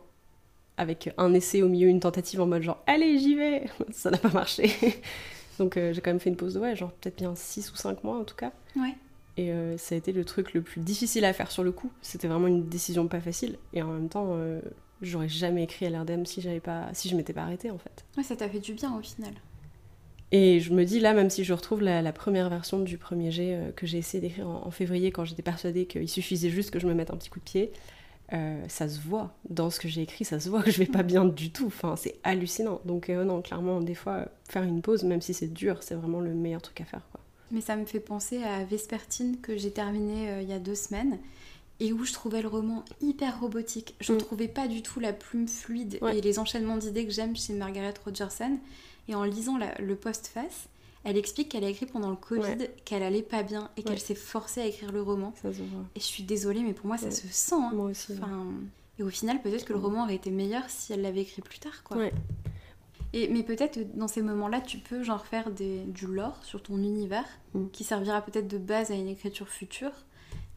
avec 0.77 1.13
un 1.17 1.33
essai 1.33 1.61
au 1.61 1.69
milieu, 1.69 1.87
une 1.87 1.99
tentative 1.99 2.41
en 2.41 2.47
mode 2.47 2.63
genre, 2.63 2.81
allez, 2.87 3.19
j'y 3.19 3.35
vais 3.35 3.65
Ça 3.91 4.09
n'a 4.09 4.17
pas 4.17 4.29
marché. 4.29 4.71
Donc 5.59 5.77
euh, 5.77 5.93
j'ai 5.93 6.01
quand 6.01 6.11
même 6.11 6.19
fait 6.19 6.29
une 6.29 6.37
pause 6.37 6.55
de, 6.55 6.59
ouais, 6.59 6.75
genre 6.75 6.91
peut-être 6.91 7.17
bien 7.17 7.35
6 7.35 7.71
ou 7.71 7.75
5 7.75 8.03
mois 8.03 8.17
en 8.17 8.23
tout 8.23 8.35
cas. 8.35 8.51
Ouais. 8.75 8.95
Et 9.37 9.51
euh, 9.51 9.77
ça 9.77 9.95
a 9.95 9.97
été 9.97 10.11
le 10.11 10.25
truc 10.25 10.53
le 10.53 10.61
plus 10.61 10.81
difficile 10.81 11.25
à 11.25 11.33
faire 11.33 11.51
sur 11.51 11.63
le 11.63 11.71
coup. 11.71 11.91
C'était 12.01 12.27
vraiment 12.27 12.47
une 12.47 12.67
décision 12.67 13.07
pas 13.07 13.21
facile. 13.21 13.57
Et 13.73 13.81
en 13.81 13.87
même 13.87 14.09
temps, 14.09 14.29
euh, 14.31 14.59
j'aurais 15.01 15.29
jamais 15.29 15.63
écrit 15.63 15.85
à 15.85 15.89
l'Ardem 15.89 16.25
si 16.25 16.41
j'avais 16.41 16.59
pas, 16.59 16.89
si 16.93 17.09
je 17.09 17.15
m'étais 17.15 17.33
pas 17.33 17.43
arrêtée 17.43 17.71
en 17.71 17.77
fait. 17.77 18.05
Ouais, 18.17 18.23
ça 18.23 18.35
t'a 18.35 18.49
fait 18.49 18.59
du 18.59 18.73
bien 18.73 18.95
au 18.97 19.01
final. 19.01 19.33
Et 20.33 20.59
je 20.61 20.71
me 20.73 20.85
dis 20.85 20.99
là, 20.99 21.13
même 21.13 21.29
si 21.29 21.43
je 21.43 21.53
retrouve 21.53 21.81
la, 21.81 22.01
la 22.01 22.13
première 22.13 22.49
version 22.49 22.79
du 22.79 22.97
premier 22.97 23.31
jet 23.31 23.53
euh, 23.55 23.71
que 23.71 23.85
j'ai 23.85 23.97
essayé 23.97 24.21
d'écrire 24.21 24.47
en, 24.47 24.65
en 24.65 24.71
février, 24.71 25.11
quand 25.11 25.25
j'étais 25.25 25.41
persuadée 25.41 25.85
qu'il 25.85 26.07
suffisait 26.07 26.49
juste 26.49 26.71
que 26.71 26.79
je 26.79 26.87
me 26.87 26.93
mette 26.93 27.11
un 27.11 27.17
petit 27.17 27.29
coup 27.29 27.39
de 27.39 27.43
pied, 27.45 27.71
euh, 28.31 28.63
ça 28.69 28.87
se 28.87 29.01
voit 29.01 29.35
dans 29.49 29.69
ce 29.69 29.79
que 29.81 29.89
j'ai 29.89 30.01
écrit, 30.03 30.23
ça 30.23 30.39
se 30.39 30.47
voit 30.49 30.63
que 30.63 30.71
je 30.71 30.77
vais 30.77 30.85
pas 30.85 31.03
bien 31.03 31.25
du 31.25 31.51
tout. 31.51 31.65
Enfin, 31.67 31.97
c'est 31.97 32.15
hallucinant. 32.23 32.79
Donc 32.85 33.09
euh, 33.09 33.25
non, 33.25 33.41
clairement, 33.41 33.81
des 33.81 33.93
fois, 33.95 34.29
faire 34.47 34.63
une 34.63 34.81
pause, 34.81 35.03
même 35.03 35.21
si 35.21 35.33
c'est 35.33 35.51
dur, 35.51 35.83
c'est 35.83 35.95
vraiment 35.95 36.21
le 36.21 36.33
meilleur 36.33 36.61
truc 36.61 36.79
à 36.79 36.85
faire. 36.85 37.01
Quoi. 37.11 37.19
Mais 37.51 37.59
ça 37.59 37.75
me 37.75 37.85
fait 37.85 37.99
penser 37.99 38.41
à 38.41 38.63
Vespertine 38.63 39.37
que 39.41 39.57
j'ai 39.57 39.71
terminé 39.71 40.39
il 40.41 40.47
y 40.49 40.53
a 40.53 40.59
deux 40.59 40.75
semaines 40.75 41.19
et 41.81 41.91
où 41.91 42.05
je 42.05 42.13
trouvais 42.13 42.41
le 42.41 42.47
roman 42.47 42.85
hyper 43.01 43.41
robotique. 43.41 43.95
Je 43.99 44.13
ne 44.13 44.17
Mm. 44.17 44.21
trouvais 44.21 44.47
pas 44.47 44.69
du 44.69 44.81
tout 44.81 45.01
la 45.01 45.11
plume 45.11 45.49
fluide 45.49 45.97
Ouais. 46.01 46.17
et 46.17 46.21
les 46.21 46.39
enchaînements 46.39 46.77
d'idées 46.77 47.05
que 47.05 47.11
j'aime 47.11 47.35
chez 47.35 47.51
Margaret 47.51 47.95
Rogerson. 48.05 48.57
Et 49.07 49.15
en 49.15 49.23
lisant 49.23 49.57
la- 49.57 49.75
le 49.79 49.95
postface, 49.95 50.67
Elle 51.03 51.17
explique 51.17 51.49
qu'elle 51.49 51.63
a 51.63 51.69
écrit 51.69 51.87
pendant 51.87 52.11
le 52.11 52.15
Covid, 52.15 52.41
Ouais. 52.41 52.75
qu'elle 52.85 53.01
allait 53.01 53.23
pas 53.23 53.41
bien 53.41 53.71
et 53.75 53.79
Ouais. 53.79 53.85
qu'elle 53.87 53.99
s'est 53.99 54.13
forcée 54.13 54.61
à 54.61 54.67
écrire 54.67 54.91
le 54.91 55.01
roman. 55.01 55.33
Ça 55.41 55.51
se 55.51 55.63
voit. 55.63 55.81
Et 55.95 55.99
je 55.99 56.05
suis 56.05 56.21
désolée, 56.21 56.61
mais 56.61 56.73
pour 56.73 56.85
moi, 56.85 56.97
ça 56.99 57.09
se 57.09 57.27
sent. 57.27 57.55
hein. 57.55 57.71
Moi 57.73 57.85
aussi. 57.87 58.13
Enfin, 58.13 58.45
et 58.99 59.01
au 59.01 59.09
final, 59.09 59.41
peut-être 59.41 59.65
que 59.65 59.73
le 59.73 59.79
roman 59.79 60.03
aurait 60.03 60.13
été 60.13 60.29
meilleur 60.29 60.69
si 60.69 60.93
elle 60.93 61.01
l'avait 61.01 61.21
écrit 61.21 61.41
plus 61.41 61.57
tard, 61.57 61.81
quoi. 61.83 61.97
Et, 63.13 63.27
mais 63.29 63.41
peut-être 63.41 63.79
que 63.79 63.97
dans 63.97 64.07
ces 64.07 64.21
moments-là, 64.21 64.61
tu 64.61 64.77
peux 64.77 65.01
genre 65.01 65.25
faire 65.25 65.49
des, 65.49 65.79
du 65.85 66.05
lore 66.05 66.37
sur 66.45 66.61
ton 66.61 66.77
univers 66.77 67.25
Mm. 67.55 67.69
qui 67.73 67.83
servira 67.83 68.21
peut-être 68.21 68.47
de 68.47 68.59
base 68.59 68.91
à 68.91 68.93
une 68.93 69.07
écriture 69.07 69.49
future, 69.49 69.91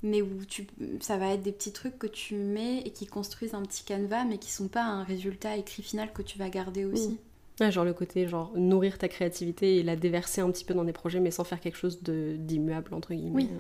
mais 0.02 0.20
où 0.20 0.44
tu, 0.46 0.66
ça 1.00 1.16
va 1.16 1.28
être 1.32 1.42
des 1.42 1.52
petits 1.52 1.72
trucs 1.72 1.98
que 1.98 2.06
tu 2.06 2.34
mets 2.36 2.80
et 2.82 2.90
qui 2.92 3.06
construisent 3.06 3.54
un 3.54 3.62
petit 3.62 3.82
canevas, 3.82 4.24
mais 4.26 4.36
qui 4.36 4.52
sont 4.52 4.68
pas 4.68 4.84
un 4.84 5.04
résultat 5.04 5.56
écrit 5.56 5.82
final 5.82 6.12
que 6.12 6.20
tu 6.20 6.36
vas 6.38 6.50
garder 6.50 6.84
aussi. 6.84 7.18
Ouais, 7.60 7.70
genre 7.70 7.84
le 7.84 7.94
côté 7.94 8.26
genre 8.26 8.52
nourrir 8.56 8.98
ta 8.98 9.08
créativité 9.08 9.76
et 9.76 9.82
la 9.82 9.94
déverser 9.96 10.40
un 10.40 10.50
petit 10.50 10.64
peu 10.64 10.74
dans 10.74 10.84
des 10.84 10.92
projets 10.92 11.20
mais 11.20 11.30
sans 11.30 11.44
faire 11.44 11.60
quelque 11.60 11.76
chose 11.78 12.02
de 12.02 12.34
d'immuable 12.38 12.92
entre 12.94 13.14
guillemets. 13.14 13.34
Oui. 13.44 13.50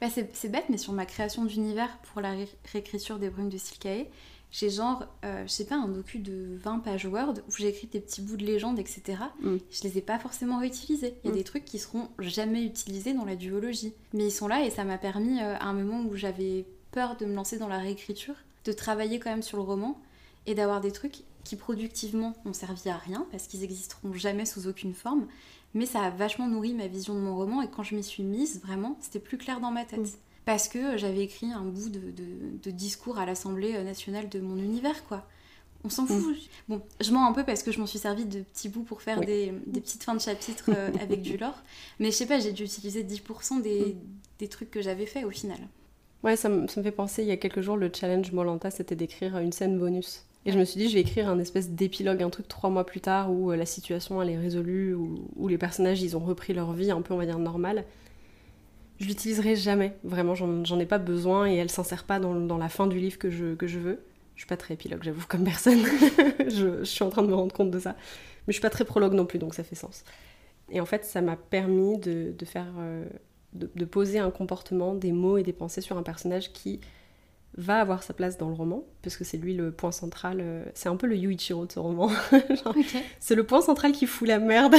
Bah, 0.00 0.08
c'est 0.10 0.28
c'est 0.34 0.48
bête, 0.50 0.66
mais 0.68 0.76
sur 0.78 0.92
ma 0.92 1.06
création 1.06 1.44
d'univers 1.44 1.96
pour 2.12 2.20
la 2.20 2.32
ré- 2.32 2.48
réécriture 2.72 3.18
des 3.18 3.30
brumes 3.30 3.48
de 3.48 3.56
Silkae, 3.58 4.06
j'ai 4.52 4.68
genre, 4.68 5.06
euh, 5.24 5.42
je 5.46 5.50
sais 5.50 5.64
pas, 5.64 5.76
un 5.76 5.88
docu 5.88 6.18
de 6.18 6.56
20 6.62 6.80
pages 6.80 7.06
Word 7.06 7.34
où 7.48 7.52
j'ai 7.56 7.68
écrit 7.68 7.86
des 7.88 8.00
petits 8.00 8.20
bouts 8.20 8.36
de 8.36 8.44
légende, 8.44 8.78
etc. 8.78 9.02
Mm. 9.40 9.56
Je 9.70 9.82
les 9.84 9.96
ai 9.98 10.02
pas 10.02 10.18
forcément 10.18 10.58
réutilisés. 10.60 11.14
Il 11.24 11.28
y 11.28 11.30
a 11.30 11.32
Mm. 11.32 11.38
des 11.38 11.44
trucs 11.44 11.64
qui 11.64 11.78
seront 11.78 12.08
jamais 12.18 12.62
utilisés 12.64 13.14
dans 13.14 13.24
la 13.24 13.34
duologie. 13.34 13.94
Mais 14.12 14.26
ils 14.26 14.30
sont 14.30 14.46
là 14.46 14.64
et 14.64 14.70
ça 14.70 14.84
m'a 14.84 14.98
permis, 14.98 15.40
euh, 15.40 15.56
à 15.56 15.64
un 15.64 15.72
moment 15.72 16.02
où 16.06 16.14
j'avais 16.16 16.66
peur 16.92 17.16
de 17.16 17.24
me 17.24 17.34
lancer 17.34 17.56
dans 17.58 17.68
la 17.68 17.78
réécriture, 17.78 18.34
de 18.66 18.72
travailler 18.72 19.18
quand 19.18 19.30
même 19.30 19.42
sur 19.42 19.56
le 19.56 19.64
roman 19.64 19.98
et 20.46 20.54
d'avoir 20.54 20.80
des 20.82 20.92
trucs 20.92 21.22
qui 21.44 21.56
productivement 21.56 22.34
n'ont 22.44 22.52
servi 22.52 22.88
à 22.88 22.96
rien 22.96 23.26
parce 23.30 23.46
qu'ils 23.46 23.64
existeront 23.64 24.12
jamais 24.14 24.46
sous 24.46 24.66
aucune 24.68 24.94
forme. 24.94 25.26
Mais 25.74 25.86
ça 25.86 26.00
a 26.02 26.10
vachement 26.10 26.48
nourri 26.48 26.74
ma 26.74 26.86
vision 26.86 27.14
de 27.14 27.20
mon 27.20 27.34
roman 27.36 27.62
et 27.62 27.68
quand 27.68 27.82
je 27.82 27.94
m'y 27.94 28.04
suis 28.04 28.22
mise, 28.22 28.60
vraiment, 28.60 28.96
c'était 29.00 29.18
plus 29.20 29.38
clair 29.38 29.60
dans 29.60 29.70
ma 29.70 29.84
tête. 29.84 30.00
Mm. 30.00 30.06
Parce 30.44 30.68
que 30.68 30.96
j'avais 30.96 31.20
écrit 31.22 31.52
un 31.52 31.62
bout 31.62 31.88
de, 31.88 31.98
de- 32.10 32.58
de 32.62 32.70
discours 32.70 33.18
à 33.18 33.26
l'Assemblée 33.26 33.82
nationale 33.84 34.28
de 34.28 34.40
mon 34.40 34.56
univers, 34.56 35.04
quoi. 35.06 35.26
On 35.84 35.88
s'en 35.88 36.06
fout. 36.06 36.36
Bon, 36.68 36.80
je 37.00 37.10
mens 37.10 37.26
un 37.28 37.32
peu 37.32 37.42
parce 37.44 37.62
que 37.64 37.72
je 37.72 37.80
m'en 37.80 37.86
suis 37.86 37.98
servi 37.98 38.24
de 38.24 38.42
petits 38.42 38.68
bouts 38.68 38.84
pour 38.84 39.02
faire 39.02 39.18
Oui. 39.18 39.26
des, 39.26 39.52
des 39.66 39.80
petites 39.80 40.04
fins 40.04 40.14
de 40.14 40.20
chapitre 40.20 40.66
euh, 40.68 40.90
avec 41.00 41.22
du 41.22 41.36
lore. 41.36 41.60
Mais 41.98 42.12
je 42.12 42.16
sais 42.16 42.26
pas, 42.26 42.38
j'ai 42.38 42.52
dû 42.52 42.62
utiliser 42.64 43.02
10% 43.02 43.62
des, 43.62 43.96
des 44.38 44.48
trucs 44.48 44.70
que 44.70 44.80
j'avais 44.80 45.06
fait 45.06 45.24
au 45.24 45.30
final. 45.30 45.58
Ouais, 46.22 46.36
ça 46.36 46.48
ça 46.68 46.80
me 46.80 46.84
fait 46.84 46.92
penser, 46.92 47.22
il 47.22 47.28
y 47.28 47.32
a 47.32 47.36
quelques 47.36 47.62
jours, 47.62 47.76
le 47.76 47.90
challenge 47.92 48.30
Molanta, 48.30 48.70
c'était 48.70 48.94
d'écrire 48.94 49.36
une 49.38 49.50
scène 49.50 49.76
bonus. 49.76 50.24
Et 50.44 50.52
je 50.52 50.58
me 50.58 50.64
suis 50.64 50.78
dit, 50.78 50.88
je 50.88 50.94
vais 50.94 51.00
écrire 51.00 51.28
un 51.28 51.38
espèce 51.38 51.70
d'épilogue, 51.70 52.22
un 52.22 52.30
truc 52.30 52.48
trois 52.48 52.68
mois 52.68 52.84
plus 52.84 53.00
tard 53.00 53.32
où 53.32 53.52
euh, 53.52 53.56
la 53.56 53.66
situation 53.66 54.20
elle 54.20 54.30
est 54.30 54.38
résolue, 54.38 54.94
où, 54.94 55.28
où 55.36 55.48
les 55.48 55.58
personnages 55.58 56.02
ils 56.02 56.16
ont 56.16 56.20
repris 56.20 56.52
leur 56.52 56.72
vie 56.72 56.90
un 56.90 57.00
peu, 57.00 57.14
on 57.14 57.18
va 57.18 57.26
dire, 57.26 57.38
normale. 57.38 57.84
Je 58.98 59.06
l'utiliserai 59.06 59.56
jamais, 59.56 59.96
vraiment, 60.04 60.34
j'en 60.36 60.78
ai 60.78 60.86
pas 60.86 60.98
besoin 60.98 61.50
et 61.50 61.56
elle 61.56 61.70
s'insère 61.70 62.04
pas 62.04 62.20
dans, 62.20 62.58
la 62.58 62.68
fin 62.68 62.86
du 62.86 63.00
livre 63.00 63.18
que 63.18 63.30
je, 63.30 63.54
que 63.54 63.66
je 63.66 63.80
veux. 63.80 64.04
Je 64.36 64.42
suis 64.42 64.48
pas 64.48 64.56
très 64.56 64.74
épilogue, 64.74 65.02
j'avoue, 65.02 65.24
comme 65.28 65.44
personne. 65.44 65.80
je, 66.48 66.84
suis 66.84 67.02
en 67.02 67.10
train 67.10 67.22
de 67.22 67.28
me 67.28 67.34
rendre 67.34 67.52
compte 67.52 67.72
de 67.72 67.80
ça. 67.80 67.96
Mais 68.46 68.52
je 68.52 68.52
suis 68.52 68.62
pas 68.62 68.70
très 68.70 68.84
prologue 68.84 69.14
non 69.14 69.26
plus, 69.26 69.40
donc 69.40 69.54
ça 69.54 69.64
fait 69.64 69.74
sens. 69.74 70.04
Et 70.70 70.80
en 70.80 70.86
fait, 70.86 71.04
ça 71.04 71.20
m'a 71.20 71.36
permis 71.36 71.98
de, 71.98 72.34
faire. 72.44 72.72
euh, 72.78 73.04
de 73.54 73.84
poser 73.84 74.20
un 74.20 74.30
comportement, 74.30 74.94
des 74.94 75.10
mots 75.10 75.36
et 75.36 75.42
des 75.42 75.52
pensées 75.52 75.80
sur 75.80 75.98
un 75.98 76.04
personnage 76.04 76.52
qui 76.52 76.80
va 77.56 77.80
avoir 77.80 78.02
sa 78.02 78.14
place 78.14 78.38
dans 78.38 78.48
le 78.48 78.54
roman, 78.54 78.84
puisque 79.02 79.24
c'est 79.24 79.36
lui 79.36 79.54
le 79.54 79.72
point 79.72 79.92
central. 79.92 80.38
euh, 80.40 80.64
c'est 80.74 80.88
un 80.88 80.96
peu 80.96 81.06
le 81.06 81.16
Yuichiro 81.16 81.66
de 81.66 81.72
ce 81.72 81.78
roman. 81.78 82.10
C'est 83.20 83.34
le 83.34 83.44
point 83.44 83.60
central 83.60 83.92
qui 83.92 84.06
fout 84.06 84.26
la 84.26 84.38
merde. 84.38 84.74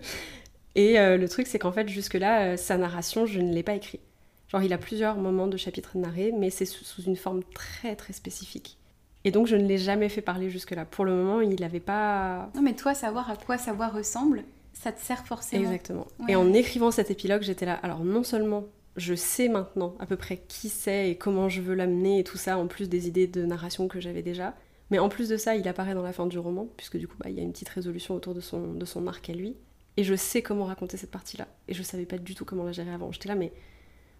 et 0.74 0.98
euh, 0.98 1.16
le 1.16 1.28
truc, 1.28 1.46
c'est 1.46 1.58
qu'en 1.58 1.72
fait, 1.72 1.88
jusque-là, 1.88 2.52
euh, 2.52 2.56
sa 2.56 2.76
narration, 2.76 3.26
je 3.26 3.40
ne 3.40 3.52
l'ai 3.52 3.62
pas 3.62 3.74
écrit. 3.74 4.00
Genre, 4.48 4.62
il 4.62 4.72
a 4.72 4.78
plusieurs 4.78 5.16
moments 5.16 5.46
de 5.46 5.56
chapitres 5.56 5.98
narrés, 5.98 6.32
mais 6.36 6.50
c'est 6.50 6.64
sous, 6.64 6.84
sous 6.84 7.02
une 7.02 7.16
forme 7.16 7.42
très 7.54 7.96
très 7.96 8.12
spécifique. 8.12 8.78
Et 9.24 9.30
donc, 9.30 9.46
je 9.46 9.56
ne 9.56 9.66
l'ai 9.66 9.78
jamais 9.78 10.08
fait 10.08 10.22
parler 10.22 10.48
jusque-là. 10.48 10.84
Pour 10.84 11.04
le 11.04 11.12
moment, 11.12 11.40
il 11.40 11.60
n'avait 11.60 11.80
pas. 11.80 12.48
Non, 12.54 12.62
mais 12.62 12.74
toi, 12.74 12.94
savoir 12.94 13.30
à 13.30 13.36
quoi 13.36 13.58
savoir 13.58 13.92
ressemble, 13.92 14.44
ça 14.72 14.92
te 14.92 15.00
sert 15.00 15.26
forcément. 15.26 15.64
Exactement. 15.64 16.06
Ouais. 16.20 16.32
Et 16.32 16.36
en 16.36 16.52
écrivant 16.52 16.90
cet 16.90 17.10
épilogue, 17.10 17.42
j'étais 17.42 17.66
là. 17.66 17.74
Alors, 17.82 18.04
non 18.04 18.22
seulement 18.22 18.64
je 18.98 19.14
sais 19.14 19.48
maintenant 19.48 19.96
à 19.98 20.06
peu 20.06 20.16
près 20.16 20.42
qui 20.48 20.68
c'est 20.68 21.10
et 21.10 21.16
comment 21.16 21.48
je 21.48 21.60
veux 21.60 21.74
l'amener 21.74 22.20
et 22.20 22.24
tout 22.24 22.36
ça, 22.38 22.58
en 22.58 22.66
plus 22.66 22.88
des 22.88 23.08
idées 23.08 23.26
de 23.26 23.44
narration 23.44 23.88
que 23.88 24.00
j'avais 24.00 24.22
déjà. 24.22 24.54
Mais 24.90 24.98
en 24.98 25.08
plus 25.08 25.28
de 25.28 25.36
ça, 25.36 25.54
il 25.54 25.68
apparaît 25.68 25.94
dans 25.94 26.02
la 26.02 26.12
fin 26.12 26.26
du 26.26 26.38
roman, 26.38 26.66
puisque 26.76 26.96
du 26.96 27.06
coup, 27.06 27.16
bah, 27.18 27.28
il 27.28 27.36
y 27.36 27.40
a 27.40 27.42
une 27.42 27.52
petite 27.52 27.68
résolution 27.68 28.14
autour 28.14 28.34
de 28.34 28.40
son, 28.40 28.74
de 28.74 28.84
son 28.84 29.06
arc 29.06 29.28
à 29.28 29.34
lui. 29.34 29.56
Et 29.96 30.04
je 30.04 30.14
sais 30.14 30.42
comment 30.42 30.64
raconter 30.64 30.96
cette 30.96 31.10
partie-là. 31.10 31.48
Et 31.66 31.74
je 31.74 31.82
savais 31.82 32.06
pas 32.06 32.18
du 32.18 32.34
tout 32.34 32.44
comment 32.44 32.64
la 32.64 32.72
gérer 32.72 32.92
avant. 32.92 33.12
J'étais 33.12 33.28
là, 33.28 33.34
mais 33.34 33.52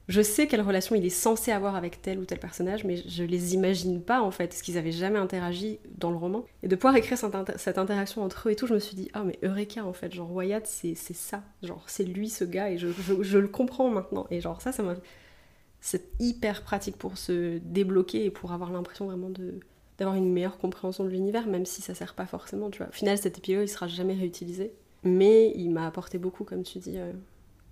je 0.09 0.23
sais 0.23 0.47
quelle 0.47 0.63
relation 0.63 0.95
il 0.95 1.05
est 1.05 1.11
censé 1.11 1.53
avoir 1.53 1.77
avec 1.77 2.01
tel 2.01 2.19
ou 2.19 2.25
tel 2.25 2.39
personnage, 2.41 2.85
mais 2.85 2.97
je 3.07 3.25
les 3.25 3.55
imagine 3.55 4.03
pas 4.03 4.23
en 4.23 4.31
fait, 4.31 4.49
parce 4.49 4.63
qu'ils 4.63 4.79
avaient 4.79 4.91
jamais 4.93 5.19
interagi 5.19 5.79
dans 5.99 6.11
le 6.11 6.17
roman. 6.17 6.45
Et 6.63 6.69
de 6.69 6.77
pouvoir 6.77 6.97
écrire 6.97 7.19
cette, 7.19 7.35
inter- 7.35 7.59
cette 7.59 7.77
interaction 7.77 8.23
entre 8.23 8.49
eux 8.49 8.53
et 8.53 8.57
tout, 8.57 8.67
je 8.67 8.75
me 8.75 8.79
suis 8.79 8.97
dit, 8.97 9.11
ah 9.13 9.23
mais 9.25 9.39
Eureka 9.43 9.85
en 9.85 9.93
fait, 9.93 10.13
genre 10.13 10.33
Wyatt 10.33 10.67
c'est 10.67 10.95
ça, 10.95 11.43
genre 11.63 11.85
c'est 11.89 12.05
lui 12.05 12.31
ce 12.31 12.45
gars, 12.45 12.71
et 12.71 12.79
je, 12.79 12.87
le 13.39 13.49
comprends 13.49 13.91
maintenant. 13.91 14.27
Et 14.31 14.41
genre 14.41 14.63
ça, 14.63 14.73
ça 14.73 14.83
m'a. 14.83 14.95
C'est 15.81 16.09
hyper 16.19 16.63
pratique 16.63 16.97
pour 16.97 17.19
se 17.19 17.59
débloquer 17.59 18.25
et 18.25 18.31
pour 18.31 18.53
avoir 18.53 18.73
l'impression 18.73 19.07
vraiment 19.07 19.31
de 19.31 19.61
d'avoir 19.99 20.17
une 20.17 20.33
meilleure 20.33 20.59
compréhension 20.59 21.05
de 21.05 21.09
l'univers, 21.11 21.47
même 21.49 21.67
si 21.67 21.83
ça 21.83 21.95
sert 21.95 22.15
pas 22.15 22.27
forcément, 22.27 22.71
tu 22.71 22.79
vois. 22.79 22.89
Au 22.89 22.93
final, 22.93 23.19
cet 23.19 23.39
épisode, 23.39 23.65
il 23.65 23.69
sera 23.69 23.89
jamais 23.89 24.15
réutilisé, 24.15 24.73
mais 25.03 25.53
il 25.57 25.71
m'a 25.71 25.87
apporté 25.87 26.19
beaucoup, 26.19 26.45
comme 26.45 26.63
tu 26.63 26.79
dis. 26.79 26.99
euh, 26.99 27.13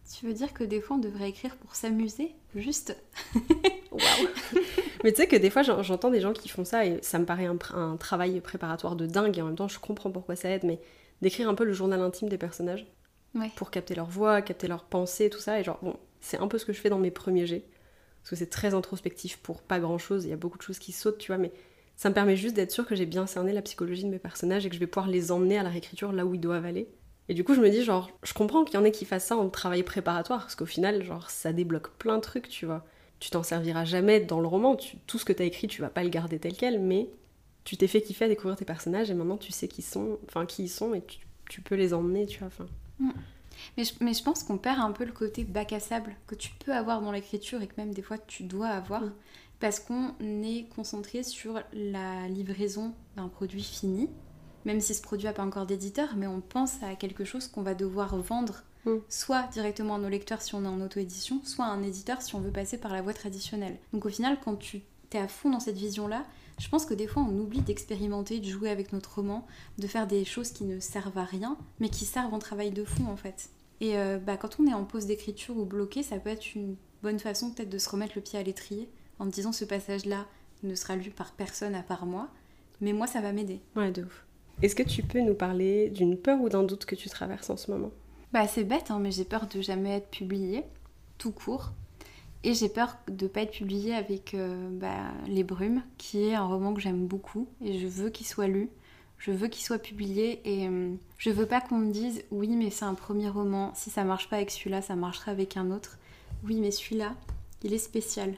Tu 0.08 0.26
veux 0.26 0.32
dire 0.32 0.52
que 0.54 0.62
des 0.64 0.80
fois, 0.80 0.96
on 0.96 1.00
devrait 1.00 1.28
écrire 1.28 1.56
pour 1.56 1.74
s'amuser 1.74 2.34
Juste? 2.54 2.96
Waouh 3.90 4.28
Mais 5.04 5.12
tu 5.12 5.16
sais 5.22 5.26
que 5.28 5.36
des 5.36 5.50
fois 5.50 5.62
j'en- 5.62 5.82
j'entends 5.82 6.10
des 6.10 6.20
gens 6.20 6.32
qui 6.32 6.48
font 6.48 6.64
ça 6.64 6.84
et 6.86 6.98
ça 7.02 7.18
me 7.18 7.24
paraît 7.26 7.46
un, 7.46 7.96
travail 7.96 8.40
préparatoire 8.40 8.96
de 8.96 9.06
dingue 9.06 9.36
et 9.38 9.42
en 9.42 9.46
même 9.46 9.56
temps 9.56 9.68
je 9.68 9.78
comprends 9.78 10.10
pourquoi 10.10 10.36
ça 10.36 10.48
aide, 10.50 10.64
mais 10.64 10.80
d'écrire 11.22 11.48
un 11.48 11.54
peu 11.54 11.64
le 11.64 11.72
journal 11.72 12.00
intime 12.00 12.28
des 12.28 12.38
personnages 12.38 12.86
Ouais. 13.34 13.50
pour 13.56 13.70
capter 13.70 13.94
leur 13.94 14.06
voix, 14.06 14.40
capter 14.42 14.66
leurs 14.68 14.84
pensées, 14.84 15.28
tout 15.28 15.38
ça. 15.38 15.60
Et 15.60 15.64
genre, 15.64 15.78
bon, 15.82 15.96
c'est 16.20 16.38
un 16.38 16.48
peu 16.48 16.56
ce 16.58 16.64
que 16.64 16.72
je 16.72 16.80
fais 16.80 16.88
dans 16.88 16.98
mes 16.98 17.10
premiers 17.10 17.46
jets 17.46 17.64
parce 18.22 18.30
que 18.30 18.36
c'est 18.36 18.50
très 18.50 18.74
introspectif 18.74 19.36
pour 19.38 19.62
pas 19.62 19.78
grand 19.78 19.98
chose, 19.98 20.24
il 20.24 20.30
y 20.30 20.32
a 20.32 20.36
beaucoup 20.36 20.58
de 20.58 20.62
choses 20.62 20.78
qui 20.78 20.92
sautent, 20.92 21.18
tu 21.18 21.28
vois, 21.28 21.38
mais 21.38 21.52
ça 21.96 22.08
me 22.08 22.14
permet 22.14 22.36
juste 22.36 22.56
d'être 22.56 22.72
sûr 22.72 22.86
que 22.86 22.94
j'ai 22.96 23.06
bien 23.06 23.26
cerné 23.26 23.52
la 23.52 23.62
psychologie 23.62 24.04
de 24.04 24.08
mes 24.10 24.18
personnages 24.18 24.66
et 24.66 24.68
que 24.68 24.74
je 24.74 24.80
vais 24.80 24.86
pouvoir 24.86 25.08
les 25.08 25.30
emmener 25.32 25.58
à 25.58 25.62
la 25.62 25.70
réécriture 25.70 26.12
là 26.12 26.26
où 26.26 26.34
ils 26.34 26.40
doivent 26.40 26.64
aller. 26.66 26.88
Et 27.28 27.34
du 27.34 27.42
coup, 27.44 27.54
je 27.54 27.60
me 27.60 27.68
dis, 27.70 27.82
genre, 27.82 28.10
je 28.22 28.32
comprends 28.34 28.64
qu'il 28.64 28.74
y 28.74 28.78
en 28.78 28.84
ait 28.84 28.92
qui 28.92 29.04
fassent 29.04 29.26
ça 29.26 29.36
en 29.36 29.48
travail 29.48 29.82
préparatoire, 29.82 30.40
parce 30.42 30.54
qu'au 30.54 30.66
final, 30.66 31.02
genre, 31.02 31.30
ça 31.30 31.52
débloque 31.52 31.90
plein 31.98 32.16
de 32.16 32.22
trucs, 32.22 32.48
tu 32.48 32.66
vois. 32.66 32.84
Tu 33.18 33.30
t'en 33.30 33.42
serviras 33.42 33.84
jamais 33.84 34.20
dans 34.20 34.40
le 34.40 34.46
roman, 34.46 34.76
tu- 34.76 34.98
tout 35.06 35.18
ce 35.18 35.24
que 35.24 35.32
t'as 35.32 35.44
écrit, 35.44 35.66
tu 35.68 35.80
vas 35.82 35.88
pas 35.88 36.04
le 36.04 36.10
garder 36.10 36.38
tel 36.38 36.54
quel, 36.56 36.80
mais 36.80 37.08
tu 37.64 37.76
t'es 37.76 37.88
fait 37.88 38.02
kiffer 38.02 38.26
à 38.26 38.28
découvrir 38.28 38.56
tes 38.56 38.64
personnages 38.64 39.10
et 39.10 39.14
maintenant 39.14 39.38
tu 39.38 39.50
sais 39.52 39.66
qui 39.68 39.82
sont, 39.82 40.18
enfin 40.28 40.46
qui 40.46 40.64
ils 40.64 40.68
sont 40.68 40.94
et 40.94 41.02
tu, 41.02 41.18
tu 41.48 41.60
peux 41.62 41.74
les 41.74 41.94
emmener, 41.94 42.26
tu 42.26 42.38
vois. 42.38 42.48
Enfin, 42.48 42.66
Mais 43.76 43.84
je, 43.84 43.92
mais 44.00 44.12
je 44.14 44.22
pense 44.22 44.42
qu'on 44.44 44.58
perd 44.58 44.80
un 44.80 44.92
peu 44.92 45.04
le 45.04 45.12
côté 45.12 45.44
bac 45.44 45.72
à 45.72 45.80
sable 45.80 46.14
que 46.26 46.34
tu 46.34 46.50
peux 46.64 46.72
avoir 46.74 47.00
dans 47.00 47.12
l'écriture 47.12 47.62
et 47.62 47.66
que 47.66 47.74
même 47.78 47.92
des 47.94 48.02
fois 48.02 48.18
tu 48.18 48.42
dois 48.44 48.68
avoir 48.68 49.02
Mm. 49.02 49.12
parce 49.60 49.80
qu'on 49.80 50.14
est 50.20 50.66
concentré 50.74 51.22
sur 51.22 51.60
la 51.72 52.28
livraison 52.28 52.92
d'un 53.16 53.28
produit 53.28 53.62
fini, 53.62 54.08
même 54.66 54.80
si 54.80 54.94
ce 54.94 55.00
produit 55.00 55.26
n'a 55.26 55.32
pas 55.32 55.44
encore 55.44 55.64
d'éditeur, 55.64 56.10
mais 56.16 56.26
on 56.26 56.42
pense 56.42 56.82
à 56.82 56.94
quelque 56.94 57.24
chose 57.24 57.48
qu'on 57.48 57.62
va 57.62 57.74
devoir 57.74 58.16
vendre 58.18 58.62
Mm. 58.86 58.98
soit 59.08 59.48
directement 59.52 59.96
à 59.96 59.98
nos 59.98 60.08
lecteurs 60.08 60.40
si 60.42 60.54
on 60.54 60.64
est 60.64 60.68
en 60.68 60.80
auto-édition, 60.80 61.40
soit 61.44 61.64
à 61.64 61.68
un 61.68 61.82
éditeur 61.82 62.22
si 62.22 62.34
on 62.34 62.40
veut 62.40 62.52
passer 62.52 62.78
par 62.78 62.92
la 62.92 63.02
voie 63.02 63.12
traditionnelle. 63.14 63.76
Donc 63.92 64.06
au 64.06 64.08
final, 64.08 64.38
quand 64.42 64.56
tu 64.56 64.82
es 65.12 65.18
à 65.18 65.28
fond 65.28 65.50
dans 65.50 65.60
cette 65.60 65.76
vision-là, 65.76 66.24
je 66.58 66.68
pense 66.68 66.86
que 66.86 66.94
des 66.94 67.06
fois 67.06 67.22
on 67.28 67.38
oublie 67.38 67.60
d'expérimenter, 67.60 68.38
de 68.38 68.48
jouer 68.48 68.70
avec 68.70 68.92
notre 68.92 69.16
roman, 69.16 69.46
de 69.78 69.86
faire 69.86 70.06
des 70.06 70.24
choses 70.24 70.52
qui 70.52 70.64
ne 70.64 70.78
servent 70.78 71.18
à 71.18 71.24
rien, 71.24 71.58
mais 71.80 71.88
qui 71.88 72.04
servent 72.04 72.32
en 72.32 72.38
travail 72.38 72.70
de 72.70 72.84
fond 72.84 73.06
en 73.08 73.16
fait. 73.16 73.50
Et 73.80 73.98
euh, 73.98 74.18
bah, 74.18 74.36
quand 74.36 74.58
on 74.60 74.66
est 74.66 74.72
en 74.72 74.84
pause 74.84 75.06
d'écriture 75.06 75.56
ou 75.56 75.64
bloqué, 75.64 76.02
ça 76.02 76.18
peut 76.18 76.30
être 76.30 76.54
une 76.54 76.76
bonne 77.02 77.18
façon 77.18 77.50
peut-être 77.50 77.68
de 77.68 77.78
se 77.78 77.90
remettre 77.90 78.12
le 78.16 78.22
pied 78.22 78.38
à 78.38 78.42
l'étrier 78.42 78.88
en 79.18 79.26
me 79.26 79.30
disant 79.30 79.52
ce 79.52 79.64
passage-là 79.64 80.26
ne 80.62 80.74
sera 80.74 80.96
lu 80.96 81.10
par 81.10 81.32
personne 81.32 81.74
à 81.74 81.82
part 81.82 82.06
moi, 82.06 82.28
mais 82.80 82.92
moi 82.92 83.06
ça 83.06 83.20
va 83.20 83.32
m'aider. 83.32 83.60
ouais, 83.74 83.90
de 83.90 84.04
ouf. 84.04 84.25
Est-ce 84.62 84.74
que 84.74 84.82
tu 84.82 85.02
peux 85.02 85.20
nous 85.20 85.34
parler 85.34 85.90
d'une 85.90 86.16
peur 86.16 86.40
ou 86.40 86.48
d'un 86.48 86.62
doute 86.62 86.86
que 86.86 86.94
tu 86.94 87.10
traverses 87.10 87.50
en 87.50 87.56
ce 87.56 87.70
moment? 87.70 87.90
Bah 88.32 88.46
c'est 88.48 88.64
bête, 88.64 88.90
hein, 88.90 88.98
mais 88.98 89.10
j'ai 89.10 89.24
peur 89.24 89.46
de 89.46 89.60
jamais 89.60 89.96
être 89.96 90.08
publiée, 90.08 90.64
tout 91.18 91.30
court. 91.30 91.72
Et 92.42 92.54
j'ai 92.54 92.68
peur 92.68 92.96
de 93.08 93.26
pas 93.26 93.42
être 93.42 93.52
publiée 93.52 93.94
avec 93.94 94.32
euh, 94.34 94.68
bah, 94.70 95.12
Les 95.26 95.44
Brumes, 95.44 95.82
qui 95.98 96.24
est 96.24 96.34
un 96.34 96.46
roman 96.46 96.72
que 96.72 96.80
j'aime 96.80 97.06
beaucoup 97.06 97.48
et 97.62 97.78
je 97.78 97.86
veux 97.86 98.08
qu'il 98.08 98.26
soit 98.26 98.46
lu. 98.46 98.70
Je 99.18 99.30
veux 99.30 99.48
qu'il 99.48 99.64
soit 99.64 99.78
publié 99.78 100.40
et 100.44 100.68
euh, 100.68 100.94
je 101.18 101.30
veux 101.30 101.46
pas 101.46 101.60
qu'on 101.60 101.78
me 101.78 101.90
dise 101.90 102.22
oui 102.30 102.48
mais 102.50 102.70
c'est 102.70 102.84
un 102.84 102.94
premier 102.94 103.28
roman, 103.28 103.72
si 103.74 103.90
ça 103.90 104.04
marche 104.04 104.28
pas 104.28 104.36
avec 104.36 104.50
celui-là, 104.50 104.82
ça 104.82 104.94
marchera 104.94 105.32
avec 105.32 105.56
un 105.56 105.70
autre. 105.70 105.98
Oui 106.44 106.60
mais 106.60 106.70
celui-là, 106.70 107.14
il 107.62 107.72
est 107.72 107.78
spécial. 107.78 108.34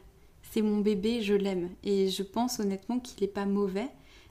C'est 0.50 0.62
mon 0.62 0.78
bébé, 0.78 1.20
je 1.20 1.34
l'aime. 1.34 1.68
Et 1.84 2.08
je 2.08 2.22
pense 2.22 2.60
honnêtement 2.60 3.00
qu'il 3.00 3.22
est 3.22 3.28
pas 3.28 3.44
mauvais. 3.44 3.88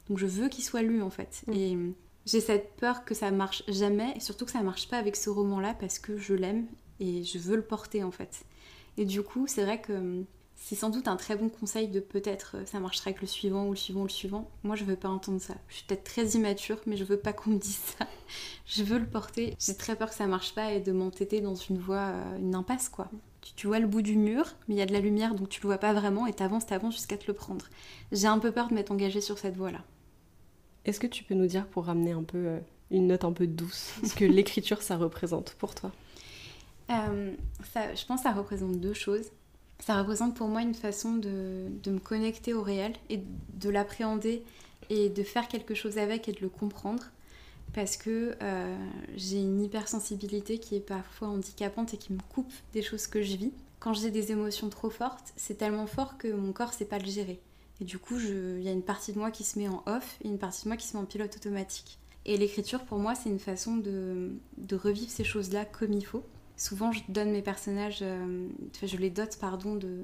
Donc 0.10 0.18
je 0.18 0.26
veux 0.26 0.50
qu'il 0.50 0.64
soit 0.64 0.82
lu 0.82 1.02
en 1.02 1.10
fait. 1.10 1.44
Mm. 1.48 1.54
Et 1.54 1.76
euh, 1.76 1.92
j'ai 2.26 2.42
cette 2.42 2.76
peur 2.76 3.06
que 3.06 3.14
ça 3.14 3.32
marche 3.32 3.64
jamais 3.68 4.14
et 4.16 4.20
surtout 4.20 4.46
que 4.46 4.52
ça 4.52 4.62
marche 4.62 4.88
pas 4.90 4.98
avec 4.98 5.16
ce 5.16 5.30
roman-là 5.30 5.76
parce 5.80 6.00
que 6.00 6.18
je 6.18 6.34
l'aime 6.34 6.68
et 7.00 7.24
je 7.24 7.38
veux 7.40 7.56
le 7.56 7.62
porter 7.62 8.04
en 8.04 8.12
fait. 8.12 8.46
Et 8.98 9.06
du 9.06 9.22
coup, 9.22 9.46
c'est 9.48 9.64
vrai 9.64 9.80
que 9.80 9.94
hum, 9.94 10.26
c'est 10.60 10.76
sans 10.76 10.90
doute 10.90 11.08
un 11.08 11.16
très 11.16 11.36
bon 11.36 11.50
conseil 11.50 11.88
de 11.88 12.00
peut-être 12.00 12.58
euh, 12.58 12.66
ça 12.66 12.80
marchera 12.80 13.10
avec 13.10 13.22
le 13.22 13.28
suivant 13.28 13.68
ou 13.68 13.72
le 13.72 13.78
suivant 13.78 14.02
ou 14.02 14.06
le 14.06 14.10
suivant. 14.10 14.50
Moi, 14.64 14.76
je 14.76 14.84
veux 14.84 14.96
pas 14.96 15.08
entendre 15.08 15.40
ça. 15.40 15.54
Je 15.70 15.76
suis 15.76 15.86
peut-être 15.86 16.04
très 16.04 16.26
immature, 16.30 16.80
mais 16.88 16.98
je 16.98 17.04
veux 17.04 17.18
pas 17.18 17.32
qu'on 17.32 17.52
me 17.52 17.60
dise 17.60 17.80
ça. 17.98 18.06
Je 18.66 18.84
veux 18.84 18.98
le 18.98 19.06
porter. 19.06 19.56
J'ai 19.60 19.78
très 19.78 19.96
peur 19.96 20.10
que 20.10 20.16
ça 20.16 20.28
marche 20.28 20.54
pas 20.54 20.74
et 20.74 20.82
de 20.82 20.92
m'entêter 20.92 21.40
dans 21.40 21.56
une 21.56 21.78
voie, 21.78 22.12
euh, 22.12 22.38
une 22.40 22.56
impasse 22.56 22.90
quoi. 22.90 23.10
Tu, 23.56 23.68
vois 23.68 23.80
le 23.80 23.88
bout 23.88 24.02
du 24.02 24.18
mur, 24.18 24.46
mais 24.68 24.76
il 24.76 24.78
y 24.78 24.82
a 24.82 24.86
de 24.86 24.92
la 24.92 25.00
lumière 25.00 25.34
donc 25.34 25.48
tu 25.48 25.62
le 25.62 25.68
vois 25.68 25.78
pas 25.78 25.94
vraiment 25.94 26.28
et 26.28 26.34
t'avances, 26.34 26.66
t'avances 26.66 26.96
jusqu'à 26.96 27.16
te 27.16 27.28
le 27.28 27.34
prendre. 27.34 27.68
J'ai 28.12 28.28
un 28.28 28.40
peu 28.40 28.52
peur 28.52 28.68
de 28.68 28.74
m'être 28.74 28.92
engagée 28.92 29.22
sur 29.22 29.38
cette 29.38 29.56
voie-là. 29.56 29.86
Est-ce 30.88 31.00
que 31.00 31.08
tu 31.08 31.24
peux 31.24 31.36
nous 31.36 31.48
dire 31.48 31.68
pour 31.68 31.86
ramener 31.86 32.12
un 32.12 32.24
peu 32.24 32.38
euh, 32.38 32.60
une 32.90 33.08
note 33.08 33.24
un 33.24 33.34
peu 33.34 33.46
douce 33.46 33.94
ce 34.04 34.16
que 34.16 34.26
l'écriture 34.26 34.82
ça 34.82 34.98
représente 34.98 35.54
pour 35.60 35.76
toi? 35.76 35.92
Ça, 36.88 37.94
Je 37.94 38.06
pense 38.06 38.22
que 38.22 38.24
ça 38.24 38.32
représente 38.32 38.80
deux 38.80 38.94
choses 38.94 39.30
ça 39.80 40.00
représente 40.00 40.36
pour 40.36 40.48
moi 40.48 40.62
une 40.62 40.74
façon 40.74 41.16
de, 41.16 41.70
me 41.86 42.00
connecter 42.00 42.54
au 42.54 42.62
réel 42.62 42.94
et 43.10 43.22
de 43.54 43.70
l'appréhender 43.70 44.44
et 44.90 45.10
de 45.10 45.24
faire 45.24 45.48
quelque 45.48 45.76
chose 45.76 45.98
avec 45.98 46.28
et 46.28 46.34
de 46.34 46.42
le 46.42 46.50
comprendre 46.50 47.04
parce 47.74 47.98
que 47.98 48.36
euh, 48.42 48.78
j'ai 49.16 49.40
une 49.40 49.62
hypersensibilité 49.62 50.58
qui 50.58 50.76
est 50.76 50.82
parfois 50.82 51.28
handicapante 51.28 51.94
et 51.94 51.98
qui 51.98 52.14
me 52.14 52.20
coupe 52.30 52.52
des 52.74 52.82
choses 52.82 53.08
que 53.08 53.22
je 53.22 53.36
vis. 53.36 53.52
Quand 53.80 53.94
j'ai 53.94 54.10
des 54.10 54.32
émotions 54.32 54.70
trop 54.70 54.90
fortes, 54.90 55.34
c'est 55.36 55.58
tellement 55.58 55.86
fort 55.86 56.18
que 56.18 56.30
mon 56.30 56.54
corps 56.54 56.74
sait 56.74 56.86
pas 56.86 56.98
le 56.98 57.06
gérer. 57.06 57.40
Et 57.82 57.86
du 57.86 58.00
coup, 58.00 58.18
il 58.20 58.62
y 58.62 58.68
a 58.68 58.72
une 58.72 58.84
partie 58.84 59.14
de 59.14 59.20
moi 59.20 59.32
qui 59.32 59.44
se 59.44 59.60
met 59.60 59.68
en 59.68 59.84
off 59.86 60.18
et 60.24 60.28
une 60.28 60.40
partie 60.40 60.64
de 60.64 60.70
moi 60.70 60.78
qui 60.78 60.88
se 60.88 60.98
met 60.98 61.04
en 61.04 61.06
pilote 61.06 61.36
automatique. 61.36 62.00
Et 62.26 62.38
l'écriture, 62.38 62.84
pour 62.84 62.98
moi, 62.98 63.16
c'est 63.16 63.30
une 63.30 63.40
façon 63.40 63.78
de 63.78 64.40
revivre 64.76 65.10
ces 65.10 65.24
choses-là 65.24 65.66
comme 65.66 65.94
il 65.94 66.06
faut 66.06 66.24
souvent 66.58 66.92
je 66.92 67.02
donne 67.08 67.32
mes 67.32 67.42
personnages, 67.42 68.00
euh, 68.02 68.50
je 68.84 68.98
les 68.98 69.12
dote 69.12 69.38
pardon 69.40 69.76
de 69.76 70.04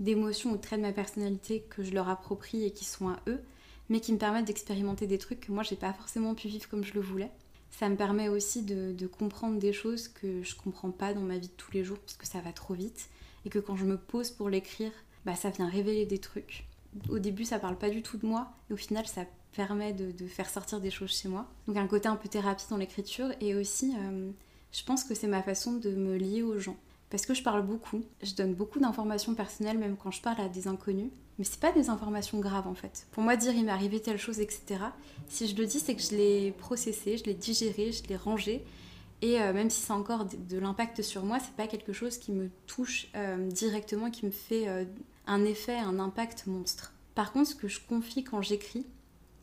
d'émotions 0.00 0.50
ou 0.50 0.56
de 0.56 0.60
traits 0.60 0.80
de 0.80 0.86
ma 0.86 0.92
personnalité 0.92 1.64
que 1.70 1.84
je 1.84 1.92
leur 1.92 2.08
approprie 2.08 2.64
et 2.64 2.72
qui 2.72 2.84
sont 2.84 3.08
à 3.08 3.20
eux, 3.28 3.40
mais 3.88 4.00
qui 4.00 4.12
me 4.12 4.18
permettent 4.18 4.46
d'expérimenter 4.46 5.06
des 5.06 5.18
trucs 5.18 5.40
que 5.40 5.52
moi 5.52 5.62
j'ai 5.62 5.76
pas 5.76 5.92
forcément 5.92 6.34
pu 6.34 6.48
vivre 6.48 6.68
comme 6.68 6.84
je 6.84 6.94
le 6.94 7.00
voulais. 7.00 7.30
Ça 7.70 7.88
me 7.88 7.96
permet 7.96 8.28
aussi 8.28 8.62
de, 8.62 9.06
comprendre 9.06 9.58
des 9.58 9.72
choses 9.72 10.08
que 10.08 10.42
je 10.42 10.56
comprends 10.56 10.90
pas 10.90 11.14
dans 11.14 11.20
ma 11.20 11.38
vie 11.38 11.48
de 11.48 11.52
tous 11.52 11.72
les 11.72 11.84
jours 11.84 11.98
parce 11.98 12.16
que 12.16 12.26
ça 12.26 12.40
va 12.40 12.52
trop 12.52 12.74
vite 12.74 13.08
et 13.44 13.50
que 13.50 13.58
quand 13.58 13.76
je 13.76 13.84
me 13.84 13.96
pose 13.96 14.30
pour 14.30 14.48
l'écrire, 14.48 14.92
bah 15.24 15.36
ça 15.36 15.50
vient 15.50 15.68
révéler 15.68 16.06
des 16.06 16.18
trucs. 16.18 16.66
Au 17.08 17.18
début 17.18 17.44
ça 17.44 17.58
parle 17.58 17.76
pas 17.76 17.90
du 17.90 18.02
tout 18.02 18.16
de 18.16 18.26
moi 18.26 18.52
et 18.70 18.72
au 18.72 18.76
final 18.76 19.06
ça 19.06 19.24
permet 19.54 19.92
de, 19.92 20.26
faire 20.26 20.48
sortir 20.48 20.80
des 20.80 20.90
choses 20.90 21.10
chez 21.10 21.28
moi. 21.28 21.46
Donc 21.66 21.76
un 21.76 21.86
côté 21.86 22.08
un 22.08 22.16
peu 22.16 22.28
thérapie 22.28 22.64
dans 22.70 22.76
l'écriture 22.76 23.28
et 23.40 23.54
aussi 23.54 23.94
euh, 23.98 24.30
je 24.72 24.82
pense 24.82 25.04
que 25.04 25.14
c'est 25.14 25.28
ma 25.28 25.42
façon 25.42 25.72
de 25.74 25.90
me 25.90 26.16
lier 26.16 26.42
aux 26.42 26.58
gens. 26.58 26.76
Parce 27.10 27.26
que 27.26 27.34
je 27.34 27.42
parle 27.42 27.64
beaucoup, 27.64 28.02
je 28.22 28.34
donne 28.34 28.54
beaucoup 28.54 28.80
d'informations 28.80 29.34
personnelles 29.34 29.78
même 29.78 29.96
quand 29.96 30.10
je 30.10 30.20
parle 30.20 30.40
à 30.40 30.48
des 30.48 30.66
inconnus. 30.66 31.10
Mais 31.38 31.44
c'est 31.44 31.60
pas 31.60 31.72
des 31.72 31.90
informations 31.90 32.38
graves 32.38 32.66
en 32.66 32.74
fait. 32.74 33.06
Pour 33.10 33.22
moi, 33.22 33.36
dire 33.36 33.52
il 33.54 33.64
m'est 33.64 33.72
arrivé 33.72 34.00
telle 34.00 34.18
chose, 34.18 34.40
etc. 34.40 34.80
Si 35.28 35.48
je 35.48 35.56
le 35.56 35.66
dis, 35.66 35.80
c'est 35.80 35.94
que 35.96 36.02
je 36.02 36.14
l'ai 36.14 36.52
processé, 36.52 37.16
je 37.16 37.24
l'ai 37.24 37.34
digéré, 37.34 37.90
je 37.92 38.04
l'ai 38.04 38.16
rangé. 38.16 38.64
Et 39.20 39.40
euh, 39.40 39.52
même 39.52 39.70
si 39.70 39.80
c'est 39.80 39.92
encore 39.92 40.26
de, 40.26 40.58
l'impact 40.58 41.02
sur 41.02 41.24
moi, 41.24 41.38
c'est 41.40 41.54
pas 41.54 41.66
quelque 41.66 41.92
chose 41.92 42.18
qui 42.18 42.30
me 42.30 42.50
touche 42.66 43.08
euh, 43.16 43.48
directement, 43.48 44.10
qui 44.10 44.26
me 44.26 44.30
fait 44.30 44.86
un 45.26 45.44
effet, 45.44 45.76
un 45.76 45.98
impact 45.98 46.46
monstre. 46.46 46.92
Par 47.14 47.32
contre, 47.32 47.50
ce 47.50 47.54
que 47.54 47.68
je 47.68 47.80
confie 47.80 48.24
quand 48.24 48.42
j'écris, 48.42 48.86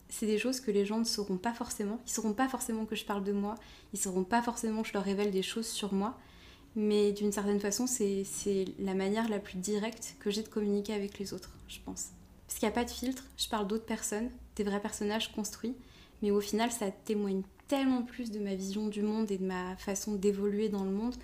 c'est 0.10 0.26
des 0.26 0.38
choses 0.38 0.60
que 0.60 0.72
les 0.72 0.86
gens 0.86 1.00
ne 1.00 1.06
sauront 1.06 1.38
pas 1.38 1.54
forcément. 1.54 2.00
Ils 2.06 2.12
sauront 2.12 2.34
pas 2.34 2.50
forcément 2.50 2.86
que 2.86 2.96
je 2.96 3.06
parle 3.06 3.24
de 3.24 3.32
moi, 3.32 3.56
ils 3.94 4.00
sauront 4.00 4.26
pas 4.26 4.42
forcément 4.42 4.82
que 4.82 4.90
je 4.90 4.94
leur 4.94 5.04
révèle 5.04 5.32
des 5.32 5.42
choses 5.42 5.68
sur 5.68 5.94
moi, 5.94 6.18
mais 6.76 7.12
d'une 7.12 7.32
certaine 7.32 7.60
façon, 7.60 7.88
c'est 7.88 8.26
la 8.80 8.94
manière 8.94 9.30
la 9.30 9.40
plus 9.40 9.58
directe 9.58 10.16
que 10.20 10.30
j'ai 10.30 10.44
de 10.44 10.50
communiquer 10.50 10.94
avec 10.94 11.18
les 11.18 11.34
autres, 11.34 11.56
je 11.68 11.80
pense. 11.84 12.10
Parce 12.48 12.60
qu'il 12.60 12.68
n'y 12.68 12.74
a 12.74 12.76
pas 12.76 12.86
de 12.86 12.90
filtre, 12.90 13.24
je 13.38 13.48
parle 13.48 13.68
d'autres 13.68 13.86
personnes, 13.86 14.30
des 14.58 14.64
vrais 14.64 14.82
personnages 14.82 15.32
construits, 15.32 15.76
mais 16.22 16.32
au 16.32 16.42
final, 16.42 16.72
ça 16.72 16.92
témoigne 16.92 17.44
tellement 17.68 18.04
plus 18.04 18.32
de 18.32 18.40
ma 18.40 18.54
vision 18.54 18.88
du 18.88 19.02
monde 19.02 19.32
et 19.32 19.38
de 19.38 19.46
ma 19.46 19.78
façon 19.78 20.16
d'évoluer 20.16 20.68
dans 20.68 20.84
le 20.84 20.92
monde 20.92 21.16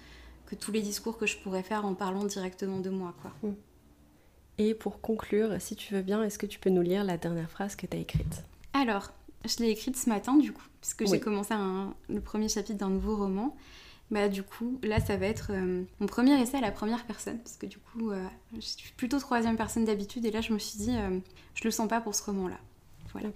que 0.45 0.55
tous 0.55 0.71
les 0.71 0.81
discours 0.81 1.17
que 1.17 1.25
je 1.25 1.37
pourrais 1.37 1.63
faire 1.63 1.85
en 1.85 1.93
parlant 1.93 2.23
directement 2.23 2.79
de 2.79 2.89
moi, 2.89 3.13
quoi. 3.21 3.33
Mm. 3.43 3.53
Et 4.57 4.73
pour 4.73 5.01
conclure, 5.01 5.61
si 5.61 5.75
tu 5.75 5.93
veux 5.93 6.01
bien, 6.01 6.23
est-ce 6.23 6.39
que 6.39 6.45
tu 6.45 6.59
peux 6.59 6.69
nous 6.69 6.81
lire 6.81 7.03
la 7.03 7.17
dernière 7.17 7.49
phrase 7.49 7.75
que 7.75 7.85
tu 7.85 7.95
as 7.95 7.99
écrite? 7.99 8.43
Alors, 8.73 9.11
je 9.45 9.57
l'ai 9.63 9.69
écrite 9.69 9.97
ce 9.97 10.09
matin 10.09 10.35
du 10.35 10.51
coup, 10.51 10.65
puisque 10.81 11.07
j'ai 11.07 11.19
commencé 11.19 11.53
le 12.09 12.21
premier 12.21 12.49
chapitre 12.49 12.77
d'un 12.77 12.89
nouveau 12.89 13.15
roman. 13.15 13.55
Bah 14.09 14.29
du 14.29 14.41
coup, 14.41 14.79
là 14.83 15.01
ça 15.01 15.17
va 15.17 15.25
être 15.25 15.51
euh, 15.51 15.83
mon 15.99 16.07
premier 16.07 16.41
essai 16.41 16.57
à 16.57 16.61
la 16.61 16.71
première 16.71 17.03
personne, 17.05 17.39
parce 17.39 17.57
que 17.57 17.65
du 17.65 17.77
coup, 17.77 18.11
euh, 18.11 18.23
je 18.55 18.61
suis 18.61 18.93
plutôt 18.93 19.19
troisième 19.19 19.57
personne 19.57 19.83
d'habitude, 19.83 20.25
et 20.25 20.31
là 20.31 20.39
je 20.39 20.53
me 20.53 20.59
suis 20.59 20.77
dit, 20.79 20.95
euh, 20.95 21.19
je 21.55 21.63
le 21.65 21.71
sens 21.71 21.89
pas 21.89 21.99
pour 21.99 22.15
ce 22.15 22.23
roman-là. 22.23 22.57
Voilà. 23.11 23.27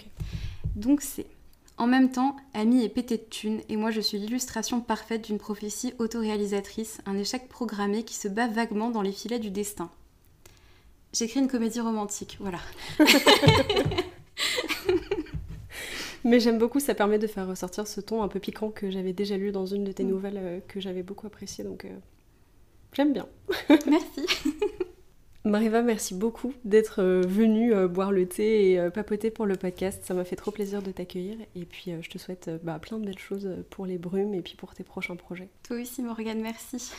Donc 0.78 1.02
c'est 1.02 1.28
en 1.78 1.88
même 1.88 2.10
temps, 2.10 2.38
Ami 2.54 2.84
est 2.84 2.90
pété 2.90 3.18
de 3.18 3.24
thunes 3.24 3.62
et 3.68 3.76
moi 3.76 3.92
je 3.92 4.00
suis 4.00 4.18
l'illustration 4.18 4.80
parfaite 4.80 5.26
d'une 5.26 5.40
prophétie 5.40 5.94
autoréalisatrice, 6.00 7.02
un 7.06 7.18
échec 7.18 7.50
programmé 7.50 8.04
qui 8.04 8.16
se 8.16 8.30
bat 8.30 8.48
vaguement 8.48 8.92
dans 8.92 9.02
les 9.02 9.12
filets 9.12 9.40
du 9.40 9.52
destin. 9.52 9.90
J'écris 11.14 11.40
une 11.42 11.48
comédie 11.48 11.82
romantique, 11.82 12.38
voilà. 12.40 12.60
Mais 16.24 16.40
j'aime 16.40 16.58
beaucoup, 16.58 16.80
ça 16.80 16.94
permet 16.94 17.20
de 17.20 17.28
faire 17.28 17.48
ressortir 17.48 17.88
ce 17.88 18.00
ton 18.00 18.22
un 18.22 18.28
peu 18.28 18.40
piquant 18.40 18.70
que 18.70 18.92
j'avais 18.92 19.14
déjà 19.14 19.38
lu 19.38 19.52
dans 19.52 19.66
une 19.66 19.84
de 19.84 19.92
tes 19.92 20.04
mm. 20.04 20.08
nouvelles 20.10 20.38
euh, 20.38 20.60
que 20.68 20.80
j'avais 20.80 21.04
beaucoup 21.04 21.28
apprécié. 21.28 21.64
Donc 21.64 21.86
euh, 21.86 21.90
j'aime 22.94 23.14
bien. 23.14 23.28
Merci. 23.88 24.26
Mariva, 25.44 25.82
merci 25.82 26.14
beaucoup 26.14 26.54
d'être 26.66 27.02
euh, 27.02 27.22
venue 27.26 27.74
boire 27.88 28.12
le 28.12 28.28
thé 28.28 28.74
et 28.74 28.90
papoter 28.92 29.32
pour 29.32 29.48
le 29.48 29.56
podcast. 29.56 30.04
Ça 30.06 30.14
m'a 30.14 30.24
fait 30.24 30.36
trop 30.36 30.52
plaisir 30.52 30.84
de 30.84 30.92
t'accueillir. 30.92 31.36
Et 31.56 31.66
puis 31.66 31.92
je 32.00 32.10
te 32.12 32.20
souhaite 32.20 32.52
bah, 32.62 32.78
plein 32.78 33.00
de 33.00 33.06
belles 33.06 33.18
choses 33.18 33.50
pour 33.72 33.88
les 33.88 33.98
brumes 33.98 34.36
et 34.36 34.42
puis 34.42 34.56
pour 34.56 34.76
tes 34.76 34.84
prochains 34.84 35.16
projets. 35.16 35.50
Toi 35.64 35.82
aussi 35.82 36.04
Morgane, 36.04 36.42
merci. 36.42 36.92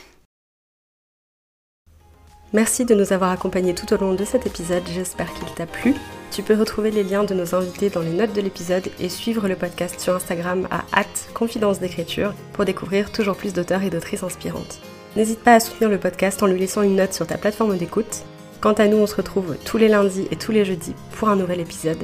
Merci 2.53 2.85
de 2.85 2.93
nous 2.93 3.13
avoir 3.13 3.31
accompagnés 3.31 3.73
tout 3.73 3.91
au 3.93 3.97
long 3.97 4.13
de 4.13 4.23
cet 4.23 4.45
épisode, 4.45 4.83
j'espère 4.85 5.33
qu'il 5.33 5.51
t'a 5.55 5.65
plu. 5.65 5.95
Tu 6.31 6.43
peux 6.43 6.55
retrouver 6.55 6.91
les 6.91 7.03
liens 7.03 7.23
de 7.23 7.33
nos 7.33 7.55
invités 7.55 7.89
dans 7.89 8.01
les 8.01 8.11
notes 8.11 8.33
de 8.33 8.41
l'épisode 8.41 8.89
et 8.99 9.09
suivre 9.09 9.47
le 9.47 9.55
podcast 9.55 9.99
sur 9.99 10.15
Instagram 10.15 10.67
à 10.71 11.03
confidence 11.33 11.79
d'écriture 11.79 12.33
pour 12.53 12.65
découvrir 12.65 13.11
toujours 13.11 13.35
plus 13.35 13.53
d'auteurs 13.53 13.81
et 13.81 13.89
d'autrices 13.89 14.21
inspirantes. 14.21 14.79
N'hésite 15.15 15.39
pas 15.39 15.55
à 15.55 15.59
soutenir 15.59 15.89
le 15.89 15.99
podcast 15.99 16.43
en 16.43 16.47
lui 16.47 16.59
laissant 16.59 16.83
une 16.83 16.95
note 16.95 17.13
sur 17.13 17.25
ta 17.25 17.37
plateforme 17.37 17.77
d'écoute. 17.77 18.23
Quant 18.61 18.73
à 18.73 18.87
nous, 18.87 18.97
on 18.97 19.07
se 19.07 19.15
retrouve 19.15 19.57
tous 19.65 19.77
les 19.77 19.87
lundis 19.87 20.27
et 20.29 20.35
tous 20.35 20.51
les 20.51 20.63
jeudis 20.63 20.95
pour 21.17 21.29
un 21.29 21.35
nouvel 21.35 21.59
épisode. 21.59 22.03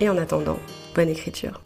Et 0.00 0.08
en 0.08 0.16
attendant, 0.16 0.58
bonne 0.94 1.10
écriture. 1.10 1.60